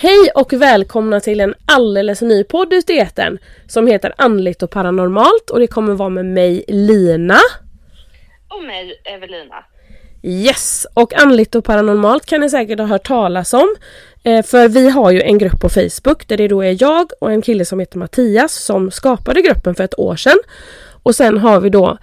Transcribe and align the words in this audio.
Hej 0.00 0.30
och 0.34 0.52
välkomna 0.52 1.20
till 1.20 1.40
en 1.40 1.54
alldeles 1.66 2.20
ny 2.20 2.44
podd 2.44 2.72
ute 2.72 2.92
i 2.92 2.98
etern 2.98 3.38
som 3.66 3.86
heter 3.86 4.14
Andligt 4.16 4.62
och 4.62 4.70
paranormalt 4.70 5.50
och 5.50 5.60
det 5.60 5.66
kommer 5.66 5.94
vara 5.94 6.08
med 6.08 6.26
mig 6.26 6.64
Lina. 6.68 7.38
Och 8.48 8.64
mig 8.64 9.00
Evelina. 9.04 9.64
Yes! 10.22 10.86
Och 10.94 11.14
Andligt 11.14 11.54
och 11.54 11.64
paranormalt 11.64 12.26
kan 12.26 12.40
ni 12.40 12.50
säkert 12.50 12.78
ha 12.78 12.86
hört 12.86 13.06
talas 13.06 13.54
om. 13.54 13.74
Eh, 14.22 14.44
för 14.44 14.68
vi 14.68 14.90
har 14.90 15.10
ju 15.10 15.22
en 15.22 15.38
grupp 15.38 15.60
på 15.60 15.68
Facebook 15.68 16.28
där 16.28 16.36
det 16.36 16.48
då 16.48 16.62
är 16.62 16.82
jag 16.82 17.10
och 17.20 17.32
en 17.32 17.42
kille 17.42 17.64
som 17.64 17.80
heter 17.80 17.98
Mattias 17.98 18.52
som 18.52 18.90
skapade 18.90 19.42
gruppen 19.42 19.74
för 19.74 19.84
ett 19.84 19.98
år 19.98 20.16
sedan. 20.16 20.38
Och 21.02 21.14
sen 21.14 21.38
har 21.38 21.60
vi 21.60 21.70
då 21.70 21.98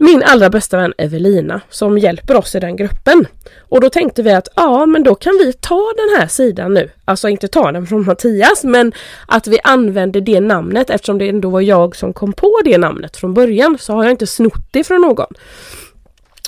min 0.00 0.22
allra 0.22 0.50
bästa 0.50 0.76
vän 0.76 0.94
Evelina 0.98 1.60
som 1.68 1.98
hjälper 1.98 2.36
oss 2.36 2.54
i 2.54 2.60
den 2.60 2.76
gruppen. 2.76 3.26
Och 3.58 3.80
då 3.80 3.90
tänkte 3.90 4.22
vi 4.22 4.32
att 4.32 4.48
ja 4.56 4.86
men 4.86 5.02
då 5.02 5.14
kan 5.14 5.32
vi 5.32 5.52
ta 5.52 5.92
den 5.96 6.20
här 6.20 6.26
sidan 6.26 6.74
nu. 6.74 6.90
Alltså 7.04 7.28
inte 7.28 7.48
ta 7.48 7.72
den 7.72 7.86
från 7.86 8.04
Mattias 8.04 8.64
men 8.64 8.92
att 9.26 9.46
vi 9.46 9.58
använder 9.64 10.20
det 10.20 10.40
namnet 10.40 10.90
eftersom 10.90 11.18
det 11.18 11.28
ändå 11.28 11.50
var 11.50 11.60
jag 11.60 11.96
som 11.96 12.12
kom 12.12 12.32
på 12.32 12.60
det 12.64 12.78
namnet 12.78 13.16
från 13.16 13.34
början 13.34 13.78
så 13.78 13.92
har 13.92 14.04
jag 14.04 14.10
inte 14.10 14.26
snott 14.26 14.72
det 14.72 14.84
från 14.84 15.00
någon. 15.00 15.34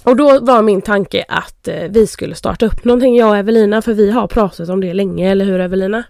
Och 0.03 0.17
då 0.17 0.41
var 0.41 0.63
min 0.63 0.83
tanke 0.83 1.25
att 1.29 1.69
eh, 1.69 1.89
vi 1.89 2.07
skulle 2.07 2.35
starta 2.35 2.67
upp 2.67 2.85
någonting 2.85 3.17
jag 3.17 3.29
och 3.31 3.37
Evelina 3.37 3.83
för 3.83 3.95
vi 3.95 4.11
har 4.11 4.27
pratat 4.27 4.69
om 4.69 4.81
det 4.81 4.95
länge, 4.95 5.31
eller 5.31 5.45
hur 5.45 5.61
Evelina? 5.61 6.05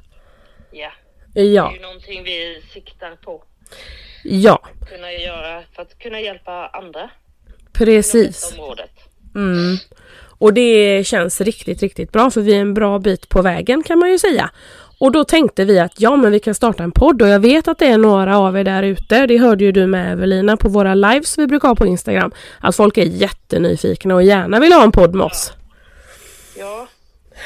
Ja. 0.71 0.91
Ja. 1.35 1.63
Det 1.63 1.71
är 1.71 1.75
ju 1.75 1.83
någonting 1.83 2.25
vi 2.25 2.63
siktar 2.73 3.17
på 3.25 3.43
Ja, 4.25 4.63
kunna 4.89 5.13
göra 5.13 5.63
för 5.75 5.83
att 5.83 5.99
kunna 5.99 6.21
hjälpa 6.21 6.69
andra 6.69 7.11
precis. 7.85 8.55
Mm. 9.35 9.77
Och 10.39 10.55
det 10.55 11.07
känns 11.07 11.41
riktigt, 11.41 11.83
riktigt 11.83 12.13
bra 12.13 12.31
för 12.31 12.41
vi 12.41 12.55
är 12.55 12.61
en 12.61 12.75
bra 12.75 12.99
bit 12.99 13.29
på 13.29 13.43
vägen 13.43 13.83
kan 13.83 13.99
man 13.99 14.11
ju 14.11 14.19
säga. 14.19 14.51
Och 14.99 15.13
då 15.13 15.25
tänkte 15.25 15.65
vi 15.65 15.79
att 15.79 16.01
ja 16.01 16.17
men 16.17 16.33
vi 16.33 16.41
kan 16.41 16.55
starta 16.55 16.83
en 16.83 16.93
podd 16.93 17.23
och 17.23 17.29
jag 17.29 17.41
vet 17.41 17.69
att 17.69 17.79
det 17.79 17.87
är 17.87 17.99
några 17.99 18.39
av 18.39 18.59
er 18.59 18.65
där 18.65 18.83
ute, 18.83 19.27
det 19.27 19.39
hörde 19.39 19.65
ju 19.65 19.73
du 19.73 19.87
med 19.87 20.13
Evelina 20.13 20.57
på 20.57 20.69
våra 20.69 20.95
lives 20.95 21.39
vi 21.39 21.47
brukar 21.47 21.69
ha 21.69 21.75
på 21.75 21.87
Instagram, 21.87 22.33
att 22.61 22.77
folk 22.77 22.99
är 22.99 23.05
jättenyfikna 23.05 24.15
och 24.15 24.23
gärna 24.23 24.61
vill 24.61 24.73
ha 24.73 24.85
en 24.85 24.93
podd 24.93 25.15
med 25.15 25.27
oss. 25.27 25.53
Ja, 26.57 26.89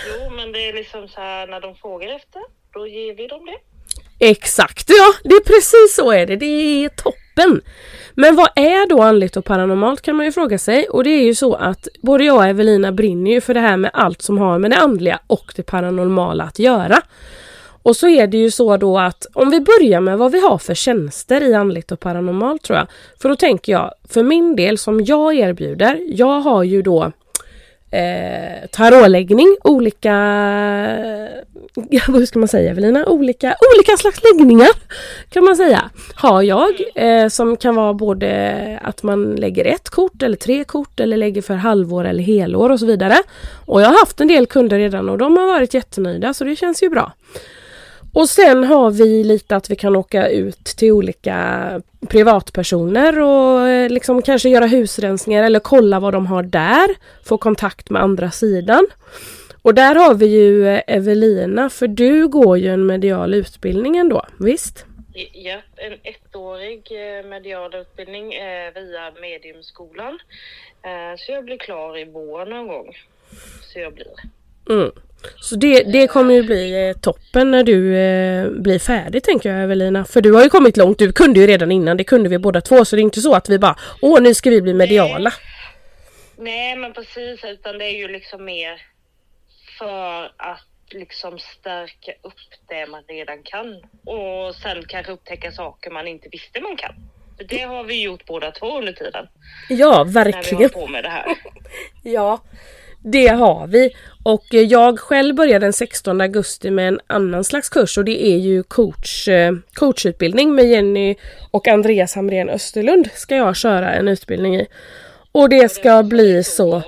jo 0.08 0.30
men 0.36 0.52
det 0.52 0.68
är 0.68 0.72
liksom 0.72 1.08
så 1.08 1.20
här 1.20 1.46
när 1.46 1.60
de 1.60 1.74
frågar 1.74 2.16
efter, 2.16 2.42
då 2.72 2.86
ger 2.86 3.14
vi 3.14 3.26
dem 3.26 3.46
det. 3.46 3.58
Exakt, 4.26 4.90
ja 4.90 5.14
det 5.24 5.34
är 5.34 5.44
precis 5.44 5.96
så 5.96 6.12
är 6.12 6.26
det, 6.26 6.36
det 6.36 6.46
är 6.46 6.88
toppen! 6.88 7.23
Men 8.14 8.36
vad 8.36 8.48
är 8.54 8.88
då 8.88 9.02
andligt 9.02 9.36
och 9.36 9.44
paranormalt 9.44 10.02
kan 10.02 10.16
man 10.16 10.26
ju 10.26 10.32
fråga 10.32 10.58
sig 10.58 10.88
och 10.88 11.04
det 11.04 11.10
är 11.10 11.24
ju 11.24 11.34
så 11.34 11.54
att 11.54 11.88
både 12.02 12.24
jag 12.24 12.36
och 12.36 12.46
Evelina 12.46 12.92
brinner 12.92 13.30
ju 13.30 13.40
för 13.40 13.54
det 13.54 13.60
här 13.60 13.76
med 13.76 13.90
allt 13.94 14.22
som 14.22 14.38
har 14.38 14.58
med 14.58 14.70
det 14.70 14.76
andliga 14.76 15.18
och 15.26 15.52
det 15.56 15.62
paranormala 15.62 16.44
att 16.44 16.58
göra. 16.58 17.02
Och 17.84 17.96
så 17.96 18.08
är 18.08 18.26
det 18.26 18.38
ju 18.38 18.50
så 18.50 18.76
då 18.76 18.98
att 18.98 19.26
om 19.32 19.50
vi 19.50 19.60
börjar 19.60 20.00
med 20.00 20.18
vad 20.18 20.32
vi 20.32 20.40
har 20.40 20.58
för 20.58 20.74
tjänster 20.74 21.42
i 21.42 21.54
andligt 21.54 21.92
och 21.92 22.00
paranormalt 22.00 22.62
tror 22.62 22.78
jag. 22.78 22.86
För 23.22 23.28
då 23.28 23.36
tänker 23.36 23.72
jag, 23.72 23.94
för 24.08 24.22
min 24.22 24.56
del 24.56 24.78
som 24.78 25.04
jag 25.04 25.34
erbjuder, 25.34 26.00
jag 26.06 26.40
har 26.40 26.62
ju 26.62 26.82
då 26.82 27.12
eh, 27.90 28.68
tarotläggning, 28.70 29.56
olika, 29.64 30.14
hur 32.06 32.26
ska 32.26 32.38
man 32.38 32.48
säga 32.48 32.70
Evelina, 32.70 33.06
olika, 33.06 33.56
olika 33.74 33.96
slags 33.96 34.20
läggningar 34.22 34.70
kan 35.28 35.44
man 35.44 35.56
säga. 35.56 35.90
Har 36.14 36.42
jag 36.42 36.70
eh, 36.94 37.28
som 37.28 37.56
kan 37.56 37.74
vara 37.74 37.94
både 37.94 38.80
att 38.82 39.02
man 39.02 39.34
lägger 39.34 39.64
ett 39.64 39.90
kort 39.90 40.22
eller 40.22 40.36
tre 40.36 40.64
kort 40.64 41.00
eller 41.00 41.16
lägger 41.16 41.42
för 41.42 41.54
halvår 41.54 42.04
eller 42.04 42.22
helår 42.22 42.70
och 42.70 42.80
så 42.80 42.86
vidare. 42.86 43.16
Och 43.66 43.80
jag 43.80 43.86
har 43.86 43.98
haft 43.98 44.20
en 44.20 44.28
del 44.28 44.46
kunder 44.46 44.78
redan 44.78 45.08
och 45.08 45.18
de 45.18 45.36
har 45.36 45.46
varit 45.46 45.74
jättenöjda 45.74 46.34
så 46.34 46.44
det 46.44 46.56
känns 46.56 46.82
ju 46.82 46.90
bra. 46.90 47.12
Och 48.12 48.28
sen 48.28 48.64
har 48.64 48.90
vi 48.90 49.24
lite 49.24 49.56
att 49.56 49.70
vi 49.70 49.76
kan 49.76 49.96
åka 49.96 50.28
ut 50.28 50.64
till 50.64 50.92
olika 50.92 51.80
privatpersoner 52.08 53.20
och 53.20 53.68
eh, 53.68 53.90
liksom 53.90 54.22
kanske 54.22 54.48
göra 54.48 54.66
husrensningar 54.66 55.42
eller 55.42 55.60
kolla 55.60 56.00
vad 56.00 56.12
de 56.12 56.26
har 56.26 56.42
där. 56.42 56.88
Få 57.24 57.38
kontakt 57.38 57.90
med 57.90 58.02
andra 58.02 58.30
sidan. 58.30 58.86
Och 59.64 59.74
där 59.74 59.94
har 59.94 60.14
vi 60.14 60.26
ju 60.26 60.68
eh, 60.68 60.82
Evelina, 60.86 61.70
för 61.70 61.86
du 61.86 62.28
går 62.28 62.58
ju 62.58 62.68
en 62.68 62.86
medial 62.86 63.34
utbildning 63.34 63.96
ändå, 63.96 64.26
visst? 64.40 64.86
Ja, 65.32 65.60
en 65.76 65.98
ettårig 66.02 66.82
eh, 66.90 67.26
medial 67.26 67.74
utbildning 67.74 68.34
eh, 68.34 68.74
via 68.74 69.12
Mediumskolan. 69.20 70.18
Så 71.18 71.32
jag 71.32 71.44
blir 71.44 71.56
klar 71.56 71.98
i 71.98 72.04
vår 72.04 72.46
någon 72.46 72.66
gång. 72.66 72.96
Så 73.72 73.78
jag 73.78 73.94
blir. 73.94 74.12
Mm. 74.70 74.92
Så 75.40 75.56
det, 75.56 75.82
det 75.82 76.06
kommer 76.06 76.34
ju 76.34 76.42
bli 76.42 76.94
toppen 77.00 77.50
när 77.50 77.64
du 77.64 77.80
blir 78.60 78.78
färdig 78.78 79.22
tänker 79.22 79.50
jag 79.50 79.62
Evelina. 79.62 80.04
För 80.04 80.20
du 80.20 80.32
har 80.32 80.42
ju 80.42 80.48
kommit 80.48 80.76
långt, 80.76 80.98
du 80.98 81.12
kunde 81.12 81.40
ju 81.40 81.46
redan 81.46 81.72
innan, 81.72 81.96
det 81.96 82.04
kunde 82.04 82.28
vi 82.28 82.38
båda 82.38 82.60
två. 82.60 82.84
Så 82.84 82.96
det 82.96 83.00
är 83.00 83.04
inte 83.04 83.20
så 83.20 83.34
att 83.34 83.48
vi 83.48 83.58
bara, 83.58 83.76
åh 84.02 84.22
nu 84.22 84.34
ska 84.34 84.50
vi 84.50 84.62
bli 84.62 84.74
mediala. 84.74 85.32
Nej 86.36 86.76
men 86.76 86.92
precis, 86.92 87.44
utan 87.44 87.78
det 87.78 87.84
är 87.84 87.98
ju 87.98 88.08
liksom 88.08 88.44
mer 88.44 88.93
för 89.78 90.24
att 90.36 90.66
liksom 90.90 91.38
stärka 91.38 92.12
upp 92.22 92.68
det 92.68 92.86
man 92.86 93.02
redan 93.08 93.42
kan 93.42 93.74
och 94.04 94.54
sen 94.54 94.84
kanske 94.88 95.12
upptäcka 95.12 95.52
saker 95.52 95.90
man 95.90 96.08
inte 96.08 96.28
visste 96.32 96.60
man 96.60 96.76
kan. 96.76 96.94
För 97.36 97.44
det 97.44 97.60
har 97.60 97.84
vi 97.84 98.02
gjort 98.02 98.26
båda 98.26 98.50
två 98.50 98.78
under 98.78 98.92
tiden 98.92 99.28
Ja, 99.68 99.98
när 99.98 100.04
vi 100.04 100.12
verkligen. 100.12 100.70
på 100.70 100.86
med 100.86 101.04
det 101.04 101.10
här. 101.10 101.24
Ja, 102.02 102.40
det 103.02 103.26
har 103.26 103.66
vi. 103.66 103.90
Och 104.24 104.54
eh, 104.54 104.60
jag 104.60 104.98
själv 104.98 105.34
började 105.34 105.66
den 105.66 105.72
16 105.72 106.20
augusti 106.20 106.70
med 106.70 106.88
en 106.88 107.00
annan 107.06 107.44
slags 107.44 107.68
kurs 107.68 107.98
och 107.98 108.04
det 108.04 108.26
är 108.26 108.36
ju 108.36 108.62
coach, 108.62 109.28
eh, 109.28 109.52
coachutbildning 109.72 110.54
med 110.54 110.64
Jenny 110.64 111.16
och 111.50 111.68
Andreas 111.68 112.14
Hamrén 112.14 112.48
Österlund 112.50 113.10
ska 113.14 113.36
jag 113.36 113.56
köra 113.56 113.92
en 113.92 114.08
utbildning 114.08 114.56
i. 114.56 114.66
Och 115.32 115.48
det 115.48 115.68
ska 115.68 116.02
bli 116.02 116.44
så... 116.44 116.82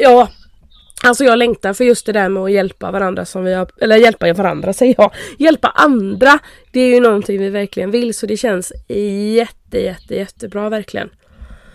ja, 0.00 0.28
alltså 1.04 1.24
jag 1.24 1.38
längtar 1.38 1.72
för 1.72 1.84
just 1.84 2.06
det 2.06 2.12
där 2.12 2.28
med 2.28 2.42
att 2.42 2.52
hjälpa 2.52 2.90
varandra 2.90 3.24
som 3.24 3.44
vi 3.44 3.54
har, 3.54 3.68
eller 3.80 3.96
hjälpa 3.96 4.32
varandra 4.32 4.72
säger 4.72 4.94
jag, 4.98 5.14
hjälpa 5.38 5.68
andra. 5.68 6.38
Det 6.72 6.80
är 6.80 6.94
ju 6.94 7.00
någonting 7.00 7.38
vi 7.38 7.50
verkligen 7.50 7.90
vill 7.90 8.14
så 8.14 8.26
det 8.26 8.36
känns 8.36 8.72
jätte, 9.36 9.78
jätte, 9.78 10.14
jättebra 10.14 10.68
verkligen. 10.68 11.10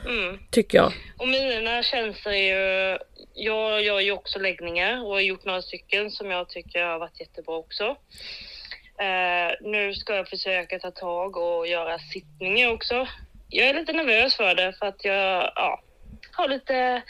Mm. 0.06 0.40
Tycker 0.52 0.78
jag. 0.78 0.94
Och 1.18 1.28
mina 1.28 1.84
känslor 1.84 2.34
är 2.34 2.38
ju, 2.38 2.98
jag 3.34 3.84
gör 3.84 4.00
ju 4.00 4.12
också 4.12 4.40
läggningar 4.40 5.04
och 5.04 5.10
har 5.10 5.20
gjort 5.20 5.46
några 5.46 5.62
stycken 5.62 6.12
som 6.12 6.32
jag 6.32 6.50
tycker 6.50 6.84
har 6.84 7.00
varit 7.00 7.20
jättebra 7.20 7.56
också. 7.56 7.96
Eh, 9.00 9.52
nu 9.62 9.94
ska 9.94 10.16
jag 10.16 10.28
försöka 10.28 10.80
ta 10.80 10.92
tag 10.92 11.38
och 11.38 11.68
göra 11.68 12.00
sittningar 12.00 12.72
också. 12.72 13.08
Jag 13.50 13.70
är 13.70 13.74
lite 13.74 13.94
nervös 13.94 14.36
för 14.36 14.56
det 14.56 14.74
för 14.80 14.86
att 14.86 15.06
jag 15.06 15.52
ja, 15.56 15.82
har 16.32 16.48
lite 16.48 17.02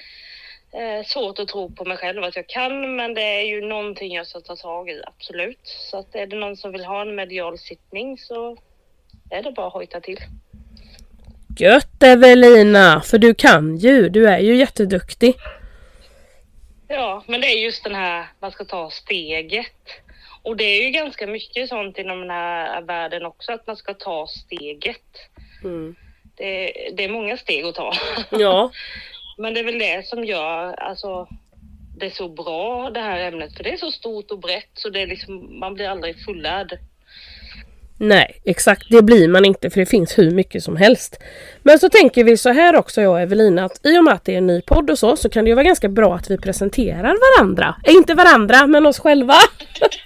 eh, 0.75 1.05
svårt 1.05 1.39
att 1.39 1.47
tro 1.47 1.71
på 1.71 1.85
mig 1.85 1.97
själv 1.97 2.23
att 2.23 2.35
jag 2.35 2.47
kan, 2.47 2.95
men 2.95 3.13
det 3.13 3.21
är 3.21 3.41
ju 3.41 3.61
någonting 3.61 4.13
jag 4.13 4.27
ska 4.27 4.39
ta 4.39 4.55
tag 4.55 4.89
i, 4.89 5.01
absolut. 5.05 5.59
Så 5.63 5.97
att 5.97 6.15
är 6.15 6.27
det 6.27 6.35
någon 6.35 6.57
som 6.57 6.71
vill 6.71 6.85
ha 6.85 7.01
en 7.01 7.15
medial 7.15 7.57
sittning 7.57 8.17
så 8.17 8.57
är 9.29 9.43
det 9.43 9.51
bara 9.51 9.67
att 9.67 9.73
hojta 9.73 9.99
till. 10.01 10.19
Gött 11.59 12.03
Evelina! 12.03 13.01
För 13.01 13.17
du 13.17 13.33
kan 13.33 13.77
ju, 13.77 14.09
du 14.09 14.27
är 14.27 14.39
ju 14.39 14.55
jätteduktig. 14.55 15.35
Ja, 16.87 17.23
men 17.27 17.41
det 17.41 17.47
är 17.47 17.63
just 17.63 17.83
den 17.83 17.95
här, 17.95 18.25
man 18.39 18.51
ska 18.51 18.65
ta 18.65 18.89
steget. 18.89 19.71
Och 20.41 20.57
det 20.57 20.63
är 20.63 20.83
ju 20.83 20.89
ganska 20.89 21.27
mycket 21.27 21.69
sånt 21.69 21.97
inom 21.97 22.19
den 22.19 22.29
här 22.29 22.81
världen 22.81 23.25
också, 23.25 23.51
att 23.51 23.67
man 23.67 23.77
ska 23.77 23.93
ta 23.93 24.27
steget. 24.27 25.29
Mm. 25.63 25.95
Det, 26.35 26.71
det 26.93 27.03
är 27.03 27.09
många 27.09 27.37
steg 27.37 27.65
att 27.65 27.75
ta. 27.75 27.93
Ja, 28.31 28.71
Men 29.37 29.53
det 29.53 29.59
är 29.59 29.63
väl 29.63 29.79
det 29.79 30.07
som 30.07 30.25
gör, 30.25 30.73
alltså, 30.73 31.27
det 31.97 32.05
är 32.05 32.09
så 32.09 32.29
bra 32.29 32.89
det 32.93 32.99
här 32.99 33.19
ämnet, 33.19 33.57
för 33.57 33.63
det 33.63 33.73
är 33.73 33.77
så 33.77 33.91
stort 33.91 34.31
och 34.31 34.39
brett 34.39 34.69
så 34.73 34.89
det 34.89 35.01
är 35.01 35.07
liksom, 35.07 35.59
man 35.59 35.73
blir 35.73 35.87
aldrig 35.89 36.25
fullärd. 36.25 36.77
nej 37.97 38.41
exakt 38.45 38.89
det 38.89 39.01
blir 39.01 39.27
man 39.27 39.45
inte 39.45 39.69
för 39.69 39.79
det 39.79 39.85
finns 39.85 40.17
hur 40.17 40.31
mycket 40.31 40.63
som 40.63 40.75
helst. 40.77 41.19
Men 41.63 41.79
så 41.79 41.89
tänker 41.89 42.23
vi 42.23 42.37
så 42.37 42.49
här 42.49 42.75
också 42.75 43.01
jag 43.01 43.11
och 43.11 43.19
Evelina 43.21 43.65
att 43.65 43.85
i 43.85 43.97
och 43.99 44.03
med 44.03 44.13
att 44.13 44.25
det 44.25 44.33
är 44.33 44.37
en 44.37 44.47
ny 44.47 44.61
podd 44.61 44.89
och 44.89 44.99
så 44.99 45.17
så 45.17 45.29
kan 45.29 45.43
det 45.43 45.49
ju 45.49 45.55
vara 45.55 45.63
ganska 45.63 45.89
bra 45.89 46.15
att 46.15 46.29
vi 46.29 46.37
presenterar 46.37 47.15
varandra. 47.37 47.75
Eh, 47.87 47.93
inte 47.93 48.13
varandra 48.13 48.67
men 48.67 48.85
oss 48.85 48.99
själva. 48.99 49.35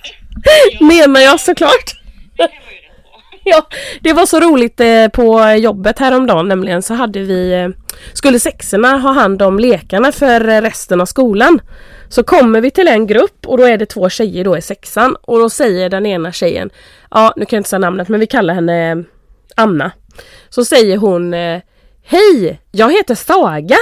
Menar 0.82 1.22
jag 1.22 1.40
såklart. 1.40 2.00
Det 2.38 2.48
kan 2.48 2.64
man 2.66 2.74
ju 2.74 2.80
rätt 2.80 3.04
på. 3.04 3.22
Ja, 3.44 3.68
det 4.02 4.14
var 4.14 4.26
så 4.26 4.40
roligt 4.40 4.80
eh, 4.80 5.08
på 5.08 5.50
jobbet 5.50 6.00
häromdagen 6.00 6.48
nämligen 6.48 6.82
så 6.82 6.94
hade 6.94 7.20
vi 7.20 7.54
eh, 7.54 7.70
Skulle 8.14 8.40
sexorna 8.40 8.98
ha 8.98 9.12
hand 9.12 9.42
om 9.42 9.60
lekarna 9.60 10.12
för 10.12 10.48
eh, 10.48 10.62
resten 10.62 11.02
av 11.02 11.06
skolan 11.06 11.62
Så 12.10 12.24
kommer 12.24 12.62
vi 12.62 12.72
till 12.72 12.88
en 12.88 13.08
grupp 13.08 13.48
och 13.48 13.58
då 13.58 13.64
är 13.64 13.78
det 13.78 13.86
två 13.86 14.10
tjejer 14.10 14.44
då 14.44 14.58
i 14.58 14.62
sexan 14.62 15.16
och 15.22 15.40
då 15.40 15.50
säger 15.50 15.90
den 15.90 16.06
ena 16.06 16.32
tjejen 16.32 16.70
Ja, 17.12 17.34
nu 17.36 17.46
kan 17.46 17.58
jag 17.58 17.60
inte 17.60 17.70
säga 17.70 17.80
namnet 17.80 18.10
men 18.10 18.20
vi 18.20 18.28
kallar 18.28 18.54
henne 18.54 18.92
eh, 18.92 18.98
Anna 19.56 19.92
Så 20.50 20.66
säger 20.66 20.98
hon 20.98 21.34
eh, 21.34 21.62
Hej, 22.04 22.62
jag 22.72 22.92
heter 22.92 23.16
Saga 23.16 23.78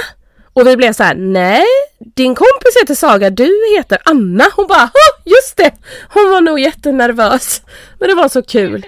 Och 0.52 0.66
vi 0.66 0.76
blev 0.76 0.92
så 0.92 1.02
här: 1.02 1.14
nej, 1.14 1.64
din 1.98 2.34
kompis 2.34 2.76
heter 2.80 2.94
Saga, 2.94 3.30
du 3.30 3.50
heter 3.76 3.98
Anna. 4.04 4.44
Hon 4.56 4.66
bara, 4.66 4.90
just 5.24 5.56
det! 5.56 5.72
Hon 6.08 6.30
var 6.30 6.40
nog 6.40 6.60
jättenervös. 6.60 7.62
Men 7.98 8.08
det 8.08 8.14
var 8.14 8.28
så 8.28 8.42
kul. 8.42 8.86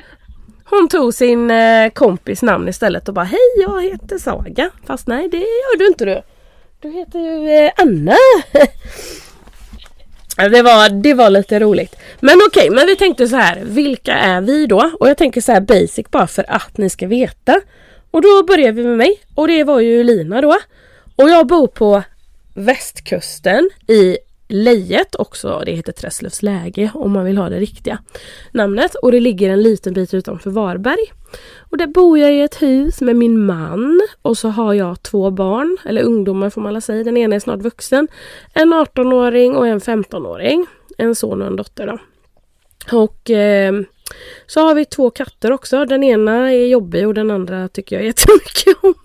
Hon 0.70 0.88
tog 0.88 1.14
sin 1.14 1.50
eh, 1.50 1.90
kompis 1.90 2.42
namn 2.42 2.68
istället 2.68 3.08
och 3.08 3.14
bara, 3.14 3.24
hej 3.24 3.38
jag 3.56 3.82
heter 3.82 4.18
Saga. 4.18 4.70
Fast 4.86 5.06
nej, 5.06 5.28
det 5.28 5.36
gör 5.36 5.78
du 5.78 5.86
inte 5.86 6.04
du. 6.04 6.22
Du 6.80 6.90
heter 6.90 7.18
ju 7.18 7.48
eh, 7.48 7.72
Anna. 7.76 8.16
Det 10.36 10.62
var, 10.62 10.88
det 10.88 11.14
var 11.14 11.30
lite 11.30 11.60
roligt. 11.60 11.96
Men 12.20 12.34
okej, 12.46 12.60
okay, 12.60 12.76
men 12.76 12.86
vi 12.86 12.96
tänkte 12.96 13.28
så 13.28 13.36
här. 13.36 13.62
Vilka 13.64 14.14
är 14.14 14.40
vi 14.40 14.66
då? 14.66 14.90
Och 15.00 15.08
jag 15.08 15.16
tänker 15.16 15.40
så 15.40 15.52
här 15.52 15.60
basic 15.60 16.10
bara 16.10 16.26
för 16.26 16.44
att 16.48 16.78
ni 16.78 16.90
ska 16.90 17.06
veta. 17.06 17.60
Och 18.10 18.22
då 18.22 18.42
börjar 18.42 18.72
vi 18.72 18.84
med 18.84 18.96
mig. 18.96 19.20
Och 19.34 19.48
det 19.48 19.64
var 19.64 19.80
ju 19.80 20.04
Lina 20.04 20.40
då. 20.40 20.58
Och 21.16 21.30
jag 21.30 21.46
bor 21.46 21.66
på 21.66 22.02
västkusten 22.54 23.70
i 23.88 24.18
Lejet 24.52 25.14
också. 25.14 25.62
Det 25.66 25.72
heter 25.72 25.92
Träslövs 25.92 26.42
läge 26.42 26.90
om 26.94 27.12
man 27.12 27.24
vill 27.24 27.36
ha 27.36 27.48
det 27.48 27.58
riktiga 27.58 27.98
namnet. 28.52 28.94
Och 28.94 29.12
det 29.12 29.20
ligger 29.20 29.50
en 29.50 29.62
liten 29.62 29.92
bit 29.92 30.14
utanför 30.14 30.50
Varberg. 30.50 31.12
Och 31.58 31.76
där 31.76 31.86
bor 31.86 32.18
jag 32.18 32.34
i 32.34 32.40
ett 32.40 32.62
hus 32.62 33.00
med 33.00 33.16
min 33.16 33.46
man 33.46 34.00
och 34.22 34.38
så 34.38 34.48
har 34.48 34.74
jag 34.74 35.02
två 35.02 35.30
barn, 35.30 35.76
eller 35.84 36.02
ungdomar 36.02 36.50
får 36.50 36.60
man 36.60 36.72
väl 36.72 36.82
säga. 36.82 37.04
Den 37.04 37.16
ena 37.16 37.36
är 37.36 37.40
snart 37.40 37.60
vuxen. 37.60 38.08
En 38.54 38.74
18-åring 38.74 39.56
och 39.56 39.66
en 39.66 39.80
15-åring. 39.80 40.66
En 40.98 41.14
son 41.14 41.42
och 41.42 41.46
en 41.46 41.56
dotter 41.56 41.86
då. 41.86 41.98
Och 42.98 43.30
eh, 43.30 43.72
så 44.46 44.60
har 44.60 44.74
vi 44.74 44.84
två 44.84 45.10
katter 45.10 45.52
också. 45.52 45.84
Den 45.84 46.04
ena 46.04 46.52
är 46.52 46.66
jobbig 46.66 47.06
och 47.06 47.14
den 47.14 47.30
andra 47.30 47.68
tycker 47.68 47.96
jag 47.96 48.04
jättemycket 48.04 48.76
om. 48.82 48.94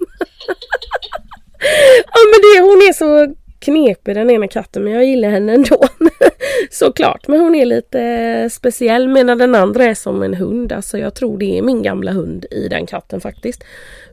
ja 2.14 2.20
men 2.32 2.42
det, 2.42 2.62
hon 2.62 2.78
är 2.78 2.94
så 2.94 3.36
knepig 3.66 4.16
den 4.16 4.30
ena 4.30 4.48
katten 4.48 4.84
men 4.84 4.94
jag 4.94 5.06
gillar 5.06 5.30
henne 5.30 5.54
ändå. 5.54 5.84
Såklart, 6.72 7.28
men 7.28 7.40
hon 7.40 7.56
är 7.56 7.66
lite 7.66 8.02
eh, 8.02 8.50
speciell 8.50 9.08
medan 9.08 9.38
den 9.38 9.56
andra 9.56 9.84
är 9.84 9.94
som 9.94 10.24
en 10.24 10.34
hund. 10.34 10.72
Alltså 10.72 10.98
jag 10.98 11.14
tror 11.14 11.38
det 11.38 11.58
är 11.58 11.62
min 11.62 11.82
gamla 11.82 12.12
hund 12.12 12.46
i 12.52 12.68
den 12.68 12.86
katten 12.86 13.22
faktiskt. 13.22 13.64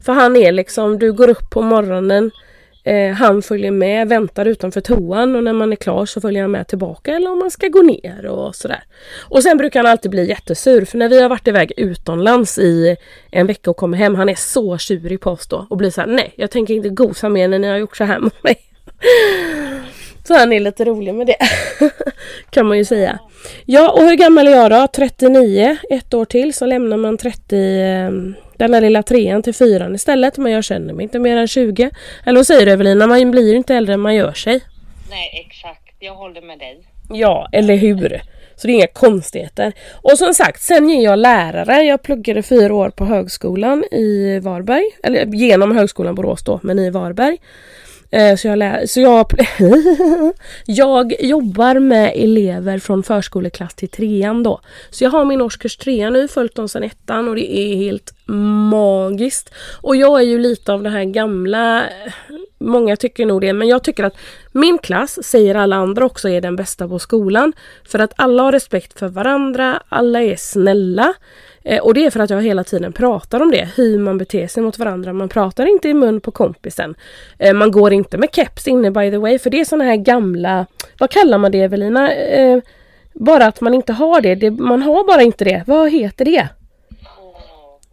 För 0.00 0.12
han 0.12 0.36
är 0.36 0.52
liksom, 0.52 0.98
du 0.98 1.12
går 1.12 1.28
upp 1.28 1.50
på 1.50 1.62
morgonen 1.62 2.30
Eh, 2.84 3.12
han 3.12 3.42
följer 3.42 3.70
med, 3.70 4.08
väntar 4.08 4.46
utanför 4.46 4.80
toan 4.80 5.36
och 5.36 5.44
när 5.44 5.52
man 5.52 5.72
är 5.72 5.76
klar 5.76 6.06
så 6.06 6.20
följer 6.20 6.42
han 6.42 6.50
med 6.50 6.68
tillbaka 6.68 7.14
eller 7.16 7.30
om 7.30 7.38
man 7.38 7.50
ska 7.50 7.68
gå 7.68 7.82
ner 7.82 8.26
och 8.26 8.56
sådär. 8.56 8.84
Och 9.20 9.42
sen 9.42 9.56
brukar 9.56 9.82
han 9.82 9.92
alltid 9.92 10.10
bli 10.10 10.28
jättesur 10.28 10.84
för 10.84 10.98
när 10.98 11.08
vi 11.08 11.22
har 11.22 11.28
varit 11.28 11.48
iväg 11.48 11.72
utomlands 11.76 12.58
i 12.58 12.96
en 13.30 13.46
vecka 13.46 13.70
och 13.70 13.76
kommer 13.76 13.98
hem, 13.98 14.14
han 14.14 14.28
är 14.28 14.34
så 14.34 14.78
tjurig 14.78 15.20
på 15.20 15.30
oss 15.30 15.48
då 15.48 15.66
och 15.70 15.76
blir 15.76 15.90
såhär 15.90 16.08
nej 16.08 16.32
jag 16.36 16.50
tänker 16.50 16.74
inte 16.74 16.88
gosa 16.88 17.28
mer 17.28 17.48
när 17.48 17.58
ni 17.58 17.68
har 17.68 17.76
gjort 17.76 17.96
så 17.96 18.04
här 18.04 18.18
med 18.18 18.32
mig. 18.42 18.71
Så 20.24 20.34
han 20.34 20.52
är 20.52 20.60
lite 20.60 20.84
rolig 20.84 21.14
med 21.14 21.26
det. 21.26 21.36
kan 22.50 22.66
man 22.66 22.78
ju 22.78 22.84
säga. 22.84 23.18
Ja 23.66 23.92
och 23.92 24.02
hur 24.02 24.14
gammal 24.14 24.46
är 24.46 24.50
jag 24.50 24.70
då? 24.70 24.86
39, 24.86 25.76
ett 25.90 26.14
år 26.14 26.24
till 26.24 26.54
så 26.54 26.66
lämnar 26.66 26.96
man 26.96 27.18
30 27.18 27.56
ehm, 27.56 28.34
den 28.56 28.74
här 28.74 28.80
lilla 28.80 29.02
trean 29.02 29.42
till 29.42 29.54
fyran 29.54 29.94
istället. 29.94 30.38
Men 30.38 30.52
jag 30.52 30.64
känner 30.64 30.94
mig 30.94 31.02
inte 31.02 31.18
mer 31.18 31.36
än 31.36 31.48
20. 31.48 31.90
Eller 32.26 32.38
vad 32.38 32.46
säger 32.46 32.66
du 32.66 32.72
Evelina? 32.72 33.06
Man 33.06 33.30
blir 33.30 33.54
inte 33.54 33.74
äldre 33.74 33.94
än 33.94 34.00
man 34.00 34.14
gör 34.14 34.32
sig. 34.32 34.60
Nej 35.10 35.46
exakt, 35.46 35.96
jag 35.98 36.14
håller 36.14 36.42
med 36.42 36.58
dig. 36.58 36.78
Ja, 37.10 37.48
eller 37.52 37.76
hur? 37.76 38.22
Så 38.56 38.66
det 38.66 38.72
är 38.72 38.74
inga 38.74 38.86
konstigheter. 38.86 39.72
Och 39.92 40.18
som 40.18 40.34
sagt, 40.34 40.62
sen 40.62 40.90
är 40.90 41.04
jag 41.04 41.18
lärare. 41.18 41.82
Jag 41.82 42.02
pluggade 42.02 42.42
fyra 42.42 42.74
år 42.74 42.90
på 42.90 43.04
högskolan 43.04 43.84
i 43.90 44.38
Varberg. 44.38 44.84
Eller 45.02 45.26
genom 45.26 45.76
högskolan 45.76 46.14
Borås 46.14 46.44
då, 46.44 46.60
men 46.62 46.78
i 46.78 46.90
Varberg. 46.90 47.38
Eh, 48.12 48.36
så 48.36 48.48
jag, 48.48 48.88
så 48.88 49.00
jag, 49.00 49.32
jag 50.66 51.14
jobbar 51.20 51.78
med 51.78 52.12
elever 52.14 52.78
från 52.78 53.02
förskoleklass 53.02 53.74
till 53.74 53.88
trean 53.88 54.42
då. 54.42 54.60
Så 54.90 55.04
jag 55.04 55.10
har 55.10 55.24
min 55.24 55.40
årskurs 55.40 55.76
trea 55.76 56.10
nu, 56.10 56.28
följt 56.28 56.54
dem 56.54 56.68
sedan 56.68 56.82
ettan 56.82 57.28
och 57.28 57.36
det 57.36 57.58
är 57.58 57.76
helt 57.76 58.14
magiskt. 58.70 59.54
Och 59.80 59.96
jag 59.96 60.20
är 60.20 60.24
ju 60.24 60.38
lite 60.38 60.72
av 60.72 60.82
det 60.82 60.90
här 60.90 61.04
gamla, 61.04 61.84
många 62.62 62.96
tycker 62.96 63.26
nog 63.26 63.40
det, 63.40 63.52
men 63.52 63.68
jag 63.68 63.84
tycker 63.84 64.04
att 64.04 64.16
min 64.52 64.78
klass, 64.78 65.24
säger 65.24 65.54
alla 65.54 65.76
andra 65.76 66.04
också, 66.04 66.28
är 66.28 66.40
den 66.40 66.56
bästa 66.56 66.88
på 66.88 66.98
skolan. 66.98 67.52
För 67.84 67.98
att 67.98 68.12
alla 68.16 68.42
har 68.42 68.52
respekt 68.52 68.98
för 68.98 69.08
varandra, 69.08 69.82
alla 69.88 70.22
är 70.22 70.36
snälla. 70.36 71.14
Eh, 71.64 71.80
och 71.82 71.94
det 71.94 72.06
är 72.06 72.10
för 72.10 72.20
att 72.20 72.30
jag 72.30 72.42
hela 72.42 72.64
tiden 72.64 72.92
pratar 72.92 73.40
om 73.40 73.50
det, 73.50 73.68
hur 73.76 73.98
man 73.98 74.18
beter 74.18 74.46
sig 74.46 74.62
mot 74.62 74.78
varandra. 74.78 75.12
Man 75.12 75.28
pratar 75.28 75.66
inte 75.66 75.88
i 75.88 75.94
mun 75.94 76.20
på 76.20 76.30
kompisen. 76.30 76.94
Eh, 77.38 77.54
man 77.54 77.70
går 77.70 77.92
inte 77.92 78.18
med 78.18 78.28
keps 78.32 78.68
inne 78.68 78.90
by 78.90 79.10
the 79.10 79.18
way, 79.18 79.38
för 79.38 79.50
det 79.50 79.60
är 79.60 79.64
såna 79.64 79.84
här 79.84 79.96
gamla, 79.96 80.66
vad 80.98 81.10
kallar 81.10 81.38
man 81.38 81.52
det 81.52 81.60
Evelina? 81.60 82.14
Eh, 82.14 82.58
bara 83.14 83.46
att 83.46 83.60
man 83.60 83.74
inte 83.74 83.92
har 83.92 84.20
det. 84.20 84.34
det, 84.34 84.50
man 84.50 84.82
har 84.82 85.06
bara 85.06 85.22
inte 85.22 85.44
det. 85.44 85.64
Vad 85.66 85.90
heter 85.90 86.24
det? 86.24 86.48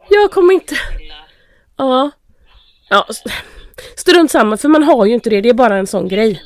Jag 0.10 0.32
kommer 0.32 0.54
inte... 0.54 0.76
Ja. 1.78 2.12
Ja, 2.90 3.08
strunt 3.96 4.32
samma 4.32 4.58
för 4.58 4.68
man 4.68 4.84
har 4.84 5.06
ju 5.06 5.14
inte 5.14 5.30
det. 5.30 5.42
Det 5.42 5.50
är 5.50 5.54
bara 5.54 5.78
en 5.78 5.88
sån 5.88 6.08
grej. 6.08 6.44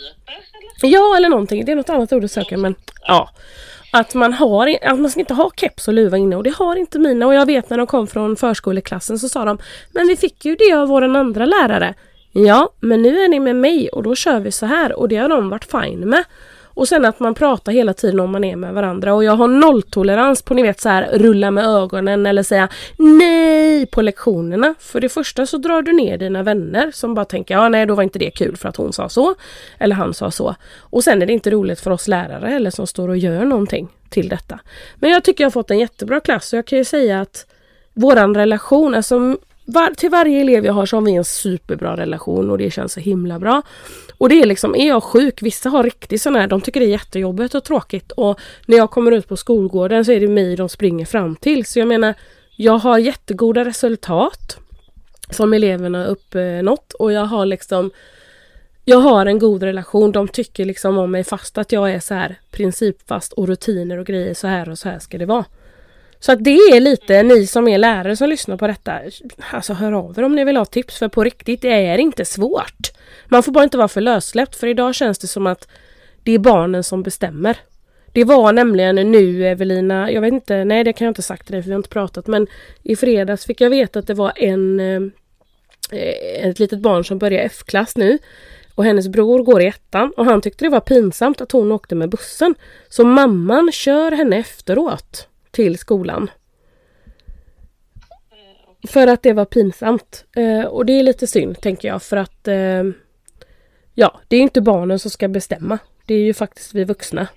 Ja, 0.81 1.17
eller 1.17 1.29
någonting. 1.29 1.65
Det 1.65 1.71
är 1.71 1.75
något 1.75 1.89
annat 1.89 2.13
ord 2.13 2.23
att 2.23 2.31
söka 2.31 2.57
men 2.57 2.75
ja. 3.07 3.29
Att 3.91 4.13
man, 4.13 4.33
har, 4.33 4.77
att 4.81 4.99
man 4.99 5.11
ska 5.11 5.19
inte 5.19 5.33
ha 5.33 5.51
keps 5.55 5.87
och 5.87 5.93
luva 5.93 6.17
inne 6.17 6.35
och 6.35 6.43
det 6.43 6.53
har 6.55 6.75
inte 6.75 6.99
mina 6.99 7.27
och 7.27 7.33
jag 7.33 7.45
vet 7.45 7.69
när 7.69 7.77
de 7.77 7.87
kom 7.87 8.07
från 8.07 8.35
förskoleklassen 8.35 9.19
så 9.19 9.29
sa 9.29 9.45
de 9.45 9.57
Men 9.91 10.07
vi 10.07 10.15
fick 10.15 10.45
ju 10.45 10.55
det 10.55 10.73
av 10.73 10.87
vår 10.87 11.01
andra 11.01 11.45
lärare. 11.45 11.93
Ja, 12.31 12.69
men 12.79 13.01
nu 13.01 13.23
är 13.23 13.27
ni 13.27 13.39
med 13.39 13.55
mig 13.55 13.89
och 13.89 14.03
då 14.03 14.15
kör 14.15 14.39
vi 14.39 14.51
så 14.51 14.65
här 14.65 14.99
och 14.99 15.09
det 15.09 15.17
har 15.17 15.29
de 15.29 15.49
varit 15.49 15.71
fine 15.71 16.09
med. 16.09 16.23
Och 16.73 16.87
sen 16.87 17.05
att 17.05 17.19
man 17.19 17.33
pratar 17.33 17.71
hela 17.71 17.93
tiden 17.93 18.19
om 18.19 18.31
man 18.31 18.43
är 18.43 18.55
med 18.55 18.73
varandra 18.73 19.13
och 19.13 19.23
jag 19.23 19.35
har 19.35 19.47
nolltolerans 19.47 20.41
på 20.41 20.53
ni 20.53 20.61
vet 20.61 20.79
så 20.79 20.89
här 20.89 21.09
rulla 21.13 21.51
med 21.51 21.65
ögonen 21.65 22.25
eller 22.25 22.43
säga 22.43 22.69
nej 22.97 23.85
på 23.85 24.01
lektionerna. 24.01 24.75
För 24.79 25.01
det 25.01 25.09
första 25.09 25.45
så 25.45 25.57
drar 25.57 25.81
du 25.81 25.93
ner 25.93 26.17
dina 26.17 26.43
vänner 26.43 26.91
som 26.93 27.13
bara 27.13 27.25
tänker 27.25 27.53
ja 27.53 27.69
nej 27.69 27.85
då 27.85 27.95
var 27.95 28.03
inte 28.03 28.19
det 28.19 28.31
kul 28.31 28.57
för 28.57 28.69
att 28.69 28.75
hon 28.75 28.93
sa 28.93 29.09
så. 29.09 29.35
Eller 29.77 29.95
han 29.95 30.13
sa 30.13 30.31
så. 30.31 30.55
Och 30.79 31.03
sen 31.03 31.21
är 31.21 31.25
det 31.25 31.33
inte 31.33 31.51
roligt 31.51 31.79
för 31.79 31.91
oss 31.91 32.07
lärare 32.07 32.55
eller 32.55 32.69
som 32.69 32.87
står 32.87 33.09
och 33.09 33.17
gör 33.17 33.45
någonting 33.45 33.89
till 34.09 34.29
detta. 34.29 34.59
Men 34.95 35.11
jag 35.11 35.23
tycker 35.23 35.43
jag 35.43 35.45
har 35.45 35.51
fått 35.51 35.71
en 35.71 35.79
jättebra 35.79 36.19
klass 36.19 36.53
och 36.53 36.57
jag 36.57 36.65
kan 36.65 36.77
ju 36.77 36.85
säga 36.85 37.21
att 37.21 37.45
våran 37.93 38.35
relation, 38.35 38.95
alltså 38.95 39.37
var, 39.65 39.93
till 39.93 40.09
varje 40.09 40.41
elev 40.41 40.65
jag 40.65 40.73
har 40.73 40.85
så 40.85 40.97
har 40.97 41.01
vi 41.01 41.15
en 41.15 41.23
superbra 41.23 41.97
relation 41.97 42.51
och 42.51 42.57
det 42.57 42.71
känns 42.71 42.93
så 42.93 42.99
himla 42.99 43.39
bra. 43.39 43.61
Och 44.17 44.29
det 44.29 44.41
är 44.41 44.45
liksom, 44.45 44.75
är 44.75 44.87
jag 44.87 45.03
sjuk, 45.03 45.41
vissa 45.41 45.69
har 45.69 45.83
riktigt 45.83 46.21
sån 46.21 46.35
här, 46.35 46.47
de 46.47 46.61
tycker 46.61 46.79
det 46.79 46.85
är 46.85 46.89
jättejobbigt 46.89 47.55
och 47.55 47.63
tråkigt 47.63 48.11
och 48.11 48.39
när 48.65 48.77
jag 48.77 48.91
kommer 48.91 49.11
ut 49.11 49.27
på 49.27 49.37
skolgården 49.37 50.05
så 50.05 50.11
är 50.11 50.19
det 50.19 50.27
mig 50.27 50.55
de 50.55 50.69
springer 50.69 51.05
fram 51.05 51.35
till. 51.35 51.65
Så 51.65 51.79
jag 51.79 51.87
menar, 51.87 52.13
jag 52.55 52.77
har 52.77 52.97
jättegoda 52.97 53.65
resultat 53.65 54.57
som 55.29 55.53
eleverna 55.53 56.05
uppnått 56.05 56.93
och 56.93 57.13
jag 57.13 57.25
har 57.25 57.45
liksom 57.45 57.91
jag 58.85 58.99
har 58.99 59.25
en 59.25 59.39
god 59.39 59.63
relation. 59.63 60.11
De 60.11 60.27
tycker 60.27 60.65
liksom 60.65 60.97
om 60.97 61.11
mig 61.11 61.23
fast 61.23 61.57
att 61.57 61.71
jag 61.71 61.91
är 61.91 61.99
så 61.99 62.13
här 62.13 62.39
principfast 62.51 63.33
och 63.33 63.47
rutiner 63.47 63.97
och 63.97 64.05
grejer 64.05 64.33
så 64.33 64.47
här 64.47 64.69
och 64.69 64.79
så 64.79 64.89
här 64.89 64.99
ska 64.99 65.17
det 65.17 65.25
vara. 65.25 65.45
Så 66.25 66.31
att 66.31 66.43
det 66.43 66.51
är 66.51 66.79
lite 66.79 67.23
ni 67.23 67.47
som 67.47 67.67
är 67.67 67.77
lärare 67.77 68.15
som 68.15 68.29
lyssnar 68.29 68.57
på 68.57 68.67
detta. 68.67 68.99
Alltså 69.51 69.73
hör 69.73 69.91
av 69.91 70.19
er 70.19 70.23
om 70.23 70.35
ni 70.35 70.43
vill 70.43 70.57
ha 70.57 70.65
tips 70.65 70.97
för 70.97 71.07
på 71.07 71.23
riktigt 71.23 71.61
det 71.61 71.85
är 71.85 71.97
inte 71.97 72.25
svårt. 72.25 72.91
Man 73.27 73.43
får 73.43 73.51
bara 73.51 73.63
inte 73.63 73.77
vara 73.77 73.87
för 73.87 74.01
lössläppt 74.01 74.55
för 74.55 74.67
idag 74.67 74.95
känns 74.95 75.19
det 75.19 75.27
som 75.27 75.47
att 75.47 75.67
det 76.23 76.31
är 76.31 76.39
barnen 76.39 76.83
som 76.83 77.03
bestämmer. 77.03 77.57
Det 78.11 78.23
var 78.23 78.53
nämligen 78.53 78.95
nu 78.95 79.47
Evelina, 79.47 80.11
jag 80.11 80.21
vet 80.21 80.33
inte, 80.33 80.63
nej 80.63 80.83
det 80.83 80.93
kan 80.93 81.05
jag 81.05 81.11
inte 81.11 81.21
sagt 81.21 81.45
till 81.45 81.53
dig 81.53 81.61
för 81.61 81.67
vi 81.67 81.73
har 81.73 81.79
inte 81.79 81.89
pratat 81.89 82.27
men 82.27 82.47
i 82.83 82.95
fredags 82.95 83.45
fick 83.45 83.61
jag 83.61 83.69
veta 83.69 83.99
att 83.99 84.07
det 84.07 84.13
var 84.13 84.33
en 84.35 84.79
eh, 84.79 85.01
ett 86.49 86.59
litet 86.59 86.79
barn 86.79 87.05
som 87.05 87.17
börjar 87.17 87.43
F-klass 87.43 87.95
nu 87.95 88.17
och 88.75 88.85
hennes 88.85 89.07
bror 89.07 89.43
går 89.43 89.61
i 89.61 89.67
ettan 89.67 90.13
och 90.17 90.25
han 90.25 90.41
tyckte 90.41 90.65
det 90.65 90.69
var 90.69 90.79
pinsamt 90.79 91.41
att 91.41 91.51
hon 91.51 91.71
åkte 91.71 91.95
med 91.95 92.09
bussen. 92.09 92.55
Så 92.89 93.05
mamman 93.05 93.71
kör 93.71 94.11
henne 94.11 94.37
efteråt 94.37 95.27
till 95.53 95.77
skolan. 95.77 96.31
För 98.87 99.07
att 99.07 99.23
det 99.23 99.33
var 99.33 99.45
pinsamt. 99.45 100.25
Eh, 100.35 100.65
och 100.65 100.85
det 100.85 100.93
är 100.93 101.03
lite 101.03 101.27
synd 101.27 101.61
tänker 101.61 101.87
jag 101.87 102.03
för 102.03 102.17
att 102.17 102.47
eh, 102.47 102.83
Ja, 103.95 104.19
det 104.27 104.35
är 104.35 104.41
inte 104.41 104.61
barnen 104.61 104.99
som 104.99 105.11
ska 105.11 105.27
bestämma. 105.27 105.79
Det 106.05 106.13
är 106.13 106.23
ju 106.23 106.33
faktiskt 106.33 106.73
vi 106.73 106.83
vuxna. 106.83 107.27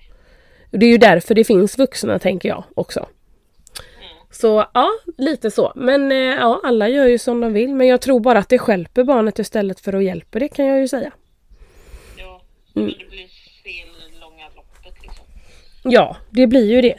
Det 0.71 0.85
är 0.85 0.89
ju 0.89 0.97
därför 0.97 1.35
det 1.35 1.43
finns 1.43 1.77
vuxna 1.77 2.19
tänker 2.19 2.49
jag 2.49 2.63
också. 2.75 3.07
Så 4.31 4.65
ja, 4.73 4.89
lite 5.17 5.51
så. 5.51 5.71
Men 5.75 6.11
eh, 6.11 6.17
ja, 6.17 6.61
alla 6.63 6.89
gör 6.89 7.05
ju 7.05 7.17
som 7.17 7.41
de 7.41 7.53
vill. 7.53 7.75
Men 7.75 7.87
jag 7.87 8.01
tror 8.01 8.19
bara 8.19 8.39
att 8.39 8.49
det 8.49 8.59
skälper 8.59 9.03
barnet 9.03 9.39
istället 9.39 9.79
för 9.79 9.93
att 9.93 10.03
hjälpa 10.03 10.39
det 10.39 10.47
kan 10.47 10.65
jag 10.65 10.79
ju 10.79 10.87
säga. 10.87 11.11
Ja, 12.17 12.41
mm. 12.75 12.87
det 12.87 13.09
blir 13.09 13.27
fel 13.63 14.19
långa 14.21 14.45
loppet 14.55 15.01
liksom. 15.01 15.25
Ja, 15.83 16.17
det 16.29 16.47
blir 16.47 16.65
ju 16.65 16.81
det. 16.81 16.95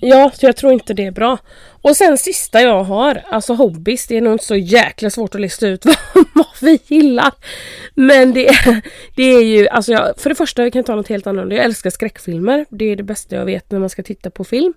Ja, 0.00 0.30
så 0.34 0.46
jag 0.46 0.56
tror 0.56 0.72
inte 0.72 0.94
det 0.94 1.06
är 1.06 1.10
bra. 1.10 1.38
Och 1.82 1.96
sen 1.96 2.18
sista 2.18 2.60
jag 2.60 2.84
har, 2.84 3.22
alltså 3.30 3.54
hobbys, 3.54 4.06
det 4.06 4.16
är 4.16 4.20
nog 4.20 4.32
inte 4.32 4.44
så 4.44 4.56
jäkla 4.56 5.10
svårt 5.10 5.34
att 5.34 5.40
lista 5.40 5.68
ut 5.68 5.84
vad, 5.84 5.96
vad 6.34 6.46
vi 6.60 6.78
gillar. 6.86 7.32
Men 7.94 8.32
det, 8.32 8.50
det 9.16 9.22
är 9.22 9.44
ju, 9.44 9.68
alltså 9.68 9.92
jag, 9.92 10.14
för 10.16 10.28
det 10.28 10.34
första 10.34 10.62
jag 10.62 10.72
kan 10.72 10.84
ta 10.84 10.94
något 10.94 11.08
helt 11.08 11.26
annorlunda. 11.26 11.56
Jag 11.56 11.64
älskar 11.64 11.90
skräckfilmer. 11.90 12.66
Det 12.68 12.84
är 12.84 12.96
det 12.96 13.02
bästa 13.02 13.36
jag 13.36 13.44
vet 13.44 13.70
när 13.70 13.78
man 13.78 13.90
ska 13.90 14.02
titta 14.02 14.30
på 14.30 14.44
film. 14.44 14.74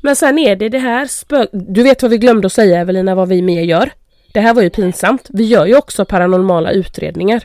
Men 0.00 0.16
sen 0.16 0.38
är 0.38 0.56
det 0.56 0.68
det 0.68 0.78
här 0.78 1.06
spö... 1.06 1.46
Du 1.52 1.82
vet 1.82 2.02
vad 2.02 2.10
vi 2.10 2.18
glömde 2.18 2.46
att 2.46 2.52
säga 2.52 2.80
Evelina, 2.80 3.14
vad 3.14 3.28
vi 3.28 3.42
mer 3.42 3.62
gör? 3.62 3.90
Det 4.32 4.40
här 4.40 4.54
var 4.54 4.62
ju 4.62 4.70
pinsamt. 4.70 5.26
Vi 5.28 5.44
gör 5.44 5.66
ju 5.66 5.76
också 5.76 6.04
paranormala 6.04 6.70
utredningar. 6.70 7.44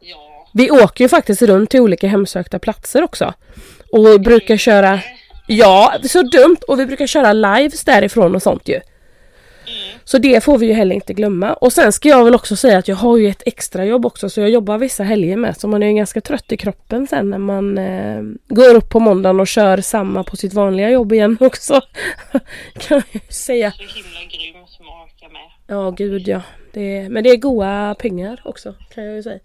Ja. 0.00 0.48
Vi 0.54 0.70
åker 0.70 1.04
ju 1.04 1.08
faktiskt 1.08 1.42
runt 1.42 1.70
till 1.70 1.80
olika 1.80 2.08
hemsökta 2.08 2.58
platser 2.58 3.02
också. 3.02 3.34
Och 3.92 4.20
brukar 4.20 4.56
köra... 4.56 5.00
Ja, 5.52 5.94
så 6.02 6.22
dumt! 6.22 6.56
Och 6.68 6.80
vi 6.80 6.86
brukar 6.86 7.06
köra 7.06 7.32
lives 7.32 7.84
därifrån 7.84 8.34
och 8.34 8.42
sånt 8.42 8.68
ju. 8.68 8.80
Så 10.04 10.18
det 10.18 10.44
får 10.44 10.58
vi 10.58 10.66
ju 10.66 10.72
heller 10.72 10.94
inte 10.94 11.14
glömma. 11.14 11.52
Och 11.52 11.72
sen 11.72 11.92
ska 11.92 12.08
jag 12.08 12.24
väl 12.24 12.34
också 12.34 12.56
säga 12.56 12.78
att 12.78 12.88
jag 12.88 12.96
har 12.96 13.16
ju 13.16 13.28
ett 13.28 13.42
extra 13.46 13.84
jobb 13.84 14.06
också 14.06 14.30
så 14.30 14.40
jag 14.40 14.50
jobbar 14.50 14.78
vissa 14.78 15.02
helger 15.02 15.36
med. 15.36 15.56
Så 15.60 15.68
man 15.68 15.82
är 15.82 15.86
ju 15.86 15.94
ganska 15.94 16.20
trött 16.20 16.52
i 16.52 16.56
kroppen 16.56 17.06
sen 17.06 17.30
när 17.30 17.38
man 17.38 17.78
eh, 17.78 18.22
går 18.48 18.74
upp 18.74 18.88
på 18.88 19.00
måndagen 19.00 19.40
och 19.40 19.46
kör 19.46 19.80
samma 19.80 20.24
på 20.24 20.36
sitt 20.36 20.54
vanliga 20.54 20.90
jobb 20.90 21.12
igen 21.12 21.36
också. 21.40 21.80
kan 22.78 22.96
jag 22.96 23.04
ju 23.12 23.20
säga. 23.28 23.70
Så 23.70 23.82
himla 23.82 24.20
grym 24.30 24.66
som 24.66 24.86
orkar 24.86 25.32
med. 25.32 25.50
Ja, 25.66 25.90
gud 25.90 26.28
ja. 26.28 26.42
Det 26.72 26.98
är, 26.98 27.08
men 27.08 27.24
det 27.24 27.30
är 27.30 27.36
goda 27.36 27.94
pengar 27.98 28.40
också 28.44 28.74
kan 28.94 29.04
jag 29.04 29.16
ju 29.16 29.22
säga. 29.22 29.38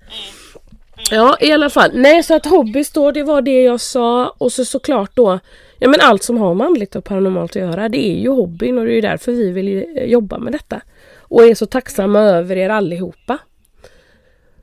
Ja, 1.12 1.38
i 1.39 1.51
alla 1.51 1.69
fall. 1.69 1.91
Nej, 1.93 2.24
så 2.24 2.35
att 2.35 2.45
hobbys 2.45 2.91
då, 2.91 3.12
det 3.12 3.24
var 3.24 3.41
det 3.41 3.63
jag 3.63 3.81
sa. 3.81 4.35
Och 4.38 4.51
så 4.51 4.65
såklart 4.65 5.12
då, 5.13 5.39
ja 5.79 5.89
men 5.89 6.00
allt 6.01 6.24
som 6.24 6.38
har 6.38 6.53
manligt 6.53 6.96
och 6.96 7.03
paranormalt 7.03 7.51
att 7.51 7.55
göra, 7.55 7.89
det 7.89 8.05
är 8.12 8.17
ju 8.17 8.29
hobbyn 8.29 8.77
och 8.77 8.86
det 8.86 8.94
är 8.94 9.01
därför 9.01 9.32
vi 9.32 9.51
vill 9.51 9.98
eh, 9.98 10.03
jobba 10.03 10.38
med 10.38 10.53
detta. 10.53 10.82
Och 11.20 11.46
är 11.46 11.55
så 11.55 11.65
tacksamma 11.65 12.20
över 12.20 12.55
er 12.55 12.70
allihopa. 12.70 13.38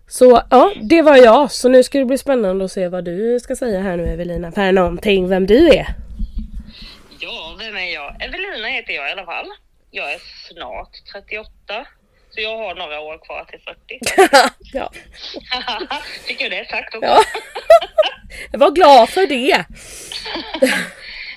Så 0.09 0.43
ja, 0.51 0.73
det 0.83 1.03
var 1.03 1.17
jag. 1.17 1.53
Så 1.53 1.69
nu 1.69 1.83
ska 1.83 1.99
det 1.99 2.05
bli 2.05 2.19
spännande 2.19 2.65
att 2.65 2.73
se 2.73 2.89
vad 2.89 3.05
du 3.05 3.41
ska 3.41 3.57
säga 3.57 3.81
här 3.81 3.97
nu 3.97 4.07
Evelina. 4.07 4.53
För 4.53 4.73
någonting, 4.73 5.29
vem 5.29 5.47
du 5.47 5.69
är. 5.69 5.87
Ja, 7.21 7.57
vem 7.59 7.77
är 7.77 7.95
jag? 7.95 8.23
Evelina 8.23 8.69
heter 8.69 8.93
jag 8.93 9.09
i 9.09 9.13
alla 9.13 9.25
fall. 9.25 9.47
Jag 9.91 10.13
är 10.13 10.19
snart 10.49 10.91
38. 11.13 11.87
Så 12.31 12.41
jag 12.41 12.59
har 12.59 12.75
några 12.75 13.01
år 13.01 13.19
kvar 13.19 13.45
till 13.45 13.61
40. 13.61 14.51
ja. 14.73 14.93
Fick 16.27 16.41
jag 16.41 16.51
det 16.51 16.69
sagt 16.69 16.95
också? 16.95 17.07
ja. 17.07 17.23
jag 18.53 18.59
var 18.59 18.71
glad 18.71 19.09
för 19.09 19.27
det. 19.27 19.65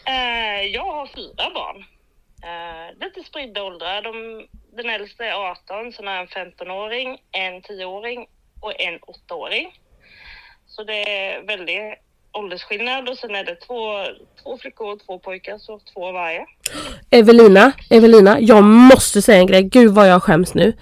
Eh, 0.07 0.65
jag 0.73 0.85
har 0.85 1.07
fyra 1.15 1.51
barn. 1.53 1.85
Eh, 2.43 3.05
lite 3.05 3.23
spridda 3.29 3.63
åldrar. 3.63 4.01
De, 4.01 4.45
den 4.77 4.89
äldsta 4.89 5.25
är 5.25 5.33
18, 5.33 5.91
sen 5.93 6.07
har 6.07 6.13
jag 6.13 6.21
en 6.21 6.51
15-åring, 6.51 7.21
en 7.31 7.61
10-åring 7.61 8.27
och 8.59 8.81
en 8.81 8.99
8-åring. 8.99 9.79
Så 10.67 10.83
det 10.83 11.09
är 11.17 11.47
väldigt 11.47 11.99
åldersskillnad 12.31 13.09
och 13.09 13.17
sen 13.17 13.35
är 13.35 13.43
det 13.43 13.55
två, 13.55 14.03
två 14.43 14.57
flickor 14.57 14.93
och 14.93 14.99
två 15.05 15.19
pojkar, 15.19 15.57
så 15.57 15.79
två 15.93 16.11
varje. 16.11 16.45
Evelina, 17.09 17.71
Evelina, 17.89 18.39
jag 18.39 18.63
måste 18.63 19.21
säga 19.21 19.39
en 19.39 19.47
grej. 19.47 19.63
Gud 19.63 19.91
vad 19.91 20.09
jag 20.09 20.23
skäms 20.23 20.53
nu. 20.53 20.73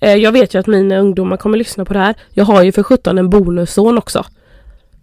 Eh, 0.00 0.14
jag 0.14 0.32
vet 0.32 0.54
ju 0.54 0.58
att 0.58 0.66
mina 0.66 0.98
ungdomar 0.98 1.36
kommer 1.36 1.58
lyssna 1.58 1.84
på 1.84 1.92
det 1.92 1.98
här. 1.98 2.14
Jag 2.34 2.44
har 2.44 2.62
ju 2.62 2.72
för 2.72 2.82
17 2.82 3.18
en 3.18 3.30
bonusson 3.30 3.98
också. 3.98 4.24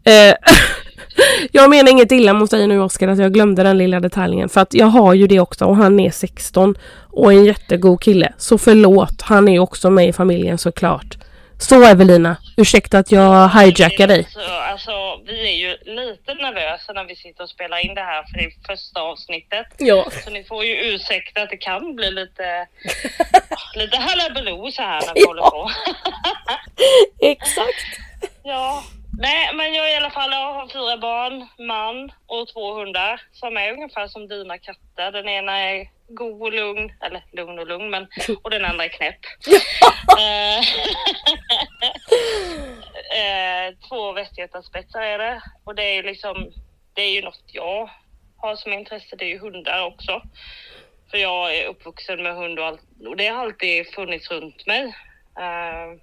Eh, 0.03 0.35
Jag 1.51 1.69
menar 1.69 1.91
inget 1.91 2.11
illa 2.11 2.33
mot 2.33 2.51
dig 2.51 2.67
nu 2.67 2.79
Oskar 2.81 3.07
att 3.07 3.19
jag 3.19 3.33
glömde 3.33 3.63
den 3.63 3.77
lilla 3.77 3.99
detaljen. 3.99 4.49
För 4.49 4.61
att 4.61 4.73
jag 4.73 4.85
har 4.87 5.13
ju 5.13 5.27
det 5.27 5.39
också 5.39 5.65
och 5.65 5.75
han 5.75 5.99
är 5.99 6.11
16 6.11 6.75
och 7.11 7.33
en 7.33 7.45
jättegod 7.45 8.01
kille. 8.01 8.33
Så 8.37 8.57
förlåt, 8.57 9.21
han 9.21 9.47
är 9.47 9.59
också 9.59 9.89
med 9.89 10.07
i 10.07 10.13
familjen 10.13 10.57
såklart. 10.57 11.17
Så 11.61 11.83
Evelina, 11.83 12.37
ursäkta 12.57 12.97
att 12.99 13.11
jag 13.11 13.49
hijackar 13.49 14.07
dig. 14.07 14.27
Så, 14.29 14.39
alltså, 14.71 14.91
vi 15.25 15.49
är 15.49 15.55
ju 15.55 15.69
lite 15.95 16.33
nervösa 16.33 16.93
när 16.93 17.03
vi 17.05 17.15
sitter 17.15 17.43
och 17.43 17.49
spelar 17.49 17.85
in 17.85 17.95
det 17.95 18.01
här 18.01 18.23
för 18.23 18.37
det 18.37 18.43
är 18.45 18.51
första 18.67 19.01
avsnittet. 19.01 19.67
Ja. 19.77 20.07
Så 20.23 20.29
ni 20.29 20.43
får 20.43 20.65
ju 20.65 20.75
ursäkta 20.75 21.41
att 21.41 21.49
det 21.49 21.57
kan 21.57 21.95
bli 21.95 22.11
lite, 22.11 22.67
lite 23.75 23.97
halabaloo 23.97 24.71
så 24.71 24.81
här 24.81 25.01
när 25.07 25.13
vi 25.13 25.21
Ja. 25.21 25.27
håller 25.27 25.41
på. 25.41 25.71
Exakt. 27.21 27.85
Ja, 28.43 28.83
nej 29.19 29.55
men 29.55 29.73
jag 29.73 29.91
i 29.91 29.95
alla 29.95 30.09
fall, 30.09 30.31
jag 30.31 30.53
har 30.53 30.67
fyra 30.67 30.97
barn, 30.97 31.47
man 31.67 32.11
och 32.25 32.47
två 32.53 32.73
hundar 32.73 33.21
som 33.31 33.57
är 33.57 33.73
ungefär 33.73 34.07
som 34.07 34.27
dina 34.27 34.57
katter. 34.57 35.11
Den 35.11 35.29
ena 35.29 35.57
är 35.57 35.89
god 36.07 36.41
och 36.41 36.53
lugn, 36.53 36.93
eller 37.01 37.23
lugn 37.31 37.59
och 37.59 37.67
lugn 37.67 37.89
men, 37.89 38.07
och 38.43 38.49
den 38.49 38.65
andra 38.65 38.85
är 38.85 38.89
knäpp. 38.89 39.19
Eh, 40.19 40.59
eh, 43.19 43.75
två 43.89 44.11
västgötaspetsar 44.11 45.01
är 45.01 45.17
det 45.17 45.41
och 45.63 45.75
det 45.75 45.83
är 45.83 46.03
liksom, 46.03 46.51
det 46.93 47.01
är 47.01 47.11
ju 47.11 47.21
något 47.21 47.43
jag 47.47 47.89
har 48.37 48.55
som 48.55 48.73
intresse, 48.73 49.15
det 49.15 49.25
är 49.25 49.29
ju 49.29 49.39
hundar 49.39 49.85
också. 49.85 50.21
För 51.11 51.17
jag 51.17 51.55
är 51.55 51.67
uppvuxen 51.67 52.23
med 52.23 52.35
hund 52.35 52.59
och, 52.59 52.65
allt, 52.65 52.81
och 53.07 53.17
det 53.17 53.27
har 53.27 53.41
alltid 53.41 53.93
funnits 53.93 54.31
runt 54.31 54.67
mig. 54.67 54.83
Uh, 55.39 55.99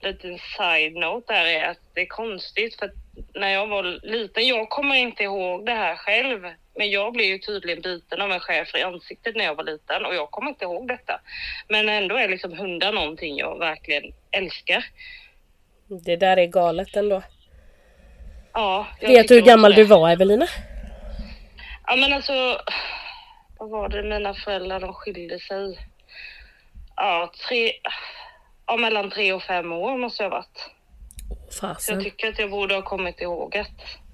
liten 0.00 0.38
side-note 0.38 1.32
där 1.32 1.44
är 1.44 1.70
att 1.70 1.78
det 1.94 2.00
är 2.00 2.06
konstigt 2.06 2.78
för 2.78 2.86
att 2.86 2.94
när 3.34 3.48
jag 3.48 3.66
var 3.66 3.82
liten, 4.02 4.46
jag 4.46 4.68
kommer 4.68 4.94
inte 4.94 5.22
ihåg 5.22 5.66
det 5.66 5.72
här 5.72 5.96
själv, 5.96 6.40
men 6.74 6.90
jag 6.90 7.12
blev 7.12 7.26
ju 7.26 7.38
tydligen 7.38 7.82
biten 7.82 8.20
av 8.20 8.32
en 8.32 8.40
schäfer 8.40 8.78
i 8.78 8.82
ansiktet 8.82 9.36
när 9.36 9.44
jag 9.44 9.54
var 9.54 9.64
liten 9.64 10.04
och 10.04 10.14
jag 10.14 10.30
kommer 10.30 10.48
inte 10.48 10.64
ihåg 10.64 10.88
detta. 10.88 11.20
Men 11.68 11.88
ändå 11.88 12.16
är 12.16 12.28
liksom 12.28 12.58
hundar 12.58 12.92
någonting 12.92 13.36
jag 13.36 13.58
verkligen 13.58 14.12
älskar. 14.30 14.84
Det 15.88 16.16
där 16.16 16.36
är 16.36 16.46
galet 16.46 16.96
ändå. 16.96 17.22
Ja, 18.52 18.86
Vet 19.00 19.28
du 19.28 19.34
hur 19.34 19.42
gammal 19.42 19.74
du 19.74 19.84
var 19.84 20.10
Evelina? 20.10 20.46
Ja 21.86 21.96
men 21.96 22.12
alltså, 22.12 22.60
vad 23.58 23.70
var 23.70 23.88
det, 23.88 24.02
mina 24.02 24.34
föräldrar 24.34 24.80
de 24.80 24.94
skilde 24.94 25.38
sig. 25.38 25.78
Ja, 26.96 27.32
tre, 27.48 27.72
ja 28.66 28.76
mellan 28.76 29.10
tre 29.10 29.32
och 29.32 29.42
fem 29.42 29.72
år 29.72 29.96
måste 29.98 30.22
jag 30.22 30.30
ha 30.30 30.36
varit. 30.36 30.70
Så 31.50 31.66
jag 31.66 31.74
Fasen. 31.76 32.02
tycker 32.04 32.28
att 32.28 32.38
jag 32.38 32.50
borde 32.50 32.74
ha 32.74 32.82
kommit 32.82 33.20
ihåg 33.20 33.50
det. 33.52 33.66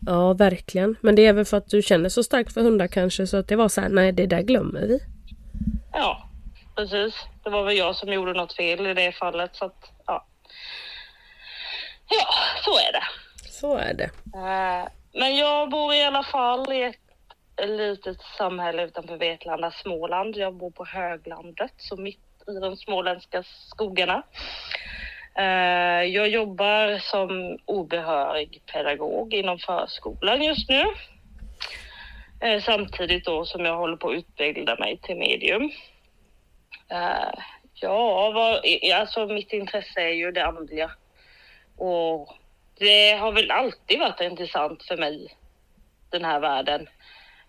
Ja, 0.07 0.33
verkligen. 0.33 0.97
Men 1.01 1.15
det 1.15 1.27
är 1.27 1.33
väl 1.33 1.45
för 1.45 1.57
att 1.57 1.69
du 1.69 1.83
känner 1.83 2.09
så 2.09 2.23
starkt 2.23 2.55
för 2.55 2.61
hundar 2.61 2.87
kanske 2.87 3.27
så 3.27 3.37
att 3.37 3.49
det 3.49 3.57
var 3.57 3.69
så 3.69 3.81
här, 3.81 3.89
nej 3.89 4.13
det 4.13 4.27
där 4.27 4.43
glömmer 4.43 4.81
vi. 4.81 4.99
Ja, 5.93 6.29
precis. 6.77 7.15
Det 7.45 7.51
var 7.51 7.65
väl 7.65 7.77
jag 7.77 7.97
som 7.97 8.13
gjorde 8.13 8.33
något 8.33 8.57
fel 8.57 8.87
i 8.87 8.95
det 8.95 9.13
fallet 9.13 9.51
så 9.57 9.65
att 9.65 9.91
ja. 10.07 10.27
Ja, 12.09 12.27
så 12.65 12.71
är 12.79 12.93
det. 12.93 13.05
Så 13.51 13.77
är 13.77 13.95
det. 13.95 14.11
Eh, 14.39 14.89
Men 15.21 15.37
jag 15.37 15.71
bor 15.71 15.95
i 15.95 16.03
alla 16.05 16.23
fall 16.23 16.73
i 16.73 16.83
ett 16.83 16.97
litet 17.69 18.19
samhälle 18.39 18.85
utanför 18.85 19.17
Vetlanda, 19.17 19.71
Småland. 19.71 20.37
Jag 20.37 20.55
bor 20.55 20.71
på 20.71 20.85
höglandet, 20.85 21.73
så 21.77 21.97
mitt 21.97 22.32
i 22.49 22.61
de 22.61 22.77
småländska 22.77 23.43
skogarna. 23.43 24.23
Eh, 25.39 26.05
jag 26.05 26.29
jobbar 26.29 26.99
som 26.99 27.59
obehörig 27.65 28.63
pedagog 28.73 29.35
inom 29.35 29.59
förskolan 29.59 30.43
just 30.43 30.69
nu. 30.69 30.85
Eh, 32.41 32.63
samtidigt 32.63 33.25
då 33.25 33.45
som 33.45 33.65
jag 33.65 33.77
håller 33.77 33.97
på 33.97 34.11
att 34.11 34.17
utbilda 34.17 34.77
mig 34.77 34.99
till 35.03 35.17
medium. 35.17 35.71
Eh, 36.89 37.41
ja, 37.75 38.31
vad, 38.31 38.61
alltså 38.95 39.27
mitt 39.27 39.53
intresse 39.53 40.01
är 40.01 40.15
ju 40.15 40.31
det 40.33 40.47
andliga. 40.47 40.91
Och 41.77 42.37
det 42.79 43.13
har 43.13 43.33
väl 43.33 43.51
alltid 43.51 43.99
varit 43.99 44.21
intressant 44.21 44.83
för 44.83 44.97
mig, 44.97 45.37
den 46.11 46.25
här 46.25 46.41
världen. 46.41 46.89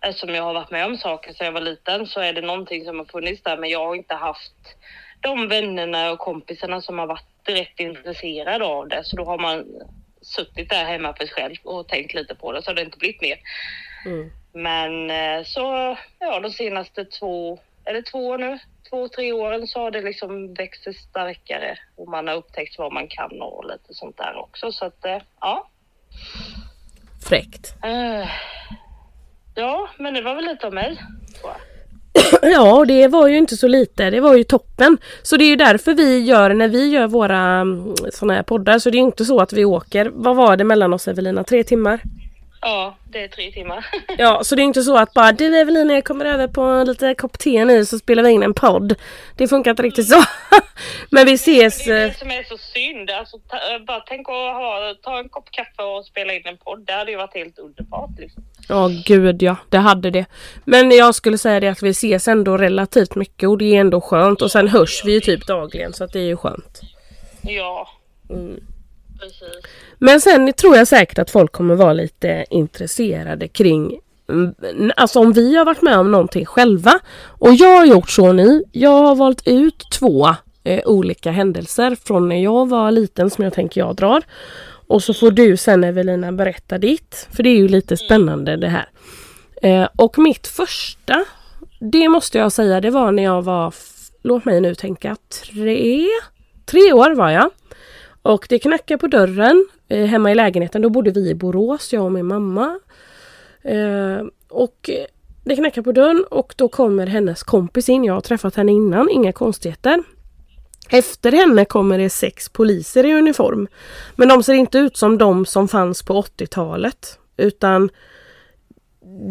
Eftersom 0.06 0.34
jag 0.34 0.42
har 0.42 0.54
varit 0.54 0.70
med 0.70 0.86
om 0.86 0.96
saker 0.96 1.32
sedan 1.32 1.44
jag 1.44 1.52
var 1.52 1.60
liten 1.60 2.06
så 2.06 2.20
är 2.20 2.32
det 2.32 2.40
någonting 2.40 2.84
som 2.84 2.98
har 2.98 3.04
funnits 3.04 3.42
där 3.42 3.56
men 3.56 3.70
jag 3.70 3.86
har 3.86 3.94
inte 3.94 4.14
haft 4.14 4.76
de 5.20 5.48
vännerna 5.48 6.10
och 6.10 6.18
kompisarna 6.18 6.80
som 6.80 6.98
har 6.98 7.06
varit 7.06 7.46
direkt 7.46 7.80
intresserade 7.80 8.64
av 8.64 8.88
det. 8.88 9.04
Så 9.04 9.16
då 9.16 9.24
har 9.24 9.38
man 9.38 9.64
suttit 10.22 10.70
där 10.70 10.84
hemma 10.84 11.14
för 11.16 11.26
sig 11.26 11.34
själv 11.34 11.56
och 11.64 11.88
tänkt 11.88 12.14
lite 12.14 12.34
på 12.34 12.52
det 12.52 12.62
så 12.62 12.70
har 12.70 12.74
det 12.74 12.82
inte 12.82 12.98
blivit 12.98 13.20
mer. 13.20 13.38
Mm. 14.06 14.30
Men 14.52 15.10
eh, 15.10 15.44
så, 15.44 15.96
ja 16.18 16.40
de 16.40 16.50
senaste 16.50 17.04
två, 17.04 17.58
eller 17.84 18.02
två 18.02 18.36
nu, 18.36 18.58
två, 18.90 19.08
tre 19.08 19.32
åren 19.32 19.66
så 19.66 19.80
har 19.80 19.90
det 19.90 20.00
liksom 20.00 20.54
växt 20.54 20.84
sig 20.84 20.94
starkare 20.94 21.78
och 21.96 22.08
man 22.08 22.28
har 22.28 22.34
upptäckt 22.34 22.78
vad 22.78 22.92
man 22.92 23.08
kan 23.08 23.42
och 23.42 23.64
lite 23.64 23.94
sånt 23.94 24.16
där 24.16 24.36
också. 24.36 24.72
Så 24.72 24.84
att, 24.84 25.04
eh, 25.04 25.18
ja. 25.40 25.68
Fräckt. 27.28 27.74
Eh, 27.84 28.28
ja, 29.54 29.88
men 29.98 30.14
det 30.14 30.22
var 30.22 30.34
väl 30.34 30.44
lite 30.44 30.66
av 30.66 30.74
mig. 30.74 31.00
Ja, 32.42 32.74
och 32.74 32.86
det 32.86 33.08
var 33.08 33.28
ju 33.28 33.38
inte 33.38 33.56
så 33.56 33.68
lite. 33.68 34.10
Det 34.10 34.20
var 34.20 34.34
ju 34.34 34.44
toppen. 34.44 34.98
Så 35.22 35.36
det 35.36 35.44
är 35.44 35.48
ju 35.48 35.56
därför 35.56 35.94
vi 35.94 36.18
gör, 36.18 36.54
när 36.54 36.68
vi 36.68 36.88
gör 36.88 37.06
våra 37.06 37.64
sådana 38.12 38.34
här 38.34 38.42
poddar, 38.42 38.78
så 38.78 38.90
det 38.90 38.96
är 38.96 38.98
ju 38.98 39.04
inte 39.04 39.24
så 39.24 39.40
att 39.40 39.52
vi 39.52 39.64
åker, 39.64 40.10
vad 40.14 40.36
var 40.36 40.56
det 40.56 40.64
mellan 40.64 40.92
oss 40.92 41.08
Evelina? 41.08 41.44
Tre 41.44 41.64
timmar? 41.64 42.00
Ja, 42.60 42.96
det 43.12 43.24
är 43.24 43.28
tre 43.28 43.50
timmar. 43.50 43.86
Ja, 44.18 44.44
så 44.44 44.54
det 44.54 44.62
är 44.62 44.64
inte 44.64 44.82
så 44.82 44.96
att 44.96 45.14
bara 45.14 45.32
du 45.32 45.58
Evelina 45.60 45.94
jag 45.94 46.04
kommer 46.04 46.24
över 46.24 46.48
på 46.48 46.84
lite 46.86 47.14
kopp 47.14 47.38
te 47.38 47.64
nu 47.64 47.84
så 47.84 47.98
spelar 47.98 48.22
vi 48.22 48.30
in 48.30 48.42
en 48.42 48.54
podd. 48.54 48.94
Det 49.36 49.48
funkar 49.48 49.70
inte 49.70 49.82
riktigt 49.82 50.08
så. 50.08 50.22
Men 51.10 51.26
vi 51.26 51.32
ses. 51.32 51.84
Det 51.84 51.92
är 51.92 52.02
eh, 52.02 52.08
det 52.08 52.18
som 52.18 52.30
är 52.30 52.42
så 52.42 52.58
synd. 52.58 53.10
Alltså, 53.10 53.38
ta, 53.38 53.56
bara 53.86 54.00
tänk 54.00 54.28
att 54.28 54.34
ha, 54.34 54.94
ta 55.02 55.18
en 55.18 55.28
kopp 55.28 55.50
kaffe 55.50 55.82
och 55.82 56.06
spela 56.06 56.32
in 56.32 56.46
en 56.46 56.56
podd. 56.56 56.86
Det 56.86 56.92
hade 56.92 57.10
ju 57.10 57.16
varit 57.16 57.34
helt 57.34 57.58
underbart. 57.58 58.18
Liksom. 58.18 58.42
Ja 58.68 58.90
gud 59.06 59.42
ja, 59.42 59.56
det 59.68 59.78
hade 59.78 60.10
det. 60.10 60.24
Men 60.64 60.90
jag 60.90 61.14
skulle 61.14 61.38
säga 61.38 61.60
det 61.60 61.68
att 61.68 61.82
vi 61.82 61.88
ses 61.90 62.28
ändå 62.28 62.56
relativt 62.56 63.14
mycket 63.14 63.48
och 63.48 63.58
det 63.58 63.76
är 63.76 63.80
ändå 63.80 64.00
skönt 64.00 64.42
och 64.42 64.50
sen 64.50 64.68
hörs 64.68 65.02
vi 65.04 65.12
ju 65.12 65.20
typ 65.20 65.46
dagligen 65.46 65.92
så 65.92 66.04
att 66.04 66.12
det 66.12 66.18
är 66.20 66.24
ju 66.26 66.36
skönt. 66.36 66.80
Ja, 67.42 67.88
Mm. 68.30 68.60
precis. 69.20 69.70
Men 69.98 70.20
sen 70.20 70.52
tror 70.52 70.76
jag 70.76 70.88
säkert 70.88 71.18
att 71.18 71.30
folk 71.30 71.52
kommer 71.52 71.74
vara 71.74 71.92
lite 71.92 72.44
intresserade 72.50 73.48
kring 73.48 73.98
mm, 74.28 74.54
Alltså 74.96 75.18
om 75.20 75.32
vi 75.32 75.56
har 75.56 75.64
varit 75.64 75.82
med 75.82 75.98
om 75.98 76.10
någonting 76.10 76.44
själva. 76.46 76.92
Och 77.22 77.54
jag 77.54 77.76
har 77.78 77.86
gjort 77.86 78.10
så 78.10 78.32
nu. 78.32 78.62
Jag 78.72 78.90
har 78.90 79.14
valt 79.14 79.42
ut 79.48 79.84
två 79.92 80.28
eh, 80.64 80.80
olika 80.86 81.30
händelser 81.30 81.96
från 82.04 82.28
när 82.28 82.42
jag 82.42 82.68
var 82.68 82.90
liten 82.90 83.30
som 83.30 83.44
jag 83.44 83.52
tänker 83.52 83.80
jag 83.80 83.96
drar. 83.96 84.22
Och 84.86 85.02
så 85.02 85.14
får 85.14 85.30
du 85.30 85.56
sen 85.56 85.84
Evelina 85.84 86.32
berätta 86.32 86.78
ditt. 86.78 87.28
För 87.32 87.42
det 87.42 87.48
är 87.48 87.56
ju 87.56 87.68
lite 87.68 87.96
spännande 87.96 88.56
det 88.56 88.68
här. 88.68 88.88
Eh, 89.62 89.88
och 89.96 90.18
mitt 90.18 90.46
första, 90.46 91.24
det 91.80 92.08
måste 92.08 92.38
jag 92.38 92.52
säga, 92.52 92.80
det 92.80 92.90
var 92.90 93.12
när 93.12 93.22
jag 93.22 93.42
var, 93.42 93.74
låt 94.22 94.44
mig 94.44 94.60
nu 94.60 94.74
tänka, 94.74 95.16
tre, 95.44 96.06
tre 96.64 96.92
år 96.92 97.14
var 97.14 97.30
jag. 97.30 97.50
Och 98.22 98.46
det 98.48 98.58
knackade 98.58 98.98
på 98.98 99.06
dörren 99.06 99.66
eh, 99.88 100.06
hemma 100.06 100.32
i 100.32 100.34
lägenheten. 100.34 100.82
Då 100.82 100.90
bodde 100.90 101.10
vi 101.10 101.30
i 101.30 101.34
Borås, 101.34 101.92
jag 101.92 102.04
och 102.04 102.12
min 102.12 102.26
mamma. 102.26 102.78
Eh, 103.62 104.24
och 104.48 104.90
det 105.44 105.56
knackar 105.56 105.82
på 105.82 105.92
dörren 105.92 106.24
och 106.30 106.54
då 106.56 106.68
kommer 106.68 107.06
hennes 107.06 107.42
kompis 107.42 107.88
in. 107.88 108.04
Jag 108.04 108.14
har 108.14 108.20
träffat 108.20 108.56
henne 108.56 108.72
innan, 108.72 109.10
inga 109.10 109.32
konstigheter. 109.32 110.02
Efter 110.88 111.32
henne 111.32 111.64
kommer 111.64 111.98
det 111.98 112.10
sex 112.10 112.48
poliser 112.48 113.06
i 113.06 113.14
uniform. 113.14 113.68
Men 114.16 114.28
de 114.28 114.42
ser 114.42 114.54
inte 114.54 114.78
ut 114.78 114.96
som 114.96 115.18
de 115.18 115.46
som 115.46 115.68
fanns 115.68 116.02
på 116.02 116.22
80-talet. 116.22 117.18
Utan 117.36 117.90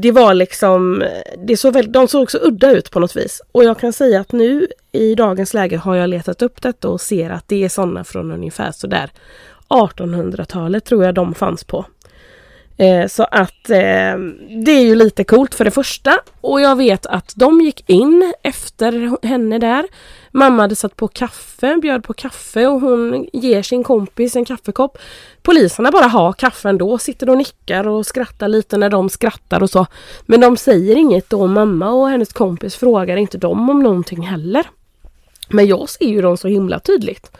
det 0.01 0.11
var 0.11 0.33
liksom, 0.33 1.03
det 1.47 1.57
såg 1.57 1.73
väl, 1.73 1.91
de 1.91 2.07
såg 2.07 2.31
så 2.31 2.37
udda 2.37 2.71
ut 2.71 2.91
på 2.91 2.99
något 2.99 3.15
vis. 3.15 3.41
Och 3.51 3.63
jag 3.63 3.79
kan 3.79 3.93
säga 3.93 4.21
att 4.21 4.31
nu 4.31 4.67
i 4.91 5.15
dagens 5.15 5.53
läge 5.53 5.77
har 5.77 5.95
jag 5.95 6.09
letat 6.09 6.41
upp 6.41 6.61
detta 6.61 6.89
och 6.89 7.01
ser 7.01 7.29
att 7.29 7.47
det 7.47 7.63
är 7.63 7.69
sådana 7.69 8.03
från 8.03 8.31
ungefär 8.31 8.71
sådär 8.71 9.11
1800-talet 9.69 10.85
tror 10.85 11.05
jag 11.05 11.15
de 11.15 11.33
fanns 11.33 11.63
på. 11.63 11.85
Eh, 12.77 13.07
så 13.07 13.23
att 13.23 13.69
eh, 13.69 14.17
det 14.63 14.71
är 14.71 14.83
ju 14.83 14.95
lite 14.95 15.23
coolt 15.23 15.55
för 15.55 15.65
det 15.65 15.71
första. 15.71 16.19
Och 16.41 16.61
jag 16.61 16.75
vet 16.75 17.05
att 17.05 17.33
de 17.35 17.61
gick 17.61 17.89
in 17.89 18.33
efter 18.43 19.17
henne 19.27 19.59
där. 19.59 19.85
Mamma 20.31 20.61
hade 20.61 20.75
satt 20.75 20.95
på 20.95 21.07
kaffe, 21.07 21.77
bjöd 21.81 22.03
på 22.03 22.13
kaffe 22.13 22.67
och 22.67 22.81
hon 22.81 23.27
ger 23.33 23.61
sin 23.61 23.83
kompis 23.83 24.35
en 24.35 24.45
kaffekopp. 24.45 24.97
Poliserna 25.41 25.91
bara 25.91 26.07
har 26.07 26.33
kaffe 26.33 26.69
ändå, 26.69 26.97
sitter 26.97 27.29
och 27.29 27.37
nickar 27.37 27.87
och 27.87 28.05
skrattar 28.05 28.47
lite 28.47 28.77
när 28.77 28.89
de 28.89 29.09
skrattar 29.09 29.63
och 29.63 29.69
så. 29.69 29.85
Men 30.25 30.41
de 30.41 30.57
säger 30.57 30.95
inget 30.95 31.29
då. 31.29 31.47
Mamma 31.47 31.89
och 31.89 32.09
hennes 32.09 32.33
kompis 32.33 32.75
frågar 32.75 33.17
inte 33.17 33.37
dem 33.37 33.69
om 33.69 33.83
någonting 33.83 34.21
heller. 34.21 34.65
Men 35.49 35.67
jag 35.67 35.89
ser 35.89 36.05
ju 36.05 36.21
dem 36.21 36.37
så 36.37 36.47
himla 36.47 36.79
tydligt. 36.79 37.31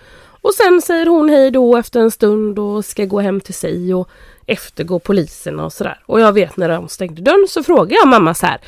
Och 0.42 0.54
sen 0.54 0.82
säger 0.82 1.06
hon 1.06 1.30
hej 1.30 1.52
då 1.52 1.78
efter 1.78 2.00
en 2.00 2.12
stund 2.12 2.60
och 2.60 2.86
ska 2.86 3.06
gå 3.06 3.20
hem 3.20 3.42
till 3.42 3.54
sig 3.54 3.94
och 3.94 4.10
eftergå 4.46 5.00
poliserna 5.00 5.66
och 5.66 5.74
sådär. 5.74 6.00
Och 6.06 6.20
jag 6.20 6.34
vet 6.34 6.58
när 6.58 6.70
de 6.70 6.88
stängde 6.88 7.22
dörren 7.22 7.48
så 7.50 7.64
frågade 7.64 7.96
jag 7.96 8.08
mamma 8.08 8.34
så 8.34 8.46
här. 8.46 8.60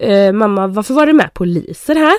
Eh, 0.00 0.32
mamma 0.32 0.66
varför 0.66 0.94
var 0.94 1.06
det 1.06 1.12
med 1.12 1.34
poliser 1.34 1.94
här? 1.94 2.16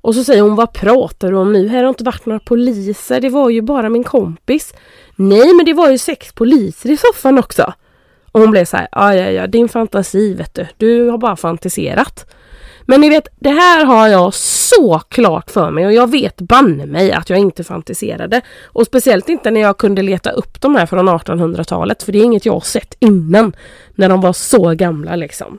Och 0.00 0.14
så 0.14 0.24
säger 0.24 0.42
hon 0.42 0.54
vad 0.54 0.72
pratar 0.72 1.30
du 1.30 1.36
om 1.36 1.52
nu? 1.52 1.68
Här 1.68 1.82
har 1.82 1.88
inte 1.88 2.04
varit 2.04 2.26
några 2.26 2.40
poliser. 2.40 3.20
Det 3.20 3.28
var 3.28 3.50
ju 3.50 3.62
bara 3.62 3.88
min 3.88 4.04
kompis. 4.04 4.74
Nej 5.16 5.54
men 5.54 5.66
det 5.66 5.72
var 5.72 5.90
ju 5.90 5.98
sex 5.98 6.32
poliser 6.32 6.90
i 6.90 6.96
soffan 6.96 7.38
också. 7.38 7.72
Och 8.32 8.40
hon 8.40 8.50
blev 8.50 8.64
så 8.64 8.76
här. 8.76 8.88
Ja 8.92 9.14
ja 9.14 9.30
ja 9.30 9.46
din 9.46 9.68
fantasi 9.68 10.34
vet 10.34 10.54
du. 10.54 10.66
Du 10.76 11.08
har 11.08 11.18
bara 11.18 11.36
fantiserat. 11.36 12.33
Men 12.86 13.00
ni 13.00 13.08
vet, 13.08 13.28
det 13.36 13.50
här 13.50 13.84
har 13.84 14.08
jag 14.08 14.34
så 14.34 14.98
klart 15.08 15.50
för 15.50 15.70
mig 15.70 15.86
och 15.86 15.92
jag 15.92 16.10
vet 16.10 16.40
banne 16.40 16.86
mig 16.86 17.12
att 17.12 17.30
jag 17.30 17.38
inte 17.38 17.64
fantiserade. 17.64 18.40
Och 18.64 18.86
speciellt 18.86 19.28
inte 19.28 19.50
när 19.50 19.60
jag 19.60 19.78
kunde 19.78 20.02
leta 20.02 20.30
upp 20.30 20.60
de 20.60 20.74
här 20.74 20.86
från 20.86 21.08
1800-talet 21.08 22.02
för 22.02 22.12
det 22.12 22.18
är 22.18 22.24
inget 22.24 22.46
jag 22.46 22.52
har 22.52 22.60
sett 22.60 22.96
innan. 22.98 23.56
När 23.94 24.08
de 24.08 24.20
var 24.20 24.32
så 24.32 24.74
gamla 24.74 25.16
liksom. 25.16 25.58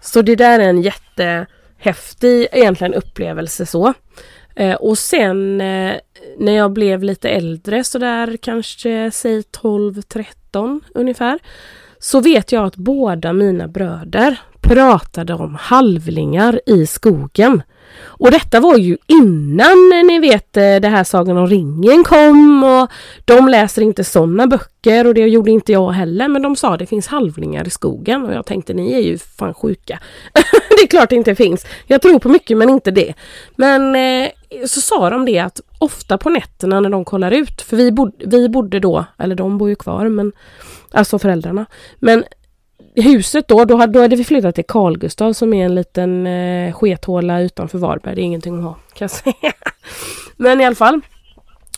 Så 0.00 0.22
det 0.22 0.36
där 0.36 0.60
är 0.60 0.68
en 0.68 0.82
jättehäftig 0.82 2.48
egentligen 2.52 2.94
upplevelse 2.94 3.66
så. 3.66 3.94
Eh, 4.56 4.74
och 4.74 4.98
sen 4.98 5.60
eh, 5.60 5.94
när 6.38 6.52
jag 6.52 6.72
blev 6.72 7.02
lite 7.02 7.28
äldre 7.28 7.84
så 7.84 7.98
där 7.98 8.36
kanske 8.36 9.10
säg 9.10 9.40
12-13 9.40 10.80
ungefär. 10.94 11.38
Så 11.98 12.20
vet 12.20 12.52
jag 12.52 12.64
att 12.64 12.76
båda 12.76 13.32
mina 13.32 13.68
bröder 13.68 14.36
pratade 14.62 15.34
om 15.34 15.54
halvlingar 15.54 16.60
i 16.66 16.86
skogen. 16.86 17.62
Och 18.04 18.30
detta 18.30 18.60
var 18.60 18.76
ju 18.76 18.96
innan 19.06 19.90
ni 20.06 20.18
vet 20.18 20.56
eh, 20.56 20.76
det 20.76 20.88
här 20.88 21.04
Sagan 21.04 21.38
om 21.38 21.46
ringen 21.46 22.04
kom 22.04 22.64
och 22.64 22.90
de 23.24 23.48
läser 23.48 23.82
inte 23.82 24.04
sådana 24.04 24.46
böcker 24.46 25.06
och 25.06 25.14
det 25.14 25.20
gjorde 25.20 25.50
inte 25.50 25.72
jag 25.72 25.90
heller 25.90 26.28
men 26.28 26.42
de 26.42 26.56
sa 26.56 26.76
det 26.76 26.86
finns 26.86 27.06
halvlingar 27.06 27.66
i 27.66 27.70
skogen 27.70 28.24
och 28.24 28.34
jag 28.34 28.46
tänkte 28.46 28.74
ni 28.74 28.92
är 28.92 29.00
ju 29.00 29.18
fan 29.18 29.54
sjuka. 29.54 29.98
det 30.68 30.82
är 30.82 30.86
klart 30.86 31.10
det 31.10 31.16
inte 31.16 31.34
finns. 31.34 31.66
Jag 31.86 32.02
tror 32.02 32.18
på 32.18 32.28
mycket 32.28 32.56
men 32.58 32.70
inte 32.70 32.90
det. 32.90 33.14
Men 33.56 33.94
eh, 33.94 34.30
så 34.66 34.80
sa 34.80 35.10
de 35.10 35.24
det 35.24 35.38
att 35.38 35.60
ofta 35.78 36.18
på 36.18 36.30
nätterna 36.30 36.80
när 36.80 36.90
de 36.90 37.04
kollar 37.04 37.30
ut, 37.30 37.62
för 37.62 37.76
vi, 37.76 37.92
bod, 37.92 38.22
vi 38.26 38.48
bodde 38.48 38.80
då, 38.80 39.04
eller 39.18 39.34
de 39.34 39.58
bor 39.58 39.68
ju 39.68 39.74
kvar 39.74 40.08
men 40.08 40.32
alltså 40.90 41.18
föräldrarna. 41.18 41.66
Men 41.98 42.24
huset 42.94 43.48
då, 43.48 43.64
då 43.64 43.76
hade, 43.76 43.92
då 43.92 44.00
hade 44.00 44.16
vi 44.16 44.24
flyttat 44.24 44.54
till 44.54 44.64
Carl 44.68 44.98
Gustav 44.98 45.32
som 45.32 45.54
är 45.54 45.64
en 45.64 45.74
liten 45.74 46.26
eh, 46.26 46.72
skethåla 46.72 47.40
utanför 47.40 47.78
Varberg. 47.78 48.14
Det 48.14 48.20
är 48.20 48.24
ingenting 48.24 48.58
att 48.58 48.64
ha 48.64 48.72
kan 48.72 48.82
jag 48.98 49.10
säga. 49.34 49.52
Men 50.36 50.60
i 50.60 50.64
alla 50.64 50.74
fall. 50.74 51.00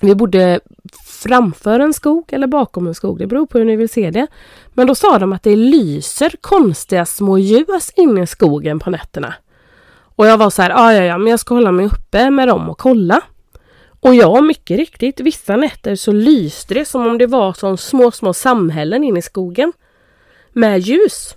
Vi 0.00 0.14
bodde 0.14 0.60
framför 1.06 1.80
en 1.80 1.92
skog 1.92 2.32
eller 2.32 2.46
bakom 2.46 2.86
en 2.86 2.94
skog. 2.94 3.18
Det 3.18 3.26
beror 3.26 3.46
på 3.46 3.58
hur 3.58 3.64
ni 3.64 3.76
vill 3.76 3.88
se 3.88 4.10
det. 4.10 4.26
Men 4.72 4.86
då 4.86 4.94
sa 4.94 5.18
de 5.18 5.32
att 5.32 5.42
det 5.42 5.56
lyser 5.56 6.32
konstiga 6.40 7.06
små 7.06 7.38
ljus 7.38 7.92
inne 7.96 8.22
i 8.22 8.26
skogen 8.26 8.80
på 8.80 8.90
nätterna. 8.90 9.34
Och 10.16 10.26
jag 10.26 10.38
var 10.38 10.50
så 10.50 10.62
här, 10.62 10.70
ja 10.70 10.92
ja 10.92 11.02
ja, 11.02 11.18
men 11.18 11.30
jag 11.30 11.40
ska 11.40 11.54
hålla 11.54 11.72
mig 11.72 11.86
uppe 11.86 12.30
med 12.30 12.48
dem 12.48 12.70
och 12.70 12.78
kolla. 12.78 13.20
Och 14.00 14.14
ja, 14.14 14.40
mycket 14.40 14.76
riktigt, 14.76 15.20
vissa 15.20 15.56
nätter 15.56 15.96
så 15.96 16.12
lyste 16.12 16.74
det 16.74 16.84
som 16.84 17.06
om 17.06 17.18
det 17.18 17.26
var 17.26 17.52
som 17.52 17.76
små, 17.76 18.10
små 18.10 18.34
samhällen 18.34 19.04
inne 19.04 19.18
i 19.18 19.22
skogen 19.22 19.72
med 20.54 20.80
ljus. 20.80 21.34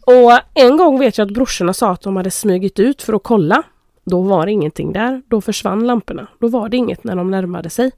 Och 0.00 0.38
en 0.54 0.76
gång 0.76 0.98
vet 0.98 1.18
jag 1.18 1.26
att 1.26 1.34
brorsorna 1.34 1.72
sa 1.72 1.90
att 1.90 2.02
de 2.02 2.16
hade 2.16 2.30
smugit 2.30 2.78
ut 2.78 3.02
för 3.02 3.12
att 3.12 3.22
kolla. 3.22 3.62
Då 4.04 4.22
var 4.22 4.46
det 4.46 4.52
ingenting 4.52 4.92
där. 4.92 5.22
Då 5.28 5.40
försvann 5.40 5.86
lamporna. 5.86 6.26
Då 6.38 6.48
var 6.48 6.68
det 6.68 6.76
inget 6.76 7.04
när 7.04 7.16
de 7.16 7.30
närmade 7.30 7.70
sig. 7.70 7.92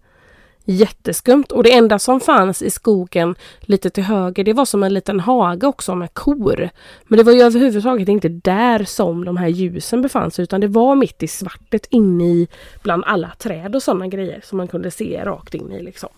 Jätteskumt. 0.65 1.45
Och 1.51 1.63
det 1.63 1.73
enda 1.73 1.99
som 1.99 2.21
fanns 2.21 2.63
i 2.63 2.71
skogen 2.71 3.35
lite 3.61 3.91
till 3.91 4.05
höger 4.05 4.45
det 4.45 4.53
var 4.53 4.65
som 4.65 4.83
en 4.83 4.95
liten 4.95 5.21
hage 5.21 5.67
också 5.67 5.95
med 5.95 6.15
kor. 6.15 6.71
Men 7.05 7.17
det 7.17 7.23
var 7.23 7.33
ju 7.33 7.43
överhuvudtaget 7.43 8.09
inte 8.09 8.29
där 8.29 8.85
som 8.85 9.25
de 9.25 9.37
här 9.37 9.49
ljusen 9.49 10.03
befann 10.03 10.31
sig 10.31 10.43
utan 10.43 10.61
det 10.61 10.69
var 10.69 10.95
mitt 10.95 11.23
i 11.23 11.29
svartet 11.29 11.87
inne 11.91 12.25
i 12.25 12.49
bland 12.83 13.05
alla 13.07 13.31
träd 13.39 13.75
och 13.75 13.83
sådana 13.83 14.07
grejer 14.07 14.41
som 14.45 14.59
man 14.59 14.69
kunde 14.69 14.91
se 14.91 15.25
rakt 15.25 15.55
in 15.55 15.73
i 15.73 15.83
liksom. 15.83 16.11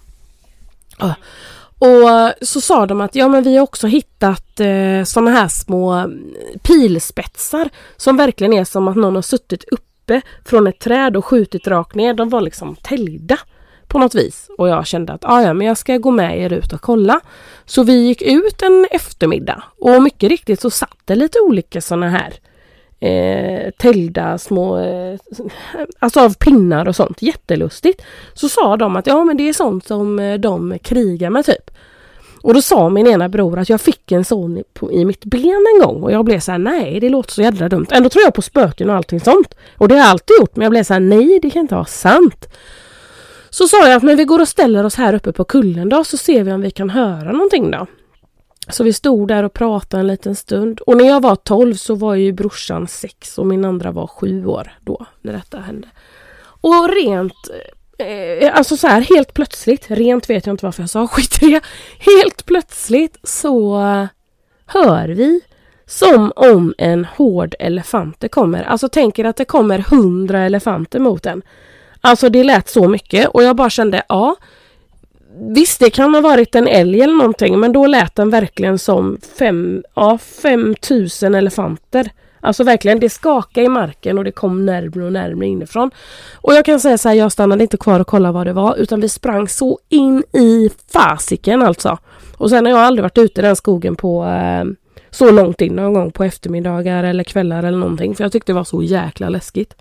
Och 1.83 2.33
så 2.41 2.61
sa 2.61 2.87
de 2.87 3.01
att 3.01 3.15
ja 3.15 3.29
men 3.29 3.43
vi 3.43 3.57
har 3.57 3.63
också 3.63 3.87
hittat 3.87 4.61
eh, 4.61 5.05
sådana 5.05 5.31
här 5.31 5.49
små 5.49 5.93
mm, 5.93 6.35
pilspetsar 6.63 7.69
som 7.97 8.17
verkligen 8.17 8.53
är 8.53 8.65
som 8.65 8.89
att 8.89 8.97
någon 8.97 9.15
har 9.15 9.23
suttit 9.23 9.65
uppe 9.65 10.21
från 10.45 10.67
ett 10.67 10.79
träd 10.79 11.17
och 11.17 11.25
skjutit 11.25 11.67
rakt 11.69 11.95
ner. 11.95 12.15
De 12.15 12.29
var 12.29 12.41
liksom 12.41 12.77
täljda 12.83 13.39
på 13.89 13.99
något 13.99 14.15
vis. 14.15 14.49
Och 14.59 14.69
jag 14.69 14.87
kände 14.87 15.13
att 15.13 15.25
ah, 15.25 15.43
ja 15.43 15.55
men 15.55 15.67
jag 15.67 15.79
ska 15.79 15.97
gå 15.97 16.11
med 16.11 16.39
er 16.39 16.53
ut 16.53 16.73
och 16.73 16.81
kolla. 16.81 17.21
Så 17.65 17.83
vi 17.83 18.07
gick 18.07 18.23
ut 18.23 18.63
en 18.63 18.87
eftermiddag 18.91 19.63
och 19.79 20.03
mycket 20.03 20.29
riktigt 20.29 20.61
så 20.61 20.71
satt 20.71 20.99
det 21.05 21.15
lite 21.15 21.41
olika 21.41 21.81
sådana 21.81 22.09
här 22.11 22.33
eh, 23.03 23.71
täljda 23.71 24.39
små, 24.39 24.79
eh, 24.79 25.19
alltså 25.99 26.21
av 26.21 26.35
pinnar 26.35 26.89
och 26.89 26.97
sånt. 26.97 27.23
Jättelustigt. 27.23 28.03
Så 28.35 28.49
sa 28.49 28.77
de 28.77 28.97
att 28.97 29.07
ja 29.07 29.25
men 29.25 29.37
det 29.37 29.49
är 29.49 29.53
sånt 29.53 29.87
som 29.87 30.19
eh, 30.19 30.39
de 30.39 30.79
krigar 30.83 31.31
med 31.31 31.45
typ. 31.45 31.71
Och 32.43 32.55
då 32.55 32.63
sa 32.63 32.89
min 32.89 33.07
ena 33.07 33.29
bror 33.29 33.59
att 33.59 33.69
jag 33.69 33.81
fick 33.81 34.13
en 34.13 34.25
sån 34.25 34.59
i, 34.59 34.65
på, 34.75 34.93
i 34.93 35.05
mitt 35.05 35.25
ben 35.25 35.67
en 35.75 35.87
gång 35.87 36.03
och 36.03 36.13
jag 36.13 36.25
blev 36.25 36.41
så 36.41 36.53
här: 36.53 36.59
nej 36.59 37.01
det 37.01 37.09
låter 37.09 37.33
så 37.33 37.43
jävla 37.43 37.69
dumt. 37.69 37.87
Ändå 37.91 38.09
tror 38.09 38.25
jag 38.25 38.35
på 38.35 38.43
spöken 38.43 38.91
och 38.91 38.97
allting 38.97 39.21
sånt. 39.21 39.55
Och 39.79 39.89
det 39.89 39.95
har 39.95 40.01
jag 40.01 40.09
alltid 40.09 40.37
gjort 40.41 40.57
men 40.57 40.63
jag 40.63 40.71
blev 40.71 40.85
så 40.85 40.93
här: 40.93 41.01
nej 41.01 41.39
det 41.43 41.51
kan 41.51 41.61
inte 41.61 41.75
vara 41.75 41.85
sant. 41.85 42.49
Så 43.51 43.69
sa 43.69 43.89
jag 43.89 43.97
att 43.97 44.03
men 44.03 44.17
vi 44.17 44.25
går 44.25 44.41
och 44.41 44.49
ställer 44.49 44.85
oss 44.85 44.95
här 44.95 45.15
uppe 45.15 45.33
på 45.33 45.45
kullen 45.45 45.89
då 45.89 46.05
så 46.05 46.17
ser 46.17 46.45
vi 46.45 46.53
om 46.53 46.61
vi 46.61 46.71
kan 46.71 46.91
höra 46.91 47.33
någonting 47.33 47.71
då. 47.71 47.87
Så 48.69 48.85
vi 48.85 48.93
stod 48.93 49.29
där 49.29 49.43
och 49.43 49.53
pratade 49.53 50.01
en 50.01 50.07
liten 50.07 50.37
stund. 50.37 50.81
Och 50.81 50.97
när 50.97 51.05
jag 51.05 51.23
var 51.23 51.37
12 51.37 51.75
så 51.75 51.95
var 51.95 52.15
ju 52.15 52.33
brorsan 52.33 52.89
6 52.89 53.39
och 53.39 53.47
min 53.47 53.65
andra 53.65 53.91
var 53.91 54.07
7 54.07 54.47
år 54.47 54.73
då 54.81 55.07
när 55.21 55.33
detta 55.33 55.59
hände. 55.59 55.89
Och 56.45 56.89
rent 56.89 57.51
eh, 58.03 58.57
Alltså 58.57 58.77
så 58.77 58.87
här 58.87 59.01
helt 59.01 59.35
plötsligt, 59.35 59.91
rent 59.91 60.31
vet 60.31 60.47
jag 60.47 60.55
inte 60.55 60.65
varför 60.65 60.83
jag 60.83 60.91
sa 60.91 61.09
skit 61.09 61.43
i 61.43 61.47
det. 61.51 61.61
Helt 61.99 62.47
plötsligt 62.47 63.19
så 63.23 63.79
hör 64.67 65.09
vi 65.09 65.41
som 65.87 66.33
om 66.37 66.75
en 66.79 67.05
hård 67.05 67.55
elefant 67.59 68.25
kommer. 68.31 68.63
Alltså 68.63 68.89
tänker 68.89 69.25
att 69.25 69.37
det 69.37 69.45
kommer 69.45 69.79
hundra 69.79 70.41
elefanter 70.41 70.99
mot 70.99 71.27
en. 71.27 71.43
Alltså 72.01 72.29
det 72.29 72.45
lät 72.45 72.69
så 72.69 72.89
mycket 72.89 73.29
och 73.29 73.43
jag 73.43 73.57
bara 73.57 73.71
kände 73.71 74.03
ja 74.09 74.37
Visst 75.39 75.81
det 75.81 75.91
kan 75.91 76.15
ha 76.15 76.21
varit 76.21 76.55
en 76.55 76.69
älg 76.69 77.01
eller 77.01 77.15
någonting 77.15 77.61
men 77.61 77.73
då 77.73 77.87
lät 77.87 78.15
den 78.15 78.31
verkligen 78.31 78.79
som 78.79 79.19
fem, 79.39 79.83
ja, 79.95 80.19
5000 80.19 81.35
elefanter. 81.35 82.11
Alltså 82.45 82.65
verkligen, 82.65 83.01
det 83.01 83.11
skakade 83.11 83.67
i 83.67 83.69
marken 83.69 84.19
och 84.19 84.25
det 84.25 84.33
kom 84.33 84.67
närmre 84.67 85.05
och 85.05 85.13
närmre 85.13 85.47
inifrån. 85.47 85.91
Och 86.35 86.55
jag 86.55 86.65
kan 86.65 86.81
säga 86.81 86.99
så 86.99 87.09
här, 87.09 87.17
jag 87.17 87.33
stannade 87.33 87.63
inte 87.63 87.77
kvar 87.77 88.01
och 88.01 88.07
kollade 88.07 88.35
vad 88.35 88.47
det 88.47 88.53
var 88.53 88.77
utan 88.77 89.01
vi 89.01 89.09
sprang 89.09 89.49
så 89.49 89.79
in 89.89 90.23
i 90.33 90.71
fasiken 90.93 91.63
alltså. 91.63 91.99
Och 92.37 92.51
sen 92.51 92.67
har 92.67 92.73
jag 92.73 92.81
aldrig 92.81 93.03
varit 93.03 93.19
ute 93.19 93.41
i 93.41 93.45
den 93.45 93.57
skogen 93.57 93.97
på 93.97 94.25
eh, 94.25 94.65
så 95.11 95.31
långt 95.31 95.61
in 95.61 95.77
någon 95.77 95.93
gång 95.93 96.13
på 96.13 96.25
eftermiddagar 96.25 97.05
eller 97.05 97.25
kvällar 97.25 97.63
eller 97.63 97.79
någonting 97.79 98.15
för 98.15 98.25
jag 98.25 98.33
tyckte 98.33 98.53
det 98.53 98.57
var 98.57 98.65
så 98.65 98.83
jäkla 98.83 99.29
läskigt. 99.29 99.75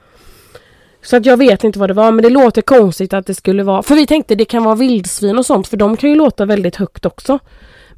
Så 1.04 1.18
att 1.18 1.26
jag 1.26 1.38
vet 1.38 1.64
inte 1.64 1.80
vad 1.80 1.90
det 1.90 1.94
var 1.94 2.12
men 2.12 2.24
det 2.24 2.30
låter 2.30 2.62
konstigt 2.62 3.14
att 3.14 3.26
det 3.26 3.36
skulle 3.36 3.64
vara 3.64 3.84
för 3.84 3.96
vi 3.96 4.08
tänkte 4.08 4.36
det 4.36 4.46
kan 4.46 4.64
vara 4.64 4.76
vildsvin 4.76 5.38
och 5.38 5.46
sånt 5.46 5.68
för 5.68 5.78
de 5.78 5.98
kan 5.98 6.10
ju 6.10 6.16
låta 6.16 6.46
väldigt 6.46 6.76
högt 6.76 7.06
också. 7.06 7.40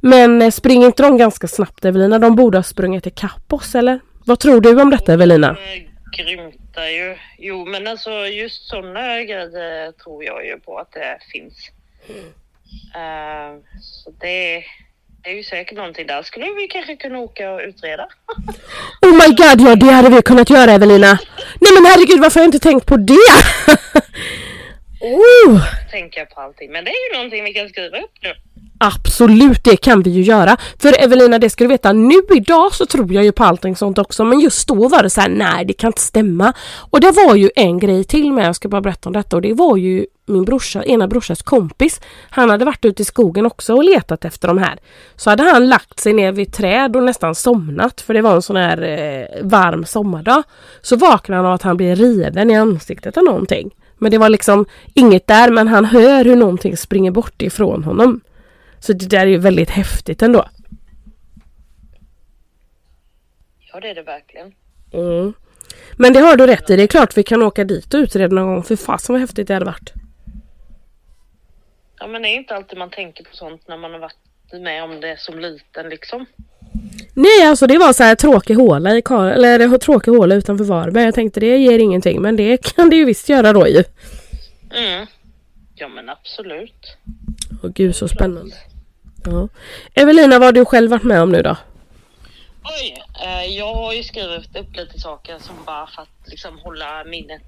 Men 0.00 0.42
eh, 0.42 0.50
springer 0.50 0.86
inte 0.86 1.02
de 1.02 1.16
ganska 1.16 1.46
snabbt 1.46 1.84
Evelina? 1.84 2.18
De 2.18 2.36
borde 2.36 2.58
ha 2.58 2.62
sprungit 2.62 3.06
ikapp 3.06 3.52
oss 3.52 3.74
eller? 3.74 4.00
Vad 4.26 4.40
tror 4.40 4.60
du 4.60 4.82
om 4.82 4.90
detta 4.90 5.12
Evelina? 5.12 5.56
Grymtar 6.16 6.86
ju. 6.86 7.16
Jo 7.38 7.64
men 7.64 7.86
alltså 7.86 8.10
just 8.10 8.68
sådana 8.68 9.22
grejer 9.22 9.92
tror 9.92 10.24
jag 10.24 10.46
ju 10.46 10.60
på 10.60 10.78
att 10.78 10.92
det 10.92 11.18
finns. 11.32 11.70
Mm. 12.08 12.24
Uh, 12.24 13.62
så 13.80 14.10
det, 14.10 14.64
det 15.22 15.30
är 15.30 15.34
ju 15.34 15.42
säkert 15.42 15.76
någonting 15.76 16.06
där. 16.06 16.22
Skulle 16.22 16.46
vi 16.46 16.66
kanske 16.68 16.96
kunna 16.96 17.18
åka 17.18 17.50
och 17.50 17.60
utreda? 17.60 18.08
oh 19.02 19.12
my 19.12 19.34
god, 19.34 19.68
ja 19.68 19.76
det 19.76 19.90
hade 19.90 20.10
vi 20.10 20.22
kunnat 20.22 20.50
göra 20.50 20.70
Evelina. 20.70 21.18
Nej 21.60 21.72
men 21.74 21.86
herregud 21.86 22.20
varför 22.20 22.40
har 22.40 22.44
jag 22.44 22.48
inte 22.48 22.68
tänkt 22.68 22.86
på 22.86 22.96
det? 22.96 23.14
oh. 25.00 25.62
Tänka 25.90 26.26
på 26.26 26.40
allting. 26.40 26.72
Men 26.72 26.84
det 26.84 26.90
är 26.90 27.08
ju 27.10 27.16
någonting 27.16 27.44
vi 27.44 27.52
kan 27.52 27.68
skriva 27.68 27.98
upp 27.98 28.12
nu. 28.22 28.34
Absolut, 28.78 29.64
det 29.64 29.76
kan 29.76 30.02
vi 30.02 30.10
ju 30.10 30.22
göra. 30.22 30.56
För 30.78 31.02
Evelina, 31.02 31.38
det 31.38 31.50
ska 31.50 31.64
du 31.64 31.68
veta, 31.68 31.92
nu 31.92 32.14
idag 32.34 32.74
så 32.74 32.86
tror 32.86 33.12
jag 33.12 33.24
ju 33.24 33.32
på 33.32 33.44
allting 33.44 33.76
sånt 33.76 33.98
också. 33.98 34.24
Men 34.24 34.40
just 34.40 34.68
då 34.68 34.88
var 34.88 35.02
det 35.02 35.10
så 35.10 35.20
här, 35.20 35.28
nej 35.28 35.64
det 35.64 35.72
kan 35.72 35.88
inte 35.88 36.00
stämma. 36.00 36.52
Och 36.90 37.00
det 37.00 37.10
var 37.10 37.34
ju 37.34 37.50
en 37.56 37.78
grej 37.78 38.04
till 38.04 38.32
med, 38.32 38.46
jag 38.46 38.56
ska 38.56 38.68
bara 38.68 38.80
berätta 38.80 39.08
om 39.08 39.12
detta. 39.12 39.36
Och 39.36 39.42
det 39.42 39.52
var 39.52 39.76
ju 39.76 40.06
min 40.26 40.44
brorsa, 40.44 40.84
ena 40.84 41.08
brorsas 41.08 41.42
kompis. 41.42 42.00
Han 42.30 42.50
hade 42.50 42.64
varit 42.64 42.84
ute 42.84 43.02
i 43.02 43.04
skogen 43.04 43.46
också 43.46 43.74
och 43.74 43.84
letat 43.84 44.24
efter 44.24 44.48
de 44.48 44.58
här. 44.58 44.78
Så 45.16 45.30
hade 45.30 45.42
han 45.42 45.68
lagt 45.68 46.00
sig 46.00 46.12
ner 46.12 46.32
vid 46.32 46.52
träd 46.52 46.96
och 46.96 47.02
nästan 47.02 47.34
somnat. 47.34 48.00
För 48.00 48.14
det 48.14 48.22
var 48.22 48.34
en 48.34 48.42
sån 48.42 48.56
här 48.56 48.82
eh, 48.82 49.46
varm 49.46 49.84
sommardag. 49.84 50.42
Så 50.82 50.96
vaknade 50.96 51.36
han 51.38 51.46
av 51.46 51.54
att 51.54 51.62
han 51.62 51.76
blev 51.76 51.96
riven 51.96 52.50
i 52.50 52.56
ansiktet 52.56 53.16
av 53.16 53.24
någonting. 53.24 53.70
Men 53.98 54.10
det 54.10 54.18
var 54.18 54.28
liksom 54.28 54.64
inget 54.94 55.26
där 55.26 55.50
men 55.50 55.68
han 55.68 55.84
hör 55.84 56.24
hur 56.24 56.36
någonting 56.36 56.76
springer 56.76 57.10
bort 57.10 57.42
ifrån 57.42 57.84
honom. 57.84 58.20
Så 58.84 58.92
det 58.92 59.06
där 59.06 59.20
är 59.20 59.26
ju 59.26 59.38
väldigt 59.38 59.70
häftigt 59.70 60.22
ändå. 60.22 60.48
Ja 63.72 63.80
det 63.80 63.90
är 63.90 63.94
det 63.94 64.02
verkligen. 64.02 64.52
Mm. 64.92 65.32
Men 65.96 66.12
det 66.12 66.20
har 66.20 66.36
du 66.36 66.46
rätt 66.46 66.70
i. 66.70 66.76
Det 66.76 66.82
är 66.82 66.86
klart 66.86 67.16
vi 67.16 67.22
kan 67.22 67.42
åka 67.42 67.64
dit 67.64 67.94
och 67.94 67.98
utreda 67.98 68.34
någon 68.34 68.46
gång. 68.46 68.62
För 68.62 68.76
fasen 68.76 69.12
vad 69.12 69.20
häftigt 69.20 69.48
det 69.48 69.54
hade 69.54 69.66
varit. 69.66 69.92
Ja 71.98 72.06
men 72.06 72.22
det 72.22 72.28
är 72.28 72.36
inte 72.36 72.54
alltid 72.54 72.78
man 72.78 72.90
tänker 72.90 73.24
på 73.24 73.36
sånt 73.36 73.68
när 73.68 73.76
man 73.76 73.92
har 73.92 73.98
varit 73.98 74.62
med 74.62 74.84
om 74.84 75.00
det 75.00 75.20
som 75.20 75.38
liten 75.38 75.88
liksom. 75.88 76.26
Nej 77.14 77.46
alltså 77.46 77.66
det 77.66 77.78
var 77.78 77.92
så 77.92 78.02
här 78.02 78.14
tråkig 78.14 78.54
håla 78.54 78.96
i 78.96 79.02
Kar 79.02 79.26
eller 79.26 79.78
tråkig 79.78 80.12
håla 80.12 80.34
utanför 80.34 80.64
Varberg. 80.64 81.04
Jag 81.04 81.14
tänkte 81.14 81.40
det 81.40 81.56
ger 81.56 81.78
ingenting 81.78 82.22
men 82.22 82.36
det 82.36 82.74
kan 82.74 82.90
det 82.90 82.96
ju 82.96 83.04
visst 83.04 83.28
göra 83.28 83.52
då 83.52 83.68
ju. 83.68 83.84
Mm. 84.76 85.06
Ja 85.74 85.88
men 85.88 86.08
absolut. 86.08 86.96
Åh 87.62 87.70
gud 87.70 87.96
så 87.96 88.08
spännande. 88.08 88.56
Ja. 89.24 89.48
Evelina, 89.94 90.38
vad 90.38 90.46
har 90.46 90.52
du 90.52 90.64
själv 90.64 90.90
varit 90.90 91.02
med 91.02 91.22
om 91.22 91.32
nu 91.32 91.42
då? 91.42 91.56
Oj, 92.64 93.02
eh, 93.22 93.44
jag 93.44 93.74
har 93.74 93.92
ju 93.92 94.02
skrivit 94.02 94.56
upp 94.56 94.76
lite 94.76 95.00
saker 95.00 95.38
som 95.38 95.64
bara 95.64 95.86
för 95.86 96.02
att 96.02 96.28
liksom 96.28 96.58
hålla 96.58 97.04
minnet 97.04 97.42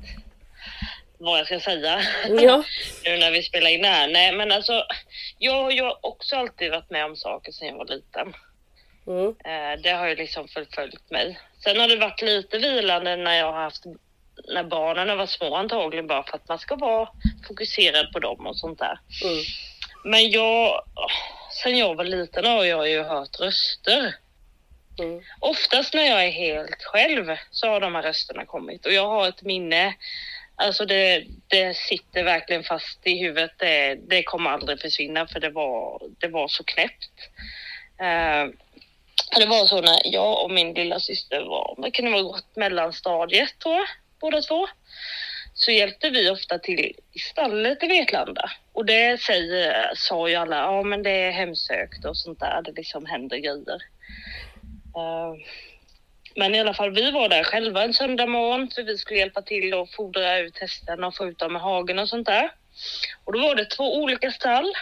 vad 1.19 1.39
jag 1.39 1.47
ska 1.47 1.61
säga. 1.61 2.01
Ja. 2.29 2.65
nu 3.05 3.19
när 3.19 3.31
vi 3.31 3.43
spelar 3.43 3.71
in 3.71 3.85
här. 3.85 4.09
Nej 4.09 4.33
men 4.33 4.53
alltså, 4.53 4.87
jag 5.39 5.63
har 5.63 5.71
ju 5.71 5.91
också 6.01 6.37
alltid 6.37 6.71
varit 6.71 6.91
med 6.91 7.05
om 7.05 7.17
saker 7.17 7.53
sedan 7.53 7.69
jag 7.69 7.77
var 7.77 7.87
liten. 7.87 8.35
Mm. 9.07 9.29
Eh, 9.29 9.83
det 9.83 9.91
har 9.91 10.09
ju 10.09 10.17
liksom 10.17 10.49
förföljt 10.49 11.11
mig. 11.11 11.41
Sen 11.65 11.81
har 11.81 11.89
det 11.89 11.97
varit 11.97 12.23
lite 12.23 12.59
vilande 12.59 13.17
när 13.17 13.35
jag 13.35 13.53
har 13.53 13.63
haft 13.63 13.85
när 14.49 14.65
barnen 14.65 15.19
var 15.19 15.27
små 15.27 15.55
antagligen 15.55 16.07
bara 16.07 16.23
för 16.23 16.37
att 16.37 16.49
man 16.49 16.59
ska 16.59 16.77
vara 16.77 17.09
fokuserad 17.49 18.13
på 18.13 18.19
dem 18.19 18.47
och 18.47 18.57
sånt 18.57 18.79
där. 18.79 19.01
Mm. 19.25 19.45
Men 20.05 20.31
jag, 20.31 20.83
sen 21.63 21.79
jag 21.79 21.95
var 21.95 22.05
liten 22.05 22.45
har 22.45 22.65
jag 22.65 22.91
ju 22.91 23.03
hört 23.03 23.41
röster. 23.41 24.15
Mm. 24.99 25.23
Oftast 25.41 25.95
när 25.95 26.05
jag 26.05 26.25
är 26.25 26.31
helt 26.31 26.83
själv 26.83 27.37
så 27.51 27.69
har 27.69 27.81
de 27.81 27.95
här 27.95 28.03
rösterna 28.03 28.45
kommit 28.45 28.87
och 28.87 28.93
jag 28.93 29.09
har 29.09 29.29
ett 29.29 29.43
minne. 29.43 29.95
Alltså 30.57 30.87
det, 30.87 31.25
det 31.47 31.77
sitter 31.77 32.25
verkligen 32.25 32.65
fast 32.65 33.07
i 33.07 33.19
huvudet. 33.19 33.53
Det, 33.59 33.95
det 33.95 34.23
kommer 34.23 34.51
aldrig 34.51 34.81
försvinna 34.81 35.27
för 35.27 35.41
det 35.41 35.51
var, 35.51 36.03
det 36.19 36.29
var 36.29 36.49
så 36.49 36.65
knäppt. 36.65 37.13
Uh, 38.01 38.53
det 39.39 39.47
var 39.47 39.67
så 39.67 39.81
när 39.81 40.01
jag 40.05 40.45
och 40.45 40.51
min 40.51 40.75
lilla 40.75 41.01
syster 41.01 41.41
var, 41.41 41.75
det 41.83 41.91
kunde 41.91 42.11
vara 42.11 42.23
gått 42.23 42.57
mellanstadiet 42.57 43.59
tror 43.59 43.75
jag, 43.75 43.87
båda 44.21 44.43
två 44.43 44.67
så 45.59 45.71
hjälpte 45.71 46.11
vi 46.11 46.31
ofta 46.31 46.59
till 46.59 46.93
i 47.13 47.19
stallet 47.19 47.83
i 47.83 47.87
Vetlanda. 47.87 48.51
Och 48.73 48.87
det 48.87 49.21
säger, 49.21 49.91
sa 49.95 50.29
ju 50.29 50.35
alla, 50.35 50.57
ja 50.57 50.83
men 50.83 51.03
det 51.03 51.11
är 51.11 51.31
hemsökt 51.31 52.05
och 52.05 52.17
sånt 52.17 52.41
där, 52.41 52.63
det 52.63 52.73
liksom 52.73 53.07
händer 53.07 53.37
grejer. 53.37 53.79
Uh, 54.97 55.37
men 56.37 56.55
i 56.55 56.61
alla 56.61 56.75
fall, 56.75 56.91
vi 56.91 57.11
var 57.11 57.29
där 57.29 57.45
själva 57.45 57.85
en 57.85 57.95
söndag 57.95 58.27
morgon 58.27 58.71
för 58.75 58.83
vi 58.83 58.99
skulle 58.99 59.21
hjälpa 59.21 59.43
till 59.43 59.75
och 59.75 59.91
fodra 59.91 60.39
ut 60.39 60.59
hästarna 60.59 61.07
och 61.07 61.17
få 61.17 61.27
ut 61.27 61.39
dem 61.39 61.57
i 61.57 61.59
hagen 61.59 61.99
och 61.99 62.09
sånt 62.09 62.27
där. 62.27 62.51
Och 63.25 63.33
då 63.33 63.39
var 63.39 63.55
det 63.55 63.65
två 63.65 63.97
olika 63.97 64.31
stall. 64.31 64.73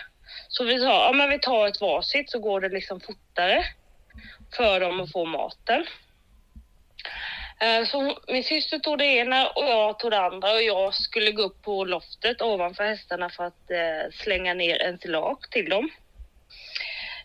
Så 0.49 0.65
vi 0.65 0.79
sa, 0.79 1.07
ja 1.07 1.13
men 1.13 1.31
vi 1.31 1.39
tar 1.39 1.67
ett 1.67 1.81
varsitt 1.81 2.31
så 2.31 2.39
går 2.39 2.61
det 2.61 2.69
liksom 2.69 3.01
fortare 3.01 3.65
för 4.57 4.81
dem 4.81 5.01
att 5.01 5.13
få 5.13 5.25
maten. 5.25 5.87
Eh, 7.61 7.87
så 7.87 8.19
min 8.29 8.45
syster 8.45 8.79
tog 8.79 8.99
det 8.99 9.07
ena 9.07 9.49
och 9.49 9.65
jag 9.65 9.99
tog 9.99 10.11
det 10.11 10.21
andra 10.21 10.53
och 10.53 10.63
jag 10.63 10.95
skulle 10.95 11.31
gå 11.31 11.43
upp 11.43 11.63
på 11.63 11.85
loftet 11.85 12.43
ovanför 12.43 12.85
hästarna 12.85 13.31
för 13.31 13.45
att 13.45 13.71
eh, 13.71 14.13
slänga 14.13 14.55
ner 14.55 14.83
ensilage 14.83 15.51
till 15.51 15.69
dem. 15.69 15.91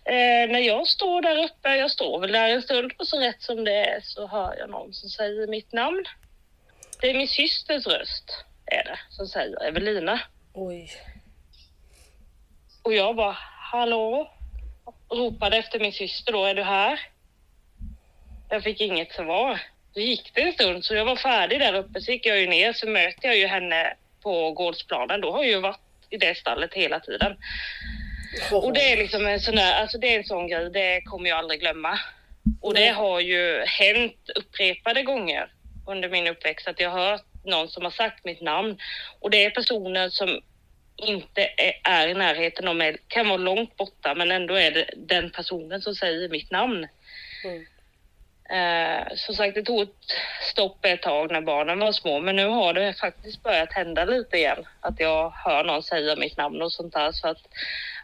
Eh, 0.06 0.50
när 0.52 0.60
jag 0.60 0.88
står 0.88 1.22
där 1.22 1.44
uppe, 1.44 1.76
jag 1.76 1.92
står 1.92 2.20
väl 2.20 2.32
där 2.32 2.50
en 2.50 2.62
stund 2.62 2.92
och 2.98 3.08
så 3.08 3.20
rätt 3.20 3.42
som 3.42 3.64
det 3.64 3.86
är 3.86 4.00
så 4.04 4.28
hör 4.28 4.56
jag 4.60 4.70
någon 4.70 4.94
som 4.94 5.10
säger 5.10 5.48
mitt 5.48 5.72
namn. 5.74 6.06
Det 7.02 7.10
är 7.10 7.14
min 7.14 7.28
systers 7.28 7.88
röst 7.88 8.46
är 8.66 8.84
det 8.84 9.00
som 9.10 9.28
säger 9.28 9.64
Evelina. 9.64 10.20
Oj. 10.54 10.92
Och 12.84 12.94
jag 12.94 13.16
bara 13.16 13.38
hallå? 13.72 14.32
Ropade 15.10 15.58
efter 15.58 15.80
min 15.80 15.94
syster 15.94 16.32
då, 16.32 16.46
är 16.46 16.56
du 16.56 16.64
här? 16.64 17.00
Jag 18.50 18.64
fick 18.64 18.82
inget 18.82 19.12
svar. 19.12 19.62
Så 19.94 20.00
gick 20.00 20.32
det 20.34 20.42
en 20.42 20.54
stund 20.54 20.86
så 20.86 20.96
jag 20.96 21.06
var 21.06 21.16
färdig 21.16 21.60
där 21.60 21.74
uppe 21.74 22.02
så 22.02 22.12
gick 22.12 22.26
jag 22.26 22.40
ju 22.40 22.48
ner 22.48 22.74
så 22.74 22.88
möter 22.90 23.28
jag 23.28 23.38
ju 23.38 23.48
henne 23.48 23.94
på 24.24 24.52
gårdsplanen. 24.52 25.22
Då 25.22 25.32
har 25.32 25.44
jag 25.44 25.52
ju 25.52 25.60
varit 25.60 25.80
i 26.10 26.18
det 26.18 26.38
stallet 26.38 26.74
hela 26.74 27.00
tiden. 27.00 27.38
Och 28.52 28.74
det 28.74 28.92
är 28.92 28.98
liksom 28.98 29.28
en 29.28 29.40
sån 29.40 29.56
där, 29.56 29.82
alltså 29.82 29.98
det 29.98 30.14
är 30.14 30.18
en 30.18 30.24
sån 30.24 30.48
grej, 30.48 30.70
det 30.70 31.02
kommer 31.02 31.30
jag 31.30 31.40
aldrig 31.40 31.60
glömma. 31.60 32.00
Och 32.62 32.74
det 32.74 32.88
har 32.88 33.20
ju 33.20 33.64
hänt 33.66 34.30
upprepade 34.36 35.04
gånger 35.04 35.52
under 35.88 36.10
min 36.10 36.28
uppväxt 36.28 36.68
att 36.68 36.80
jag 36.80 36.90
har 36.90 37.12
hört 37.12 37.26
någon 37.46 37.70
som 37.70 37.84
har 37.84 37.92
sagt 37.92 38.26
mitt 38.26 38.42
namn 38.42 38.78
och 39.20 39.30
det 39.30 39.46
är 39.46 39.50
personer 39.50 40.10
som 40.10 40.42
inte 40.96 41.50
är, 41.84 42.08
i 42.08 42.14
närheten 42.14 42.68
av 42.68 42.76
mig, 42.76 42.98
kan 43.08 43.28
vara 43.28 43.38
långt 43.38 43.78
borta 43.78 44.16
men 44.16 44.32
ändå 44.32 44.54
är 44.54 44.72
det 44.72 44.90
den 44.98 45.30
personen 45.32 45.82
som 45.82 45.96
säger 45.96 46.30
mitt 46.30 46.52
namn. 46.52 46.88
Mm. 47.46 47.66
Eh, 48.52 49.08
som 49.16 49.36
sagt, 49.36 49.56
det 49.56 49.64
tog 49.64 49.82
ett 49.82 49.90
stopp 50.42 50.86
ett 50.86 51.02
tag 51.02 51.32
när 51.32 51.42
barnen 51.42 51.80
var 51.80 51.92
små, 51.92 52.20
men 52.20 52.36
nu 52.36 52.46
har 52.48 52.74
det 52.74 52.94
faktiskt 52.94 53.44
börjat 53.44 53.74
hända 53.74 54.06
lite 54.06 54.38
igen. 54.38 54.66
Att 54.80 55.00
jag 55.00 55.30
hör 55.30 55.64
någon 55.64 55.84
säga 55.84 56.16
mitt 56.16 56.38
namn 56.38 56.62
och 56.62 56.72
sånt 56.72 56.94
där. 56.94 57.12
Så 57.12 57.28
att 57.28 57.38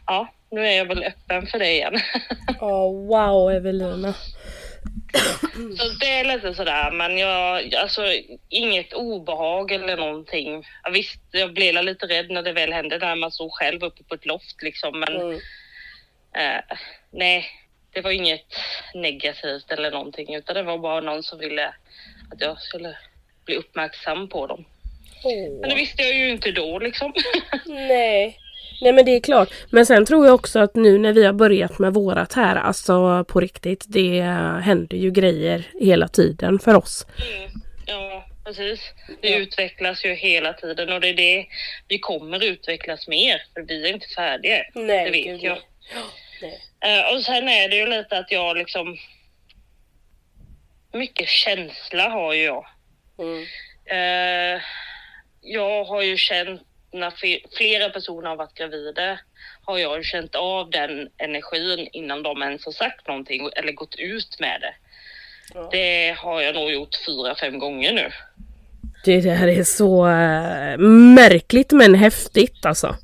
ja, 0.05 0.27
nu 0.51 0.67
är 0.67 0.71
jag 0.77 0.85
väl 0.85 1.03
öppen 1.03 1.47
för 1.47 1.59
det 1.59 1.71
igen. 1.71 1.99
Oh, 2.59 3.07
wow 3.07 3.51
Evelina. 3.51 4.13
Så 5.77 5.89
det 5.99 6.05
är 6.19 6.25
lite 6.35 6.53
sådär, 6.53 6.91
men 6.91 7.17
jag, 7.17 7.75
alltså 7.75 8.01
inget 8.49 8.93
obehag 8.93 9.71
eller 9.71 9.97
någonting. 9.97 10.67
Ja, 10.83 10.89
visst, 10.89 11.21
jag 11.31 11.53
blev 11.53 11.83
lite 11.83 12.05
rädd 12.05 12.29
när 12.31 12.41
det 12.43 12.51
väl 12.53 12.73
hände 12.73 12.97
när 12.97 13.15
man 13.15 13.31
stod 13.31 13.51
själv 13.53 13.83
uppe 13.83 14.03
på 14.03 14.15
ett 14.15 14.25
loft 14.25 14.61
liksom, 14.61 14.99
men 14.99 15.15
Mm. 15.15 15.39
eh, 16.35 16.77
nej, 17.11 17.45
det 17.95 18.01
var 18.01 18.11
inget 18.11 18.55
negativt 18.93 19.71
eller 19.71 19.91
någonting, 19.91 20.35
utan 20.35 20.55
det 20.55 20.63
var 20.63 20.77
bara 20.77 21.01
någon 21.01 21.23
som 21.23 21.39
ville 21.39 21.67
att 22.31 22.41
jag 22.41 22.61
skulle 22.61 22.97
bli 23.45 23.55
uppmärksam 23.55 24.29
på 24.29 24.47
dem. 24.47 24.65
Men 25.61 25.69
det 25.69 25.75
visste 25.75 26.01
jag 26.03 26.13
ju 26.17 26.29
inte 26.29 26.51
då 26.51 26.79
liksom. 26.79 27.13
Nej. 27.65 28.39
Nej 28.81 28.93
men 28.93 29.05
det 29.05 29.11
är 29.15 29.19
klart. 29.19 29.49
Men 29.69 29.85
sen 29.85 30.05
tror 30.05 30.25
jag 30.25 30.35
också 30.35 30.59
att 30.59 30.75
nu 30.75 30.97
när 30.97 31.13
vi 31.13 31.25
har 31.25 31.33
börjat 31.33 31.79
med 31.79 31.93
vårat 31.93 32.33
här, 32.33 32.55
alltså 32.55 33.25
på 33.27 33.39
riktigt, 33.39 33.85
det 33.87 34.21
händer 34.63 34.97
ju 34.97 35.11
grejer 35.11 35.63
hela 35.81 36.07
tiden 36.07 36.59
för 36.59 36.75
oss. 36.75 37.05
Mm, 37.37 37.51
ja, 37.85 38.25
precis. 38.45 38.79
Det 39.21 39.29
Ja. 39.29 39.37
utvecklas 39.37 40.05
ju 40.05 40.13
hela 40.13 40.53
tiden 40.53 40.93
och 40.93 41.01
det 41.01 41.09
är 41.09 41.13
det 41.13 41.45
vi 41.87 41.99
kommer 41.99 42.43
utvecklas 42.43 43.07
mer, 43.07 43.41
för 43.53 43.61
vi 43.61 43.89
är 43.89 43.93
inte 43.93 44.07
färdiga. 44.07 44.63
Nej, 44.73 45.05
det 45.05 45.11
vet 45.11 45.25
gud, 45.25 45.43
jag. 45.43 45.57
nej. 46.41 46.61
Eh, 46.85 47.15
och 47.15 47.21
sen 47.21 47.49
är 47.49 47.69
det 47.69 47.75
ju 47.75 47.85
lite 47.85 48.17
att 48.17 48.31
jag 48.31 48.57
liksom... 48.57 48.97
Mycket 50.93 51.29
känsla 51.29 52.09
har 52.09 52.33
ju 52.33 52.43
jag. 52.43 52.65
Mm. 53.19 53.45
Eh, 53.85 54.61
jag 55.41 55.85
har 55.85 56.01
ju 56.01 56.17
känt 56.17 56.61
när 56.91 57.13
flera 57.57 57.89
personer 57.89 58.29
har 58.29 58.35
varit 58.35 58.53
gravida 58.53 59.19
har 59.65 59.77
jag 59.77 59.97
ju 59.97 60.03
känt 60.03 60.35
av 60.35 60.69
den 60.69 61.09
energin 61.17 61.89
innan 61.91 62.23
de 62.23 62.41
ens 62.41 62.65
har 62.65 62.71
sagt 62.71 63.07
någonting 63.07 63.49
eller 63.55 63.71
gått 63.71 63.95
ut 63.95 64.39
med 64.39 64.61
det. 64.61 64.73
Ja. 65.53 65.69
Det 65.71 66.15
har 66.17 66.41
jag 66.41 66.55
nog 66.55 66.71
gjort 66.71 66.95
fyra, 67.05 67.35
fem 67.35 67.59
gånger 67.59 67.93
nu. 67.93 68.11
Det 69.05 69.21
där 69.21 69.47
är 69.47 69.63
så 69.63 70.07
äh, 70.07 70.77
märkligt 71.15 71.71
men 71.71 71.95
häftigt 71.95 72.65
alltså. 72.65 72.95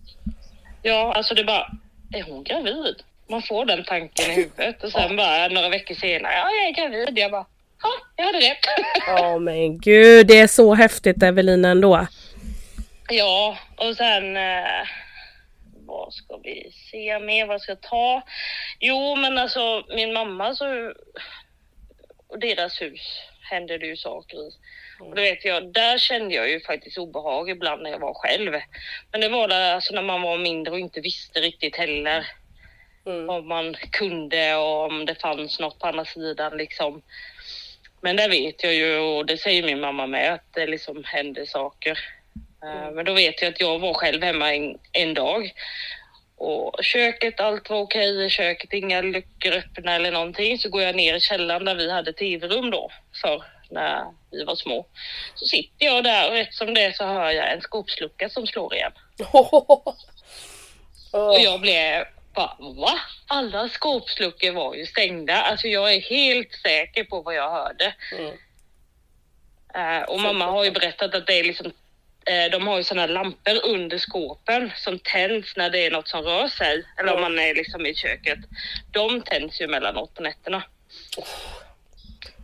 Ja, 0.81 1.13
alltså 1.13 1.33
det 1.33 1.41
är 1.41 1.45
bara, 1.45 1.71
är 2.13 2.23
hon 2.23 2.43
gravid? 2.43 2.95
Man 3.31 3.41
får 3.41 3.65
den 3.65 3.83
tanken 3.83 4.31
i 4.31 4.33
huvudet 4.33 4.83
och 4.83 4.91
sen 4.91 5.15
bara 5.15 5.47
några 5.47 5.69
veckor 5.69 5.95
senare, 5.95 6.33
ja 6.33 6.49
jag 6.51 6.67
är 6.67 6.71
gravid. 6.71 7.17
Jag 7.17 7.31
bara, 7.31 7.45
ja 7.83 7.89
jag 8.15 8.25
hade 8.25 8.37
rätt. 8.37 8.65
Ja 9.07 9.39
men 9.47 9.79
gud, 9.79 10.27
det 10.27 10.39
är 10.39 10.47
så 10.47 10.73
häftigt 10.73 11.23
Evelina 11.23 11.69
ändå. 11.69 12.07
ja, 13.09 13.57
och 13.75 13.95
sen 13.95 14.37
eh, 14.37 14.87
vad 15.85 16.13
ska 16.13 16.37
vi 16.37 16.71
se 16.91 17.19
mer, 17.19 17.45
vad 17.45 17.61
ska 17.61 17.71
jag 17.71 17.81
ta? 17.81 18.21
Jo, 18.79 19.15
men 19.15 19.37
alltså 19.37 19.83
min 19.95 20.13
mamma 20.13 20.55
så 20.55 20.93
och 22.27 22.39
deras 22.39 22.81
hus 22.81 23.01
hände 23.51 23.77
det 23.77 23.85
ju 23.85 23.97
saker 23.97 24.37
i. 24.37 24.51
Och 24.99 25.15
det 25.15 25.21
vet 25.21 25.45
jag, 25.45 25.73
där 25.73 25.97
kände 25.97 26.35
jag 26.35 26.49
ju 26.49 26.59
faktiskt 26.59 26.97
obehag 26.97 27.49
ibland 27.49 27.83
när 27.83 27.89
jag 27.89 27.99
var 27.99 28.13
själv. 28.13 28.51
Men 29.11 29.21
det 29.21 29.29
var 29.29 29.47
där 29.47 29.75
alltså 29.75 29.93
när 29.93 30.01
man 30.01 30.21
var 30.21 30.37
mindre 30.37 30.73
och 30.73 30.79
inte 30.79 31.01
visste 31.01 31.39
riktigt 31.39 31.75
heller 31.75 32.27
Mm. 33.05 33.29
om 33.29 33.47
man 33.47 33.75
kunde 33.91 34.55
och 34.55 34.85
om 34.85 35.05
det 35.05 35.21
fanns 35.21 35.59
något 35.59 35.79
på 35.79 35.87
andra 35.87 36.05
sidan 36.05 36.57
liksom. 36.57 37.01
Men 38.01 38.15
det 38.15 38.27
vet 38.27 38.63
jag 38.63 38.73
ju 38.73 38.97
och 38.97 39.25
det 39.25 39.37
säger 39.37 39.63
min 39.63 39.79
mamma 39.79 40.07
med 40.07 40.33
att 40.33 40.53
det 40.53 40.67
liksom 40.67 41.03
hände 41.03 41.45
saker. 41.45 41.99
Eh, 42.63 42.91
Men 42.91 43.05
då 43.05 43.13
vet 43.13 43.41
jag 43.41 43.49
att 43.49 43.61
jag 43.61 43.79
var 43.79 43.93
själv 43.93 44.23
hemma 44.23 44.53
en, 44.55 44.77
en 44.91 45.13
dag 45.13 45.53
och 46.37 46.83
köket, 46.83 47.39
allt 47.39 47.69
var 47.69 47.79
okej 47.79 48.25
i 48.25 48.29
köket, 48.29 48.73
inga 48.73 49.01
luckor 49.01 49.51
öppna 49.51 49.95
eller 49.95 50.11
någonting. 50.11 50.57
Så 50.57 50.69
går 50.69 50.81
jag 50.81 50.95
ner 50.95 51.15
i 51.15 51.19
källaren 51.19 51.65
där 51.65 51.75
vi 51.75 51.91
hade 51.91 52.13
tv-rum 52.13 52.71
då 52.71 52.91
för 53.21 53.43
när 53.69 54.03
vi 54.31 54.43
var 54.43 54.55
små. 54.55 54.85
Så 55.35 55.45
sitter 55.45 55.85
jag 55.85 56.03
där 56.03 56.29
och 56.29 56.35
rätt 56.35 56.53
som 56.53 56.73
det 56.73 56.95
så 56.95 57.05
hör 57.05 57.31
jag 57.31 57.51
en 57.53 57.61
skåpslucka 57.61 58.29
som 58.29 58.47
slår 58.47 58.75
igen. 58.75 58.91
Och 61.11 61.39
jag 61.39 61.61
blev 61.61 62.05
bara, 62.33 62.55
va? 62.59 62.99
Alla 63.27 63.69
skåpsluckor 63.69 64.51
var 64.51 64.75
ju 64.75 64.85
stängda. 64.85 65.41
Alltså 65.41 65.67
jag 65.67 65.93
är 65.93 66.01
helt 66.01 66.53
säker 66.53 67.03
på 67.03 67.21
vad 67.21 67.35
jag 67.35 67.51
hörde. 67.51 67.95
Mm. 68.11 68.37
Eh, 69.73 70.03
och 70.03 70.19
mamma 70.19 70.45
har 70.45 70.65
ju 70.65 70.71
berättat 70.71 71.15
att 71.15 71.27
det 71.27 71.39
är 71.39 71.43
liksom, 71.43 71.71
eh, 72.25 72.51
de 72.51 72.67
har 72.67 72.77
ju 72.77 72.83
sådana 72.83 73.13
lampor 73.13 73.65
under 73.65 73.97
skåpen 73.97 74.71
som 74.75 74.99
tänds 74.99 75.55
när 75.55 75.69
det 75.69 75.85
är 75.85 75.91
något 75.91 76.07
som 76.07 76.21
rör 76.21 76.47
sig. 76.47 76.85
Eller 76.99 77.13
om 77.13 77.21
man 77.21 77.39
är 77.39 77.55
liksom 77.55 77.85
i 77.85 77.95
köket. 77.95 78.39
De 78.91 79.21
tänds 79.21 79.61
ju 79.61 79.67
mellanåt 79.67 80.13
på 80.13 80.23
nätterna. 80.23 80.63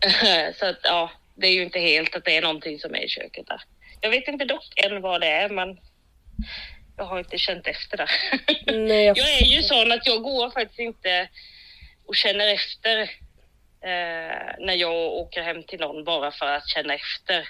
Eh, 0.01 0.55
Så 0.59 0.65
att 0.65 0.79
ja, 0.83 1.11
det 1.35 1.47
är 1.47 1.51
ju 1.51 1.63
inte 1.63 1.79
helt 1.79 2.15
att 2.15 2.25
det 2.25 2.37
är 2.37 2.41
någonting 2.41 2.79
som 2.79 2.95
är 2.95 3.03
i 3.03 3.09
köket 3.09 3.47
där. 3.47 3.61
Jag 4.01 4.09
vet 4.09 4.27
inte 4.27 4.45
dock 4.45 4.79
än 4.85 5.01
vad 5.01 5.21
det 5.21 5.27
är, 5.27 5.49
men 5.49 5.79
jag 6.97 7.05
har 7.05 7.19
inte 7.19 7.37
känt 7.37 7.67
efter 7.67 7.97
där. 7.97 8.11
Nej, 8.87 9.05
jag... 9.05 9.17
Jag 9.17 9.41
är 9.41 9.45
ju 9.45 9.63
sån 9.63 9.91
att 9.91 10.07
jag 10.07 10.23
går 10.23 10.49
faktiskt 10.49 10.79
inte 10.79 11.29
och 12.05 12.15
känner 12.15 12.47
efter 12.47 13.01
eh, 13.81 14.65
när 14.65 14.73
jag 14.73 14.93
åker 14.93 15.41
hem 15.41 15.63
till 15.63 15.79
någon 15.79 16.03
bara 16.03 16.31
för 16.31 16.45
att 16.45 16.69
känna 16.69 16.93
efter. 16.93 17.49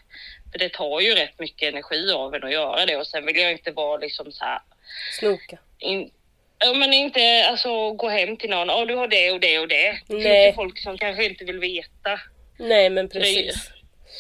För 0.51 0.59
det 0.59 0.69
tar 0.69 0.99
ju 0.99 1.15
rätt 1.15 1.39
mycket 1.39 1.73
energi 1.73 2.11
av 2.11 2.35
en 2.35 2.43
att 2.43 2.51
göra 2.51 2.85
det 2.85 2.95
och 2.95 3.07
sen 3.07 3.25
vill 3.25 3.37
jag 3.37 3.51
inte 3.51 3.71
vara 3.71 3.97
liksom 3.97 4.31
så 4.31 4.45
här. 4.45 4.59
Snoka. 5.19 5.57
In, 5.79 6.11
ja, 6.59 6.73
men 6.73 6.93
inte 6.93 7.47
alltså 7.49 7.91
gå 7.91 8.09
hem 8.09 8.37
till 8.37 8.49
någon. 8.49 8.67
Ja, 8.67 8.85
du 8.85 8.95
har 8.95 9.07
det 9.07 9.31
och 9.31 9.39
det 9.39 9.59
och 9.59 9.67
det. 9.67 9.91
Det 9.91 10.13
finns 10.13 10.23
Nej. 10.23 10.47
ju 10.47 10.53
folk 10.53 10.79
som 10.79 10.97
kanske 10.97 11.25
inte 11.25 11.45
vill 11.45 11.59
veta. 11.59 12.19
Nej 12.57 12.89
men 12.89 13.07
Det 13.07 13.19
precis. 13.19 13.69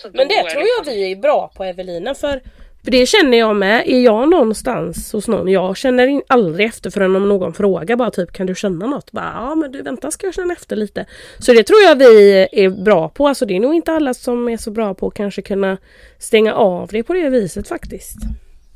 Då 0.03 0.09
Men 0.13 0.27
det 0.27 0.49
tror 0.49 0.63
jag 0.77 0.85
vi 0.85 1.11
är 1.11 1.15
bra 1.15 1.51
på 1.55 1.63
Evelina 1.63 2.15
för 2.15 2.41
för 2.87 2.91
det 2.91 3.05
känner 3.05 3.37
jag 3.37 3.55
med. 3.55 3.87
Är 3.87 4.03
jag 4.03 4.29
någonstans 4.29 5.13
hos 5.13 5.27
någon, 5.27 5.51
jag 5.51 5.77
känner 5.77 6.07
in, 6.07 6.21
aldrig 6.27 6.67
efter 6.67 6.89
förrän 6.89 7.15
om 7.15 7.29
någon 7.29 7.53
frågar 7.53 7.95
bara 7.95 8.11
typ 8.11 8.33
kan 8.33 8.47
du 8.47 8.55
känna 8.55 8.87
något? 8.87 9.11
Bara, 9.11 9.33
ja 9.35 9.55
men 9.55 9.71
du 9.71 9.81
vänta 9.81 10.11
ska 10.11 10.27
jag 10.27 10.33
känna 10.33 10.53
efter 10.53 10.75
lite. 10.75 11.05
Så 11.39 11.53
det 11.53 11.63
tror 11.63 11.81
jag 11.81 11.95
vi 11.95 12.47
är 12.51 12.69
bra 12.69 13.09
på. 13.09 13.27
Alltså 13.27 13.45
det 13.45 13.55
är 13.55 13.59
nog 13.59 13.75
inte 13.75 13.91
alla 13.91 14.13
som 14.13 14.49
är 14.49 14.57
så 14.57 14.71
bra 14.71 14.93
på 14.93 15.07
att 15.07 15.13
kanske 15.13 15.41
kunna 15.41 15.77
stänga 16.19 16.53
av 16.53 16.87
det 16.91 17.03
på 17.03 17.13
det 17.13 17.29
viset 17.29 17.67
faktiskt. 17.67 18.17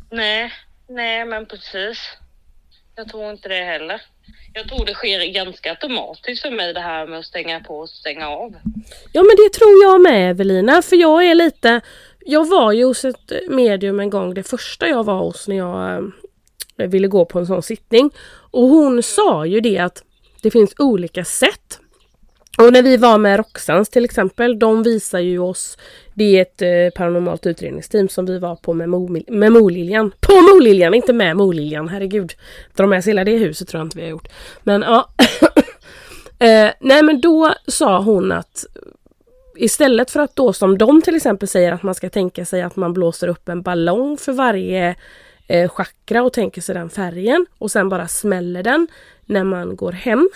Nej, 0.10 0.52
nej 0.90 1.26
men 1.26 1.46
precis. 1.46 1.98
Jag 2.96 3.10
tror 3.10 3.32
inte 3.32 3.50
det 3.50 3.64
heller. 3.64 4.02
Jag 4.54 4.68
tror 4.68 4.86
det 4.86 4.94
sker 4.94 5.34
ganska 5.34 5.70
automatiskt 5.70 6.42
för 6.42 6.52
mig 6.52 6.74
det 6.74 6.80
här 6.80 7.08
med 7.08 7.20
att 7.20 7.26
stänga 7.26 7.60
på 7.60 7.78
och 7.78 7.90
stänga 7.90 8.30
av. 8.30 8.56
Ja 9.12 9.22
men 9.22 9.36
det 9.38 9.54
tror 9.54 9.84
jag 9.84 10.02
med 10.02 10.30
Evelina 10.32 10.82
för 10.82 10.96
jag 10.96 11.26
är 11.26 11.36
lite 11.36 11.82
jag 12.26 12.50
var 12.50 12.72
ju 12.72 12.86
hos 12.86 13.06
ett 13.06 13.32
medium 13.50 14.00
en 14.00 14.10
gång 14.10 14.34
det 14.34 14.44
första 14.44 14.88
jag 14.88 15.04
var 15.04 15.20
hos 15.20 15.48
när 15.48 15.58
jag 15.58 16.12
eh, 16.78 16.88
ville 16.88 17.08
gå 17.08 17.26
på 17.26 17.40
en 17.40 17.48
sån 17.48 17.64
sittning. 17.64 18.12
Och 18.52 18.68
hon 18.68 19.04
sa 19.04 19.46
ju 19.46 19.60
det 19.60 19.78
att 19.78 20.04
det 20.42 20.52
finns 20.52 20.74
olika 20.80 21.26
sätt. 21.26 21.80
Och 22.58 22.74
när 22.74 22.84
vi 22.84 22.98
var 22.98 23.18
med 23.18 23.38
Roxans 23.38 23.90
till 23.90 24.06
exempel, 24.06 24.60
de 24.60 24.84
visar 24.84 25.20
ju 25.20 25.40
oss 25.40 25.78
Det 26.14 26.38
är 26.38 26.42
ett 26.42 26.62
eh, 26.62 27.00
paranormalt 27.00 27.46
utredningsteam 27.46 28.10
som 28.10 28.26
vi 28.26 28.40
var 28.40 28.56
på 28.56 28.74
med, 28.74 28.90
Mo, 28.90 29.18
med 29.28 29.52
Moliljan. 29.52 30.12
På 30.20 30.34
Moliljan, 30.34 30.94
inte 30.94 31.14
med 31.14 31.38
Moliljan, 31.38 31.88
herregud. 31.88 32.34
Dra 32.76 32.88
med 32.88 33.04
sig 33.04 33.12
hela 33.12 33.24
det 33.24 33.38
huset 33.38 33.68
tror 33.68 33.80
jag 33.80 33.86
inte 33.86 33.98
vi 33.98 34.04
har 34.04 34.10
gjort. 34.10 34.28
Men 34.64 34.82
ja. 34.82 35.10
eh, 36.40 36.72
nej 36.80 37.04
men 37.04 37.22
då 37.22 37.54
sa 37.68 38.02
hon 38.02 38.32
att 38.32 38.66
Istället 39.56 40.12
för 40.12 40.20
att 40.20 40.36
då 40.36 40.54
som 40.54 40.78
de 40.78 41.02
till 41.02 41.16
exempel 41.16 41.48
säger 41.48 41.72
att 41.72 41.84
man 41.84 41.96
ska 41.96 42.10
tänka 42.10 42.46
sig 42.46 42.62
att 42.62 42.76
man 42.76 42.94
blåser 42.94 43.28
upp 43.28 43.50
en 43.50 43.62
ballong 43.62 44.18
för 44.18 44.32
varje 44.34 44.96
eh, 45.48 45.70
chakra 45.70 46.24
och 46.24 46.34
tänker 46.34 46.62
sig 46.62 46.76
den 46.76 46.90
färgen 46.90 47.46
och 47.58 47.72
sen 47.72 47.90
bara 47.90 48.08
smäller 48.08 48.64
den 48.64 48.88
när 49.26 49.44
man 49.44 49.76
går 49.76 49.92
hem. 49.92 50.30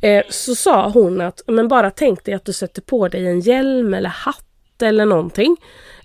Eh, 0.00 0.24
så 0.30 0.54
sa 0.54 0.88
hon 0.88 1.20
att 1.20 1.42
men 1.46 1.68
bara 1.68 1.90
tänk 1.90 2.24
dig 2.24 2.34
att 2.34 2.44
du 2.44 2.52
sätter 2.52 2.82
på 2.82 3.08
dig 3.08 3.26
en 3.26 3.40
hjälm 3.40 3.94
eller 3.94 4.08
hatt 4.08 4.43
eller 4.82 5.04
någonting. 5.04 5.56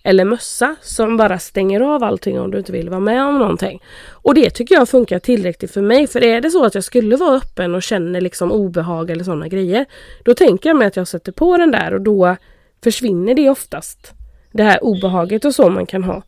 Eller 0.04 0.26
mössa 0.26 0.76
som 0.82 1.18
bara 1.18 1.40
stänger 1.40 1.82
av 1.82 2.04
allting 2.04 2.40
om 2.40 2.52
du 2.52 2.58
inte 2.58 2.72
vill 2.72 2.90
vara 2.90 3.00
med 3.00 3.24
om 3.24 3.38
någonting. 3.38 3.82
Och 4.10 4.34
det 4.34 4.50
tycker 4.50 4.76
jag 4.76 4.90
funkar 4.90 5.20
tillräckligt 5.20 5.72
för 5.72 5.82
mig. 5.82 6.08
För 6.08 6.24
är 6.24 6.42
det 6.42 6.50
så 6.50 6.66
att 6.66 6.76
jag 6.76 6.84
skulle 6.84 7.16
vara 7.16 7.36
öppen 7.36 7.76
och 7.76 7.84
känner 7.84 8.22
liksom 8.22 8.52
obehag 8.52 9.10
eller 9.10 9.24
sådana 9.24 9.48
grejer. 9.48 9.86
Då 10.26 10.34
tänker 10.34 10.70
jag 10.70 10.78
mig 10.78 10.88
att 10.88 10.96
jag 10.96 11.08
sätter 11.08 11.32
på 11.32 11.58
den 11.58 11.72
där 11.72 11.94
och 11.94 12.02
då 12.02 12.36
försvinner 12.84 13.36
det 13.36 13.50
oftast. 13.50 14.14
Det 14.52 14.64
här 14.64 14.84
obehaget 14.84 15.46
och 15.46 15.56
så 15.56 15.70
man 15.70 15.86
kan 15.86 16.04
ha. 16.04 16.24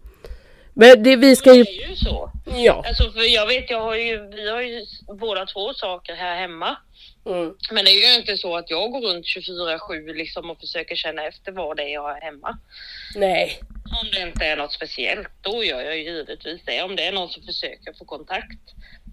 Men 0.73 1.03
det, 1.03 1.15
vi 1.15 1.35
ska 1.35 1.53
ju... 1.53 1.63
Det 1.63 1.83
är 1.83 1.89
ju 1.89 1.95
så. 1.95 2.31
Ja. 2.55 2.83
Alltså 2.87 3.11
för 3.11 3.33
jag 3.33 3.47
vet, 3.47 3.69
jag 3.69 3.81
har 3.81 3.95
ju, 3.95 4.27
vi 4.35 4.49
har 4.49 4.61
ju 4.61 4.85
båda 5.19 5.45
två 5.45 5.73
saker 5.73 6.13
här 6.13 6.35
hemma. 6.35 6.77
Mm. 7.25 7.55
Men 7.71 7.85
det 7.85 7.91
är 7.91 8.09
ju 8.09 8.19
inte 8.19 8.37
så 8.37 8.57
att 8.57 8.69
jag 8.69 8.91
går 8.91 9.01
runt 9.01 9.25
24-7 9.25 10.13
liksom 10.13 10.49
och 10.49 10.59
försöker 10.59 10.95
känna 10.95 11.27
efter 11.27 11.51
vad 11.51 11.77
det 11.77 11.83
är 11.83 11.93
jag 11.93 12.01
har 12.01 12.21
hemma. 12.21 12.57
Nej. 13.15 13.59
Om 14.01 14.09
det 14.11 14.21
inte 14.21 14.45
är 14.45 14.57
något 14.57 14.73
speciellt, 14.73 15.27
då 15.41 15.63
gör 15.63 15.81
jag 15.81 15.99
givetvis 15.99 16.61
det. 16.65 16.81
Om 16.81 16.95
det 16.95 17.03
är 17.03 17.11
någon 17.11 17.29
som 17.29 17.43
försöker 17.43 17.93
få 17.99 18.05
kontakt 18.05 18.59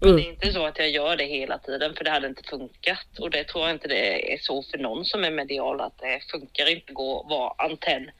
Men 0.01 0.15
det 0.15 0.21
är 0.21 0.29
inte 0.29 0.53
så 0.53 0.65
att 0.65 0.79
jag 0.79 0.89
gör 0.89 1.17
det 1.17 1.23
hela 1.23 1.57
tiden 1.57 1.93
för 1.95 2.03
det 2.03 2.11
hade 2.11 2.27
inte 2.27 2.43
funkat. 2.49 3.19
Och 3.19 3.29
det 3.29 3.43
tror 3.43 3.63
jag 3.63 3.75
inte 3.75 3.87
det 3.87 4.33
är 4.33 4.37
så 4.37 4.63
för 4.63 4.77
någon 4.77 5.05
som 5.05 5.23
är 5.23 5.31
medial 5.31 5.81
att 5.81 5.97
det 5.99 6.19
funkar 6.31 6.69
inte 6.69 6.93
gå 6.93 7.19
att 7.19 7.29
vara 7.29 7.53
antenn 7.57 8.11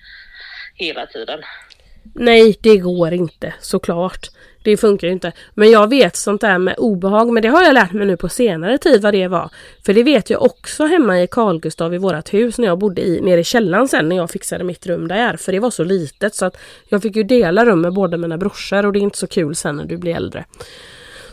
hela 0.76 1.06
tiden. 1.06 1.40
Nej, 2.16 2.58
det 2.62 2.78
går 2.78 3.14
inte 3.14 3.54
såklart. 3.60 4.28
Det 4.64 4.78
funkar 4.78 5.08
ju 5.08 5.14
inte. 5.14 5.32
Men 5.54 5.72
jag 5.72 5.90
vet 5.90 6.16
sånt 6.16 6.42
där 6.42 6.58
med 6.58 6.76
obehag, 6.78 7.34
men 7.34 7.44
det 7.44 7.50
har 7.50 7.64
jag 7.64 7.74
lärt 7.74 7.94
mig 7.94 8.08
nu 8.08 8.18
på 8.18 8.30
senare 8.30 8.78
tid 8.78 9.02
vad 9.02 9.14
det 9.14 9.28
var. 9.28 9.52
För 9.86 9.94
det 9.94 10.04
vet 10.04 10.30
jag 10.30 10.42
också 10.42 10.86
hemma 10.86 11.22
i 11.22 11.28
Carl 11.28 11.60
Gustav 11.60 11.94
i 11.94 11.98
vårat 11.98 12.34
hus 12.34 12.58
när 12.58 12.68
jag 12.68 12.80
bodde 12.80 13.02
i, 13.02 13.22
nere 13.22 13.40
i 13.40 13.44
källaren 13.44 13.88
sen 13.88 14.10
när 14.10 14.16
jag 14.16 14.32
fixade 14.32 14.64
mitt 14.64 14.86
rum 14.86 15.08
där. 15.08 15.38
För 15.38 15.52
det 15.52 15.60
var 15.60 15.72
så 15.72 15.84
litet 15.84 16.36
så 16.36 16.46
att 16.46 16.58
jag 16.90 17.02
fick 17.02 17.16
ju 17.16 17.24
dela 17.24 17.66
rum 17.66 17.82
med 17.82 17.94
båda 17.94 18.18
mina 18.18 18.38
brorsor 18.38 18.86
och 18.86 18.94
det 18.94 19.00
är 19.00 19.02
inte 19.02 19.18
så 19.18 19.28
kul 19.28 19.56
sen 19.56 19.76
när 19.76 19.86
du 19.86 19.98
blir 19.98 20.16
äldre. 20.16 20.46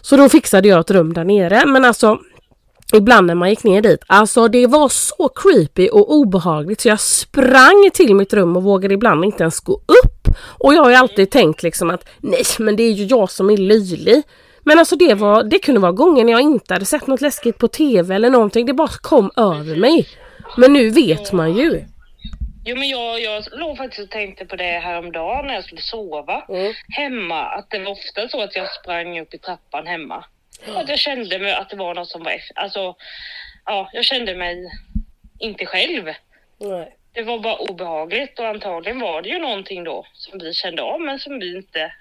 Så 0.01 0.17
då 0.17 0.29
fixade 0.29 0.69
jag 0.69 0.81
ett 0.81 0.91
rum 0.91 1.13
där 1.13 1.25
nere. 1.25 1.67
Men 1.67 1.85
alltså 1.85 2.19
Ibland 2.93 3.27
när 3.27 3.35
man 3.35 3.51
gick 3.51 3.65
ner 3.65 3.83
dit, 3.83 4.05
alltså 4.07 4.49
det 4.49 4.67
var 4.67 4.89
så 4.89 5.29
creepy 5.29 5.89
och 5.89 6.15
obehagligt 6.15 6.81
så 6.81 6.89
jag 6.89 7.01
sprang 7.01 7.91
till 7.95 8.15
mitt 8.15 8.33
rum 8.33 8.57
och 8.57 8.63
vågade 8.63 8.95
ibland 8.95 9.25
inte 9.25 9.43
ens 9.43 9.61
gå 9.61 9.73
upp. 9.73 10.16
Och 10.59 10.75
jag 10.75 10.83
har 10.83 10.91
ju 10.91 10.97
alltid 10.97 11.31
tänkt 11.31 11.63
liksom 11.63 11.91
att 11.91 12.09
nej 12.21 12.43
men 12.59 12.77
det 12.77 12.83
är 12.83 12.93
ju 12.93 13.05
jag 13.05 13.31
som 13.31 13.51
är 13.51 13.57
löjlig. 13.57 14.23
Men 14.61 14.79
alltså 14.79 14.97
det, 14.97 15.15
var, 15.15 15.43
det 15.45 15.59
kunde 15.59 15.81
vara 15.81 15.93
gånger 15.93 16.25
när 16.25 16.33
jag 16.33 16.41
inte 16.41 16.75
hade 16.75 16.85
sett 16.85 17.07
något 17.07 17.21
läskigt 17.21 17.59
på 17.59 17.69
TV 17.69 18.15
eller 18.15 18.31
någonting. 18.31 18.67
Det 18.67 18.73
bara 18.73 18.89
kom 19.01 19.31
över 19.37 19.77
mig. 19.77 20.09
Men 20.57 20.73
nu 20.73 20.91
vet 20.91 21.33
man 21.33 21.57
ju. 21.57 21.85
Jo 22.65 22.77
men 22.77 22.89
jag, 22.89 23.21
jag 23.21 23.45
låg 23.53 23.77
faktiskt 23.77 24.03
och 24.03 24.11
tänkte 24.11 24.45
på 24.47 24.57
det 24.57 24.65
häromdagen 24.79 25.47
när 25.47 25.55
jag 25.55 25.65
skulle 25.65 25.81
sova 25.81 26.45
Mm. 26.49 26.73
hemma. 26.89 27.43
Att 27.47 27.71
det 27.71 27.79
var 27.79 27.93
ofta 27.93 28.29
så 28.29 28.43
att 28.43 28.57
jag 28.57 28.73
sprang 28.73 29.21
upp 29.21 29.35
i 29.35 29.39
trappan 29.39 29.87
hemma. 29.87 30.25
Att 30.77 30.89
jag 30.89 30.99
kände 30.99 31.39
mig 31.39 31.53
att 31.53 31.71
det 31.71 31.77
var 31.77 31.95
något 31.95 32.09
som 32.09 32.23
var 32.23 32.33
Alltså, 32.55 32.95
ja, 33.65 33.91
jag 33.93 34.05
kände 34.05 34.35
mig 34.35 34.57
inte 35.39 35.67
själv. 35.67 36.05
Nej. 36.59 36.97
Det 37.17 37.23
var 37.23 37.39
bara 37.39 37.57
obehagligt 37.57 38.39
och 38.39 38.47
antagligen 38.47 39.01
var 39.01 39.23
det 39.23 39.29
ju 39.29 39.39
någonting 39.39 39.85
då 39.85 40.07
som 40.13 40.39
vi 40.39 40.53
kände 40.53 40.83
av 40.83 41.01
men 41.01 41.19
som 41.19 41.39
vi 41.39 41.57
inte... 41.57 41.93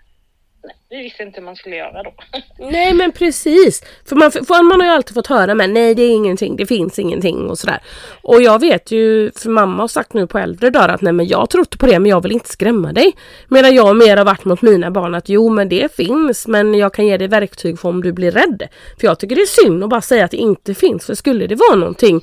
Nej, 0.63 0.75
vi 0.89 1.03
visste 1.03 1.23
inte 1.23 1.39
hur 1.39 1.45
man 1.45 1.55
skulle 1.55 1.75
göra 1.75 2.03
då. 2.03 2.13
Nej 2.71 2.93
men 2.93 3.11
precis. 3.11 3.81
För 4.05 4.15
man, 4.15 4.31
för 4.31 4.63
man 4.63 4.81
har 4.81 4.87
ju 4.87 4.93
alltid 4.93 5.13
fått 5.13 5.27
höra 5.27 5.55
men 5.55 5.73
nej 5.73 5.95
det 5.95 6.01
är 6.01 6.15
ingenting, 6.15 6.55
det 6.55 6.65
finns 6.65 6.99
ingenting 6.99 7.49
och 7.49 7.57
sådär. 7.57 7.81
Och 8.21 8.41
jag 8.41 8.59
vet 8.59 8.91
ju, 8.91 9.31
för 9.31 9.49
mamma 9.49 9.83
har 9.83 9.87
sagt 9.87 10.13
nu 10.13 10.27
på 10.27 10.39
äldre 10.39 10.69
dagar 10.69 10.89
att 10.89 11.01
nej 11.01 11.13
men 11.13 11.27
jag 11.27 11.49
tror 11.49 11.61
inte 11.61 11.77
på 11.77 11.85
det 11.85 11.99
men 11.99 12.09
jag 12.09 12.21
vill 12.21 12.31
inte 12.31 12.49
skrämma 12.49 12.93
dig. 12.93 13.13
Medan 13.47 13.75
jag 13.75 13.95
mer 13.97 14.17
har 14.17 14.25
varit 14.25 14.45
mot 14.45 14.61
mina 14.61 14.91
barn 14.91 15.15
att 15.15 15.29
jo 15.29 15.49
men 15.49 15.69
det 15.69 15.95
finns 15.95 16.47
men 16.47 16.73
jag 16.73 16.93
kan 16.93 17.07
ge 17.07 17.17
dig 17.17 17.27
verktyg 17.27 17.79
för 17.79 17.89
om 17.89 18.03
du 18.03 18.13
blir 18.13 18.31
rädd. 18.31 18.67
För 18.99 19.07
jag 19.07 19.19
tycker 19.19 19.35
det 19.35 19.41
är 19.41 19.63
synd 19.63 19.83
att 19.83 19.89
bara 19.89 20.01
säga 20.01 20.25
att 20.25 20.31
det 20.31 20.37
inte 20.37 20.73
finns 20.73 21.05
för 21.05 21.15
skulle 21.15 21.47
det 21.47 21.55
vara 21.55 21.75
någonting 21.75 22.21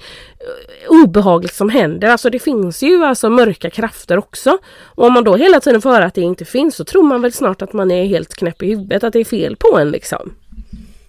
obehagligt 0.89 1.55
som 1.55 1.69
händer, 1.69 2.09
alltså 2.09 2.31
det 2.31 2.39
finns 2.39 2.83
ju 2.83 3.05
alltså 3.05 3.31
mörka 3.31 3.71
krafter 3.71 4.19
också. 4.19 4.59
Och 4.95 5.07
om 5.07 5.13
man 5.13 5.25
då 5.25 5.37
hela 5.37 5.61
tiden 5.61 5.83
får 5.83 5.91
höra 5.91 6.05
att 6.05 6.15
det 6.15 6.21
inte 6.21 6.45
finns 6.45 6.77
så 6.77 6.85
tror 6.85 7.03
man 7.03 7.23
väl 7.23 7.33
snart 7.33 7.63
att 7.63 7.73
man 7.73 7.91
är 7.91 8.05
helt 8.05 8.35
knäpp 8.35 8.63
i 8.63 8.67
huvudet, 8.67 9.05
att 9.05 9.13
det 9.13 9.21
är 9.21 9.25
fel 9.25 9.57
på 9.57 9.79
en 9.79 9.91
liksom. 9.91 10.37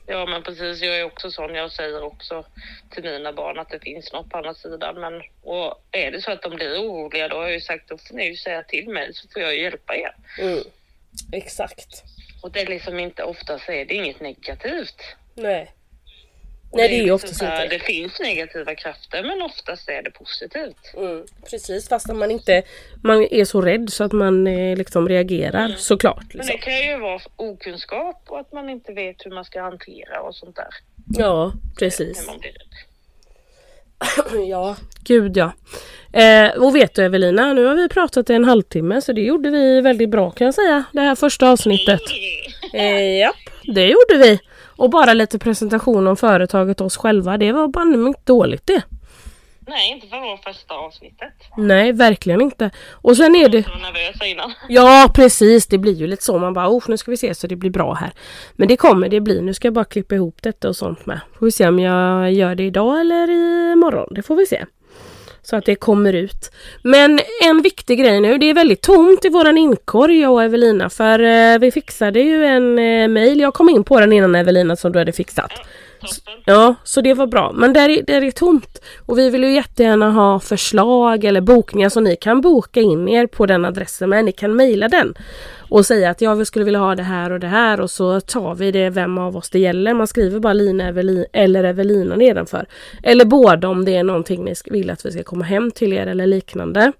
Ja 0.05 0.25
men 0.25 0.43
precis, 0.43 0.81
jag 0.81 0.99
är 0.99 1.03
också 1.03 1.31
sån. 1.31 1.55
Jag 1.55 1.71
säger 1.71 2.03
också 2.03 2.45
till 2.89 3.03
mina 3.03 3.33
barn 3.33 3.59
att 3.59 3.69
det 3.69 3.79
finns 3.79 4.13
något 4.13 4.29
på 4.29 4.37
andra 4.37 4.53
sidan. 4.53 5.01
Men 5.01 5.13
och 5.43 5.83
är 5.91 6.11
det 6.11 6.21
så 6.21 6.31
att 6.31 6.41
de 6.41 6.55
blir 6.55 6.77
oroliga 6.77 7.27
då 7.27 7.35
har 7.35 7.43
jag 7.43 7.53
ju 7.53 7.61
sagt 7.61 7.89
då 7.89 7.97
får 7.97 8.15
ni 8.15 8.29
ju 8.29 8.35
säga 8.35 8.63
till 8.63 8.89
mig 8.89 9.13
så 9.13 9.27
får 9.33 9.41
jag 9.41 9.57
hjälpa 9.57 9.95
er. 9.95 10.15
Exakt. 11.31 12.03
Och 12.41 12.51
det 12.51 12.61
är 12.61 12.65
liksom 12.65 12.99
inte 12.99 13.23
oftast 13.23 13.69
är 13.69 13.85
det 13.85 13.93
inget 13.93 14.19
negativt. 14.19 15.01
Nej. 15.35 15.71
Nej 16.73 16.89
det 16.89 16.99
är 16.99 17.03
ju 17.03 17.11
oftast 17.11 17.41
inte. 17.41 17.67
Det 17.67 17.79
finns 17.79 18.19
negativa 18.19 18.75
krafter 18.75 19.23
men 19.23 19.41
oftast 19.41 19.89
är 19.89 20.01
det 20.03 20.11
positivt. 20.11 20.93
Mm, 20.97 21.25
precis 21.49 21.89
fast 21.89 22.09
att 22.09 22.17
man 22.17 22.31
inte 22.31 22.63
man 23.03 23.27
är 23.31 23.45
så 23.45 23.61
rädd 23.61 23.89
så 23.89 24.03
att 24.03 24.11
man 24.11 24.47
eh, 24.47 24.77
liksom 24.77 25.09
reagerar 25.09 25.75
såklart. 25.77 26.23
Men 26.33 26.37
Liksom. 26.37 26.47
det 26.47 26.57
kan 26.57 26.77
ju 26.87 26.99
vara 26.99 27.19
okunskap 27.35 28.23
och 28.27 28.39
att 28.39 28.53
man 28.53 28.69
inte 28.69 28.93
vet 28.93 29.15
hur 29.25 29.31
man 29.31 29.45
ska 29.45 29.61
hantera 29.61 30.21
och 30.21 30.35
sånt 30.35 30.55
där. 30.55 30.67
Ja 31.17 31.45
När 31.45 31.75
precis. 31.79 32.27
Ja, 34.49 34.75
gud 35.03 35.37
ja. 35.37 35.51
Eh, 36.13 36.61
och 36.63 36.75
vet 36.75 36.95
du 36.95 37.05
Evelina, 37.05 37.53
nu 37.53 37.65
har 37.65 37.75
vi 37.75 37.89
pratat 37.89 38.29
i 38.29 38.33
en 38.33 38.45
halvtimme 38.45 39.01
så 39.01 39.13
det 39.13 39.21
gjorde 39.21 39.49
vi 39.49 39.81
väldigt 39.81 40.09
bra 40.09 40.31
kan 40.31 40.45
jag 40.45 40.53
säga. 40.53 40.83
Det 40.91 41.01
här 41.01 41.15
första 41.15 41.49
avsnittet. 41.49 42.01
Eh, 42.75 43.19
japp, 43.19 43.35
det 43.63 43.85
gjorde 43.87 44.17
vi. 44.17 44.39
Och 44.75 44.89
bara 44.89 45.13
lite 45.13 45.39
presentation 45.39 46.07
om 46.07 46.17
företaget 46.17 46.81
och 46.81 46.87
oss 46.87 46.97
själva. 46.97 47.37
Det 47.37 47.51
var 47.51 47.67
banne 47.67 48.07
inte 48.07 48.21
dåligt 48.23 48.67
det. 48.67 48.83
Nej, 49.67 49.91
inte 49.91 50.07
för 50.07 50.19
vår 50.19 50.37
första 50.37 50.73
avsnittet. 50.73 51.33
Nej, 51.57 51.91
verkligen 51.91 52.41
inte. 52.41 52.71
Och 52.91 53.17
sen 53.17 53.35
är 53.35 53.49
det... 53.49 53.57
Jag 53.57 53.69
var 53.69 53.77
nervös 53.77 54.31
innan. 54.31 54.53
Ja 54.69 55.11
precis, 55.15 55.67
det 55.67 55.77
blir 55.77 55.93
ju 55.93 56.07
lite 56.07 56.23
så. 56.23 56.37
Man 56.37 56.53
bara 56.53 56.69
oh, 56.69 56.83
nu 56.87 56.97
ska 56.97 57.11
vi 57.11 57.17
se 57.17 57.35
så 57.35 57.47
det 57.47 57.55
blir 57.55 57.69
bra 57.69 57.93
här. 57.93 58.13
Men 58.55 58.67
det 58.67 58.77
kommer 58.77 59.09
det 59.09 59.21
bli. 59.21 59.41
Nu 59.41 59.53
ska 59.53 59.67
jag 59.67 59.73
bara 59.73 59.85
klippa 59.85 60.15
ihop 60.15 60.41
detta 60.41 60.69
och 60.69 60.75
sånt 60.75 61.05
med. 61.05 61.19
Får 61.39 61.45
vi 61.45 61.51
se 61.51 61.67
om 61.67 61.79
jag 61.79 62.33
gör 62.33 62.55
det 62.55 62.63
idag 62.63 62.99
eller 62.99 63.29
imorgon. 63.71 64.13
Det 64.13 64.23
får 64.23 64.35
vi 64.35 64.45
se. 64.45 64.65
Så 65.43 65.55
att 65.55 65.65
det 65.65 65.75
kommer 65.75 66.13
ut. 66.13 66.51
Men 66.81 67.19
en 67.41 67.61
viktig 67.61 67.99
grej 67.99 68.21
nu, 68.21 68.37
det 68.37 68.49
är 68.49 68.53
väldigt 68.53 68.81
tomt 68.81 69.25
i 69.25 69.29
våran 69.29 69.57
inkorg 69.57 70.19
jag 70.19 70.31
och 70.31 70.43
Evelina 70.43 70.89
för 70.89 71.19
eh, 71.19 71.59
vi 71.59 71.71
fixade 71.71 72.19
ju 72.19 72.45
en 72.45 72.79
eh, 72.79 73.07
mail. 73.07 73.39
Jag 73.39 73.53
kom 73.53 73.69
in 73.69 73.83
på 73.83 73.99
den 73.99 74.13
innan 74.13 74.35
Evelina 74.35 74.75
som 74.75 74.91
du 74.91 74.99
hade 74.99 75.11
fixat. 75.11 75.51
Toppen. 76.01 76.43
Ja, 76.45 76.75
så 76.83 77.01
det 77.01 77.13
var 77.13 77.27
bra. 77.27 77.51
Men 77.55 77.73
där 77.73 77.89
är, 77.89 78.03
där 78.03 78.23
är 78.23 78.31
tomt. 78.31 78.81
Och 79.05 79.17
vi 79.17 79.29
vill 79.29 79.43
ju 79.43 79.53
jättegärna 79.53 80.11
ha 80.11 80.39
förslag 80.39 81.23
eller 81.23 81.41
bokningar 81.41 81.89
så 81.89 81.99
ni 81.99 82.15
kan 82.15 82.41
boka 82.41 82.81
in 82.81 83.07
er 83.07 83.27
på 83.27 83.45
den 83.45 83.65
adressen 83.65 84.09
med. 84.09 84.25
Ni 84.25 84.31
kan 84.31 84.55
mejla 84.55 84.87
den 84.87 85.13
och 85.73 85.85
säga 85.85 86.09
att 86.09 86.21
jag 86.21 86.47
skulle 86.47 86.65
vilja 86.65 86.79
ha 86.79 86.95
det 86.95 87.03
här 87.03 87.31
och 87.31 87.39
det 87.39 87.47
här 87.47 87.81
och 87.81 87.91
så 87.91 88.21
tar 88.21 88.55
vi 88.55 88.71
det 88.71 88.89
vem 88.89 89.17
av 89.17 89.37
oss 89.37 89.49
det 89.49 89.59
gäller. 89.59 89.93
Man 89.93 90.07
skriver 90.07 90.39
bara 90.39 90.53
Lina 90.53 90.87
Evelin, 90.87 91.25
eller 91.33 91.63
Evelina 91.63 92.15
nedanför. 92.15 92.65
Eller 93.03 93.25
båda 93.25 93.67
om 93.67 93.85
det 93.85 93.95
är 93.95 94.03
någonting 94.03 94.43
ni 94.43 94.53
vill 94.65 94.89
att 94.89 95.05
vi 95.05 95.11
ska 95.11 95.23
komma 95.23 95.45
hem 95.45 95.71
till 95.71 95.93
er 95.93 96.07
eller 96.07 96.27
liknande. 96.27 96.91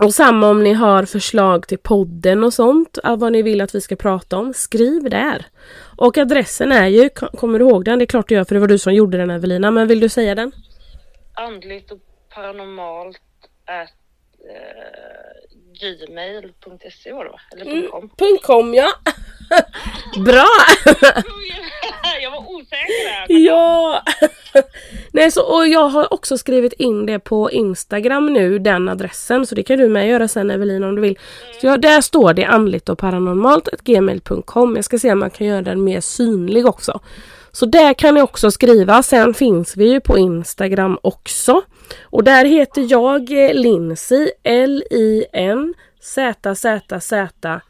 Och 0.00 0.14
samma 0.14 0.48
om 0.48 0.62
ni 0.62 0.72
har 0.72 1.04
förslag 1.04 1.66
till 1.68 1.78
podden 1.78 2.44
och 2.44 2.54
sånt, 2.54 2.98
vad 3.04 3.32
ni 3.32 3.42
vill 3.42 3.60
att 3.60 3.74
vi 3.74 3.80
ska 3.80 3.96
prata 3.96 4.38
om, 4.38 4.54
skriv 4.54 5.10
där. 5.10 5.46
Och 5.96 6.18
adressen 6.18 6.72
är 6.72 6.86
ju, 6.86 7.08
kommer 7.08 7.58
du 7.58 7.64
ihåg 7.64 7.84
den? 7.84 7.98
Det 7.98 8.04
är 8.04 8.06
klart 8.06 8.28
du 8.28 8.34
gör 8.34 8.44
för 8.44 8.54
det 8.54 8.60
var 8.60 8.68
du 8.68 8.78
som 8.78 8.94
gjorde 8.94 9.18
den 9.18 9.30
Evelina, 9.30 9.70
men 9.70 9.88
vill 9.88 10.00
du 10.00 10.08
säga 10.08 10.34
den? 10.34 10.52
Andligt 11.34 11.92
och 11.92 11.98
paranormalt 12.34 13.20
at 13.66 13.88
eh, 14.50 15.19
gmail.se 15.80 17.12
var 17.12 17.24
det 17.24 17.30
va? 17.30 17.40
Eller 17.52 17.72
Mm. 17.72 17.90
.com? 17.90 18.10
.com 18.42 18.74
ja! 18.74 18.88
Bra! 20.24 20.46
jag 22.22 22.30
var 22.30 22.38
osäker 22.38 23.28
där. 23.28 23.44
ja! 23.46 24.02
Nej, 25.12 25.30
så, 25.30 25.42
och 25.42 25.68
jag 25.68 25.88
har 25.88 26.12
också 26.12 26.38
skrivit 26.38 26.72
in 26.72 27.06
det 27.06 27.18
på 27.18 27.50
Instagram 27.50 28.32
nu, 28.32 28.58
den 28.58 28.88
adressen. 28.88 29.46
Så 29.46 29.54
det 29.54 29.62
kan 29.62 29.78
du 29.78 29.88
med 29.88 30.08
göra 30.08 30.28
sen 30.28 30.50
Evelina 30.50 30.88
om 30.88 30.94
du 30.94 31.02
vill. 31.02 31.18
Så 31.60 31.66
jag, 31.66 31.80
där 31.80 32.00
står 32.00 32.34
det 32.34 32.44
andligt 32.44 32.88
och 32.88 32.98
paranormalt, 32.98 33.68
gmail.com. 33.84 34.76
Jag 34.76 34.84
ska 34.84 34.98
se 34.98 35.12
om 35.12 35.18
man 35.18 35.30
kan 35.30 35.46
göra 35.46 35.62
den 35.62 35.84
mer 35.84 36.00
synlig 36.00 36.66
också. 36.66 37.00
Så 37.52 37.66
där 37.66 37.94
kan 37.94 38.14
ni 38.14 38.22
också 38.22 38.50
skriva. 38.50 39.02
Sen 39.02 39.34
finns 39.34 39.76
vi 39.76 39.90
ju 39.90 40.00
på 40.00 40.18
Instagram 40.18 40.98
också. 41.02 41.62
Och 42.02 42.24
där 42.24 42.44
heter 42.44 42.86
jag 42.90 43.30
Lindsey 43.30 43.52
Lindsay, 43.52 44.30
L-I-N 44.42 45.74
Z-Z-Z-I-E. 46.00 47.62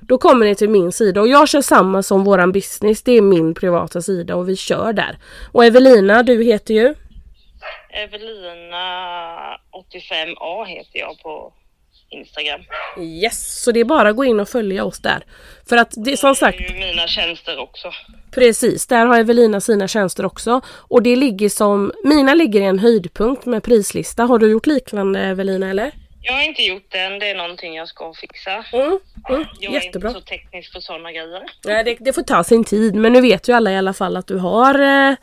Då 0.00 0.18
kommer 0.18 0.46
ni 0.46 0.54
till 0.54 0.70
min 0.70 0.92
sida 0.92 1.20
och 1.20 1.28
jag 1.28 1.48
kör 1.48 1.60
samma 1.60 2.02
som 2.02 2.24
våran 2.24 2.52
business. 2.52 3.02
Det 3.02 3.12
är 3.12 3.22
min 3.22 3.54
privata 3.54 4.02
sida 4.02 4.36
och 4.36 4.48
vi 4.48 4.56
kör 4.56 4.92
där. 4.92 5.18
Och 5.52 5.64
Evelina, 5.64 6.22
du 6.22 6.44
heter 6.44 6.74
ju? 6.74 6.94
Evelina 7.90 8.84
85A 9.72 10.64
heter 10.64 10.98
jag 10.98 11.18
på 11.22 11.52
Instagram. 12.10 12.60
Yes, 12.98 13.62
så 13.62 13.72
det 13.72 13.80
är 13.80 13.84
bara 13.84 14.08
att 14.08 14.16
gå 14.16 14.24
in 14.24 14.40
och 14.40 14.48
följa 14.48 14.84
oss 14.84 14.98
där. 14.98 15.24
För 15.68 15.76
att 15.76 15.94
det 15.96 16.16
som 16.16 16.34
sagt, 16.34 16.58
Det 16.58 16.64
är 16.66 16.72
ju 16.80 16.86
mina 16.86 17.06
tjänster 17.08 17.58
också. 17.58 17.92
precis, 18.30 18.86
där 18.86 19.06
har 19.06 19.18
Evelina 19.18 19.60
sina 19.60 19.88
tjänster 19.88 20.24
också. 20.24 20.60
Och 20.68 21.02
det 21.02 21.16
ligger 21.16 21.48
som, 21.48 21.92
mina 22.04 22.34
ligger 22.34 22.60
i 22.60 22.64
en 22.64 22.78
höjdpunkt 22.78 23.46
med 23.46 23.62
prislista. 23.62 24.22
Har 24.24 24.38
du 24.38 24.50
gjort 24.50 24.66
liknande 24.66 25.20
Evelina 25.20 25.70
eller? 25.70 25.90
Jag 26.22 26.32
har 26.32 26.42
inte 26.42 26.62
gjort 26.62 26.86
den, 26.92 27.18
det 27.18 27.30
är 27.30 27.34
någonting 27.34 27.74
jag 27.74 27.88
ska 27.88 28.12
fixa. 28.14 28.64
Mm, 28.72 28.98
mm, 29.28 29.44
Jag 29.60 29.74
är 29.74 29.84
jättebra. 29.84 30.08
inte 30.08 30.20
så 30.20 30.26
teknisk 30.26 30.72
för 30.72 30.80
sådana 30.80 31.12
grejer. 31.12 31.42
Nej, 31.64 31.84
det, 31.84 31.96
det 32.00 32.12
får 32.12 32.22
ta 32.22 32.44
sin 32.44 32.64
tid 32.64 32.94
men 32.94 33.12
nu 33.12 33.20
vet 33.20 33.48
ju 33.48 33.52
alla 33.52 33.72
i 33.72 33.76
alla 33.76 33.92
fall 33.92 34.16
att 34.16 34.26
du 34.26 34.36
har 34.36 34.74
eh, 35.10 35.14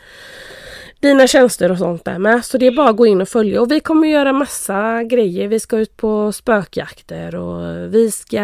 dina 0.99 1.27
tjänster 1.27 1.71
och 1.71 1.77
sånt 1.77 2.05
där 2.05 2.19
med. 2.19 2.45
Så 2.45 2.57
det 2.57 2.67
är 2.67 2.71
bara 2.71 2.89
att 2.89 2.97
gå 2.97 3.05
in 3.05 3.21
och 3.21 3.29
följa. 3.29 3.61
Och 3.61 3.71
vi 3.71 3.79
kommer 3.79 4.07
göra 4.07 4.33
massa 4.33 5.03
grejer. 5.03 5.47
Vi 5.47 5.59
ska 5.59 5.77
ut 5.77 5.97
på 5.97 6.31
spökjakter 6.31 7.35
och 7.35 7.93
vi 7.93 8.11
ska... 8.11 8.43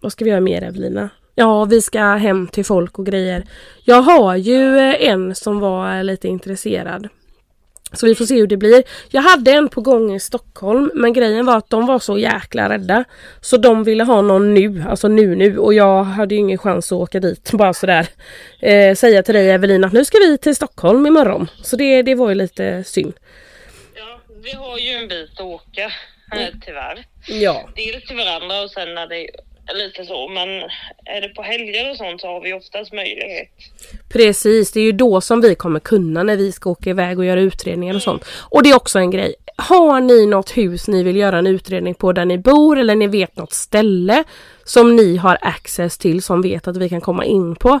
Vad 0.00 0.12
ska 0.12 0.24
vi 0.24 0.30
göra 0.30 0.40
mer 0.40 0.62
Evelina? 0.62 1.10
Ja, 1.34 1.64
vi 1.64 1.80
ska 1.80 2.00
hem 2.00 2.46
till 2.46 2.64
folk 2.64 2.98
och 2.98 3.06
grejer. 3.06 3.44
Jag 3.84 4.02
har 4.02 4.36
ju 4.36 4.78
eh, 4.78 5.08
en 5.08 5.34
som 5.34 5.60
var 5.60 6.02
lite 6.02 6.28
intresserad. 6.28 7.08
Så 7.92 8.06
vi 8.06 8.14
får 8.14 8.24
se 8.24 8.34
hur 8.34 8.46
det 8.46 8.56
blir. 8.56 8.82
Jag 9.08 9.22
hade 9.22 9.52
en 9.52 9.68
på 9.68 9.80
gång 9.80 10.14
i 10.14 10.20
Stockholm 10.20 10.90
men 10.94 11.12
grejen 11.12 11.46
var 11.46 11.56
att 11.56 11.70
de 11.70 11.86
var 11.86 11.98
så 11.98 12.18
jäkla 12.18 12.68
rädda. 12.68 13.04
Så 13.40 13.56
de 13.56 13.84
ville 13.84 14.04
ha 14.04 14.22
någon 14.22 14.54
nu, 14.54 14.84
alltså 14.88 15.08
nu 15.08 15.36
nu 15.36 15.58
och 15.58 15.74
jag 15.74 16.04
hade 16.04 16.34
ju 16.34 16.40
ingen 16.40 16.58
chans 16.58 16.92
att 16.92 16.98
åka 16.98 17.20
dit 17.20 17.52
bara 17.52 17.74
sådär. 17.74 18.06
Eh, 18.60 18.94
säga 18.94 19.22
till 19.22 19.34
dig 19.34 19.50
Evelina 19.50 19.86
att 19.86 19.92
nu 19.92 20.04
ska 20.04 20.18
vi 20.18 20.38
till 20.38 20.56
Stockholm 20.56 21.06
imorgon. 21.06 21.50
Så 21.62 21.76
det, 21.76 22.02
det 22.02 22.14
var 22.14 22.28
ju 22.28 22.34
lite 22.34 22.84
synd. 22.84 23.12
Ja, 23.94 24.20
vi 24.42 24.52
har 24.52 24.78
ju 24.78 24.88
en 24.90 25.08
bit 25.08 25.30
att 25.32 25.40
åka 25.40 25.92
här 26.30 26.54
tyvärr. 26.66 27.04
Ja. 27.26 27.68
Dels 27.76 28.04
till 28.04 28.16
varandra 28.16 28.62
och 28.62 28.70
sen 28.70 28.94
när 28.94 29.06
det 29.06 29.26
lite 29.74 30.04
så. 30.04 30.28
Men 30.28 30.48
är 31.04 31.20
det 31.20 31.28
på 31.28 31.42
helger 31.42 31.90
och 31.90 31.96
sånt 31.96 32.20
så 32.20 32.26
har 32.26 32.40
vi 32.40 32.52
oftast 32.52 32.92
möjlighet. 32.92 33.48
Precis, 34.08 34.72
det 34.72 34.80
är 34.80 34.84
ju 34.84 34.92
då 34.92 35.20
som 35.20 35.40
vi 35.40 35.54
kommer 35.54 35.80
kunna 35.80 36.22
när 36.22 36.36
vi 36.36 36.52
ska 36.52 36.70
åka 36.70 36.90
iväg 36.90 37.18
och 37.18 37.24
göra 37.24 37.40
utredningar 37.40 37.94
och 37.94 38.02
sånt. 38.02 38.24
Och 38.38 38.62
det 38.62 38.70
är 38.70 38.76
också 38.76 38.98
en 38.98 39.10
grej. 39.10 39.34
Har 39.56 40.00
ni 40.00 40.26
något 40.26 40.56
hus 40.56 40.88
ni 40.88 41.02
vill 41.02 41.16
göra 41.16 41.38
en 41.38 41.46
utredning 41.46 41.94
på 41.94 42.12
där 42.12 42.24
ni 42.24 42.38
bor 42.38 42.78
eller 42.78 42.94
ni 42.94 43.06
vet 43.06 43.36
något 43.36 43.52
ställe 43.52 44.24
som 44.64 44.96
ni 44.96 45.16
har 45.16 45.38
access 45.40 45.98
till 45.98 46.22
som 46.22 46.42
vet 46.42 46.68
att 46.68 46.76
vi 46.76 46.88
kan 46.88 47.00
komma 47.00 47.24
in 47.24 47.56
på. 47.56 47.80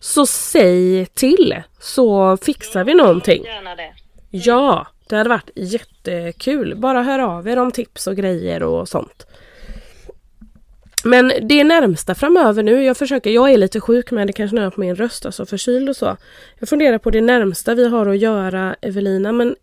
Så 0.00 0.26
säg 0.26 1.06
till 1.06 1.62
så 1.80 2.36
fixar 2.36 2.84
vi 2.84 2.94
någonting. 2.94 3.44
Gärna 3.44 3.76
det. 3.76 3.92
Ja, 4.30 4.86
det 5.08 5.16
hade 5.16 5.30
varit 5.30 5.50
jättekul. 5.54 6.76
Bara 6.76 7.02
hör 7.02 7.18
av 7.18 7.48
er 7.48 7.56
om 7.56 7.72
tips 7.72 8.06
och 8.06 8.16
grejer 8.16 8.62
och 8.62 8.88
sånt. 8.88 9.26
Men 11.04 11.32
det 11.42 11.64
närmsta 11.64 12.14
framöver 12.14 12.62
nu, 12.62 12.84
jag 12.84 12.96
försöker, 12.96 13.30
jag 13.30 13.52
är 13.52 13.58
lite 13.58 13.80
sjuk 13.80 14.10
men 14.10 14.26
det 14.26 14.32
kanske 14.32 14.60
är 14.60 14.70
på 14.70 14.80
min 14.80 14.96
röst, 14.96 15.26
alltså 15.26 15.46
förkyld 15.46 15.88
och 15.88 15.96
så. 15.96 16.16
Jag 16.58 16.68
funderar 16.68 16.98
på 16.98 17.10
det 17.10 17.20
närmsta 17.20 17.74
vi 17.74 17.88
har 17.88 18.06
att 18.06 18.18
göra 18.18 18.76
Evelina 18.80 19.32
men 19.32 19.56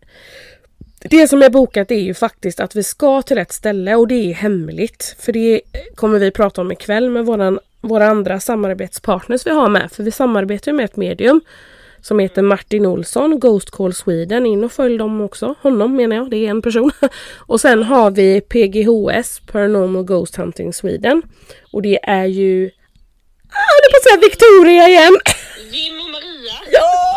det 1.00 1.28
som 1.28 1.42
är 1.42 1.50
bokat 1.50 1.90
är 1.90 2.00
ju 2.00 2.14
faktiskt 2.14 2.60
att 2.60 2.76
vi 2.76 2.82
ska 2.82 3.22
till 3.22 3.38
ett 3.38 3.52
ställe 3.52 3.94
och 3.94 4.08
det 4.08 4.14
är 4.14 4.34
hemligt. 4.34 5.16
För 5.18 5.32
det 5.32 5.60
kommer 5.94 6.18
vi 6.18 6.30
prata 6.30 6.60
om 6.60 6.72
ikväll 6.72 7.10
med 7.10 7.26
våran, 7.26 7.58
våra 7.80 8.06
andra 8.08 8.40
samarbetspartners 8.40 9.46
vi 9.46 9.50
har 9.50 9.68
med. 9.68 9.92
För 9.92 10.02
vi 10.02 10.10
samarbetar 10.10 10.72
med 10.72 10.84
ett 10.84 10.96
medium 10.96 11.40
som 12.00 12.18
heter 12.18 12.42
Martin 12.42 12.86
Olsson, 12.86 13.40
Ghost 13.40 13.70
Call 13.70 13.94
Sweden. 13.94 14.46
In 14.46 14.64
och 14.64 14.72
följ 14.72 14.98
dem 14.98 15.20
också. 15.20 15.54
Honom 15.62 15.96
menar 15.96 16.16
jag, 16.16 16.30
det 16.30 16.36
är 16.46 16.50
en 16.50 16.62
person. 16.62 16.90
Och 17.36 17.60
sen 17.60 17.82
har 17.82 18.10
vi 18.10 18.40
PGHS, 18.40 19.40
Paranormal 19.52 20.04
Ghost 20.04 20.36
Hunting 20.36 20.72
Sweden. 20.72 21.22
Och 21.72 21.82
det 21.82 21.98
är 22.02 22.24
ju... 22.24 22.70
Ah, 23.50 23.78
det 23.82 23.90
på 23.92 24.08
säga 24.08 24.20
Victoria 24.20 24.88
igen! 24.88 25.16
Jim 25.72 25.94
och 26.00 26.10
Maria. 26.10 26.52
Ja! 26.72 27.16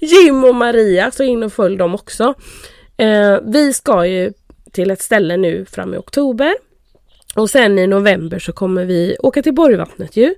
Jim 0.00 0.44
och 0.44 0.54
Maria, 0.54 1.10
så 1.10 1.22
in 1.22 1.42
och 1.42 1.52
följ 1.52 1.76
dem 1.76 1.94
också. 1.94 2.34
Eh, 2.96 3.38
vi 3.42 3.72
ska 3.72 4.06
ju 4.06 4.32
till 4.72 4.90
ett 4.90 5.02
ställe 5.02 5.36
nu 5.36 5.64
fram 5.64 5.94
i 5.94 5.96
oktober. 5.96 6.54
Och 7.34 7.50
sen 7.50 7.78
i 7.78 7.86
november 7.86 8.38
så 8.38 8.52
kommer 8.52 8.84
vi 8.84 9.16
åka 9.18 9.42
till 9.42 9.54
Borgvattnet 9.54 10.16
ju. 10.16 10.34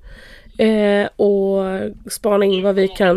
Eh, 0.60 1.08
och 1.16 1.64
spana 2.10 2.44
in 2.44 2.62
vad 2.62 2.74
vi 2.74 2.88
kan. 2.88 3.16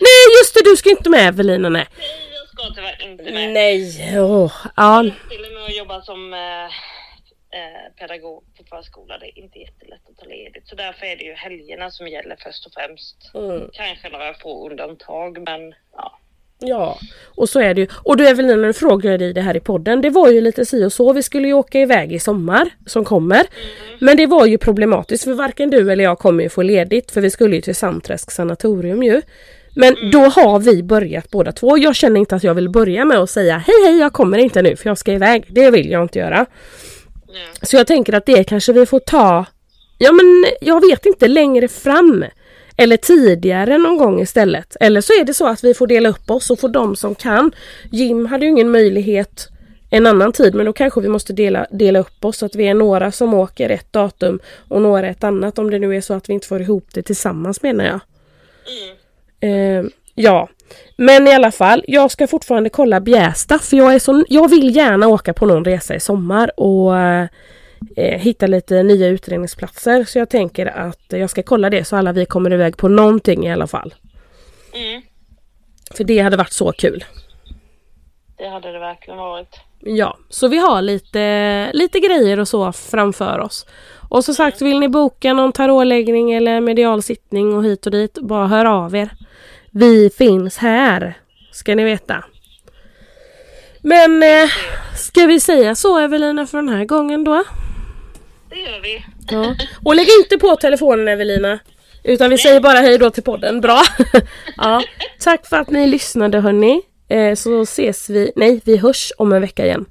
Nej 0.00 0.38
just 0.38 0.54
det, 0.54 0.60
du 0.64 0.76
ska 0.76 0.90
inte 0.90 1.10
med 1.10 1.28
Evelina 1.28 1.68
nej. 1.68 1.86
Nej, 1.98 2.08
jag 2.32 2.48
ska 2.48 2.74
tyvärr 2.74 3.10
inte 3.10 3.24
med. 3.24 3.52
Nej, 3.52 4.20
åh, 4.20 4.52
ja. 4.76 5.02
Till 5.30 5.44
och 5.44 5.52
med 5.52 5.64
att 5.64 5.76
jobba 5.76 6.02
som 6.02 6.34
eh, 6.34 6.64
eh, 7.58 7.92
pedagog 7.98 8.44
på 8.56 8.64
förskola. 8.64 9.18
Det 9.18 9.26
är 9.26 9.38
inte 9.38 9.58
jättelätt 9.58 10.00
att 10.10 10.16
ta 10.16 10.24
ledigt. 10.24 10.68
Så 10.68 10.76
därför 10.76 11.06
är 11.06 11.16
det 11.16 11.24
ju 11.24 11.32
helgerna 11.34 11.90
som 11.90 12.08
gäller 12.08 12.36
först 12.40 12.66
och 12.66 12.72
främst. 12.72 13.30
Mm. 13.34 13.70
Kanske 13.72 14.08
några 14.08 14.34
få 14.34 14.70
undantag, 14.70 15.38
men 15.38 15.74
ja. 15.92 16.18
Ja, 16.58 16.98
och 17.24 17.48
så 17.48 17.60
är 17.60 17.74
det 17.74 17.80
ju. 17.80 17.86
Och 17.92 18.16
du 18.16 18.28
Evelina, 18.28 18.56
nu 18.56 18.72
frågar 18.72 19.10
jag 19.10 19.20
dig 19.20 19.32
det 19.32 19.40
här 19.40 19.56
i 19.56 19.60
podden. 19.60 20.00
Det 20.00 20.10
var 20.10 20.30
ju 20.30 20.40
lite 20.40 20.66
si 20.66 20.84
och 20.84 20.92
så. 20.92 21.12
Vi 21.12 21.22
skulle 21.22 21.48
ju 21.48 21.54
åka 21.54 21.80
iväg 21.80 22.12
i 22.12 22.18
sommar 22.18 22.70
som 22.86 23.04
kommer. 23.04 23.46
Men 23.98 24.16
det 24.16 24.26
var 24.26 24.46
ju 24.46 24.58
problematiskt 24.58 25.24
för 25.24 25.32
varken 25.32 25.70
du 25.70 25.92
eller 25.92 26.04
jag 26.04 26.18
kommer 26.18 26.42
ju 26.42 26.48
få 26.48 26.62
ledigt 26.62 27.10
för 27.10 27.20
vi 27.20 27.30
skulle 27.30 27.56
ju 27.56 27.62
till 27.62 27.74
Sandträsk 27.74 28.30
sanatorium 28.30 29.02
ju. 29.02 29.22
Men 29.74 30.10
då 30.12 30.18
har 30.18 30.58
vi 30.58 30.82
börjat 30.82 31.30
båda 31.30 31.52
två. 31.52 31.78
Jag 31.78 31.96
känner 31.96 32.20
inte 32.20 32.36
att 32.36 32.44
jag 32.44 32.54
vill 32.54 32.68
börja 32.68 33.04
med 33.04 33.18
att 33.18 33.30
säga 33.30 33.58
hej 33.58 33.86
hej 33.86 33.98
jag 33.98 34.12
kommer 34.12 34.38
inte 34.38 34.62
nu 34.62 34.76
för 34.76 34.90
jag 34.90 34.98
ska 34.98 35.12
iväg. 35.12 35.44
Det 35.48 35.70
vill 35.70 35.90
jag 35.90 36.02
inte 36.02 36.18
göra. 36.18 36.46
ja. 37.26 37.66
Så 37.66 37.76
jag 37.76 37.86
tänker 37.86 38.12
att 38.12 38.26
det 38.26 38.44
kanske 38.44 38.72
vi 38.72 38.86
får 38.86 39.00
ta, 39.00 39.44
ja 39.98 40.12
men 40.12 40.44
jag 40.60 40.90
vet 40.90 41.06
inte, 41.06 41.28
längre 41.28 41.68
fram. 41.68 42.24
Eller 42.76 42.96
tidigare 42.96 43.78
någon 43.78 43.98
gång 43.98 44.20
istället. 44.20 44.76
Eller 44.80 45.00
så 45.00 45.12
är 45.12 45.24
det 45.24 45.34
så 45.34 45.46
att 45.46 45.64
vi 45.64 45.74
får 45.74 45.86
dela 45.86 46.08
upp 46.08 46.30
oss 46.30 46.50
och 46.50 46.60
får 46.60 46.68
de 46.68 46.96
som 46.96 47.14
kan. 47.14 47.52
Jim 47.90 48.26
hade 48.26 48.44
ju 48.44 48.50
ingen 48.50 48.70
möjlighet 48.70 49.48
en 49.90 50.06
annan 50.06 50.32
tid 50.32 50.54
men 50.54 50.66
då 50.66 50.72
kanske 50.72 51.00
vi 51.00 51.08
måste 51.08 51.32
dela, 51.32 51.66
dela 51.70 51.98
upp 51.98 52.24
oss 52.24 52.38
så 52.38 52.46
att 52.46 52.54
vi 52.54 52.68
är 52.68 52.74
några 52.74 53.12
som 53.12 53.34
åker 53.34 53.70
ett 53.70 53.92
datum 53.92 54.40
och 54.68 54.82
några 54.82 55.08
ett 55.08 55.24
annat 55.24 55.58
om 55.58 55.70
det 55.70 55.78
nu 55.78 55.96
är 55.96 56.00
så 56.00 56.14
att 56.14 56.28
vi 56.28 56.32
inte 56.32 56.46
får 56.46 56.60
ihop 56.60 56.88
det 56.94 57.02
tillsammans 57.02 57.62
menar 57.62 57.84
jag. 57.84 58.00
Mm. 58.72 59.86
Eh, 59.86 59.90
ja, 60.14 60.48
men 60.96 61.28
i 61.28 61.34
alla 61.34 61.52
fall, 61.52 61.84
jag 61.86 62.10
ska 62.10 62.26
fortfarande 62.26 62.70
kolla 62.70 63.00
Bjästa 63.00 63.58
för 63.58 63.76
jag, 63.76 63.94
är 63.94 63.98
så, 63.98 64.24
jag 64.28 64.50
vill 64.50 64.76
gärna 64.76 65.08
åka 65.08 65.34
på 65.34 65.46
någon 65.46 65.64
resa 65.64 65.94
i 65.94 66.00
sommar 66.00 66.60
och 66.60 66.92
eh, 67.96 68.18
hitta 68.18 68.46
lite 68.46 68.82
nya 68.82 69.06
utredningsplatser. 69.06 70.04
Så 70.04 70.18
jag 70.18 70.30
tänker 70.30 70.66
att 70.66 71.04
jag 71.08 71.30
ska 71.30 71.42
kolla 71.42 71.70
det 71.70 71.84
så 71.84 71.96
alla 71.96 72.12
vi 72.12 72.26
kommer 72.26 72.52
iväg 72.52 72.76
på 72.76 72.88
någonting 72.88 73.46
i 73.46 73.52
alla 73.52 73.66
fall. 73.66 73.94
Mm. 74.74 75.02
För 75.94 76.04
det 76.04 76.18
hade 76.18 76.36
varit 76.36 76.52
så 76.52 76.72
kul. 76.72 77.04
Det 78.38 78.48
hade 78.48 78.72
det 78.72 78.78
verkligen 78.78 79.18
varit. 79.18 79.60
Ja, 79.80 80.18
så 80.28 80.48
vi 80.48 80.58
har 80.58 80.82
lite, 80.82 81.70
lite 81.72 82.00
grejer 82.00 82.40
och 82.40 82.48
så 82.48 82.72
framför 82.72 83.38
oss. 83.38 83.66
Och 84.08 84.24
som 84.24 84.34
sagt, 84.34 84.62
vill 84.62 84.80
ni 84.80 84.88
boka 84.88 85.32
någon 85.32 85.52
tarotläggning 85.52 86.32
eller 86.32 86.60
medial 86.60 87.02
sittning 87.02 87.54
och 87.54 87.64
hit 87.64 87.86
och 87.86 87.92
dit, 87.92 88.18
bara 88.18 88.46
hör 88.46 88.64
av 88.64 88.96
er. 88.96 89.10
Vi 89.70 90.10
finns 90.10 90.58
här, 90.58 91.14
ska 91.52 91.74
ni 91.74 91.84
veta. 91.84 92.24
Men 93.80 94.22
eh, 94.22 94.48
ska 94.96 95.26
vi 95.26 95.40
säga 95.40 95.74
så 95.74 95.98
Evelina 95.98 96.46
för 96.46 96.58
den 96.58 96.68
här 96.68 96.84
gången 96.84 97.24
då? 97.24 97.44
Det 98.56 98.62
gör 98.62 98.80
vi. 98.80 99.04
Ja. 99.30 99.54
Och 99.84 99.94
lägg 99.96 100.06
inte 100.22 100.38
på 100.38 100.56
telefonen 100.56 101.08
Evelina. 101.08 101.58
Utan 102.04 102.30
vi 102.30 102.38
säger 102.38 102.60
bara 102.60 102.78
hej 102.78 102.98
då 102.98 103.10
till 103.10 103.22
podden. 103.22 103.60
Bra! 103.60 103.82
ja. 104.56 104.82
Tack 105.20 105.46
för 105.46 105.56
att 105.56 105.70
ni 105.70 105.86
lyssnade 105.86 106.40
hörni. 106.40 106.82
Eh, 107.08 107.34
så 107.34 107.62
ses 107.62 108.10
vi, 108.10 108.32
nej 108.36 108.60
vi 108.64 108.76
hörs 108.76 109.12
om 109.18 109.32
en 109.32 109.40
vecka 109.40 109.64
igen. 109.66 109.84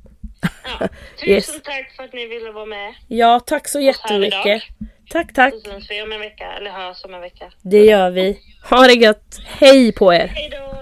Ja. 0.80 0.88
Tusen 1.20 1.30
Yes. 1.30 1.48
tack 1.64 1.94
för 1.96 2.04
att 2.04 2.14
ni 2.14 2.28
ville 2.28 2.52
vara 2.52 2.66
med. 2.66 2.94
Ja, 3.08 3.40
tack 3.40 3.68
så 3.68 3.80
jättemycket. 3.80 4.64
Tack, 5.10 5.34
tack. 5.34 5.54
Så 5.54 5.60
syns 5.72 5.92
vi 5.92 6.02
om 6.02 6.12
en 6.12 6.20
vecka, 6.20 6.46
eller 6.60 6.72
hörs 6.72 7.06
om 7.06 7.14
en 7.14 7.22
vecka. 7.22 7.52
Det 7.62 7.86
gör 7.86 8.10
vi. 8.12 8.40
Ha 8.70 8.88
det 8.88 8.94
gött. 8.94 9.40
Hej 9.46 9.92
på 9.92 10.14
er. 10.14 10.28
Hej 10.28 10.50
då! 10.52 10.76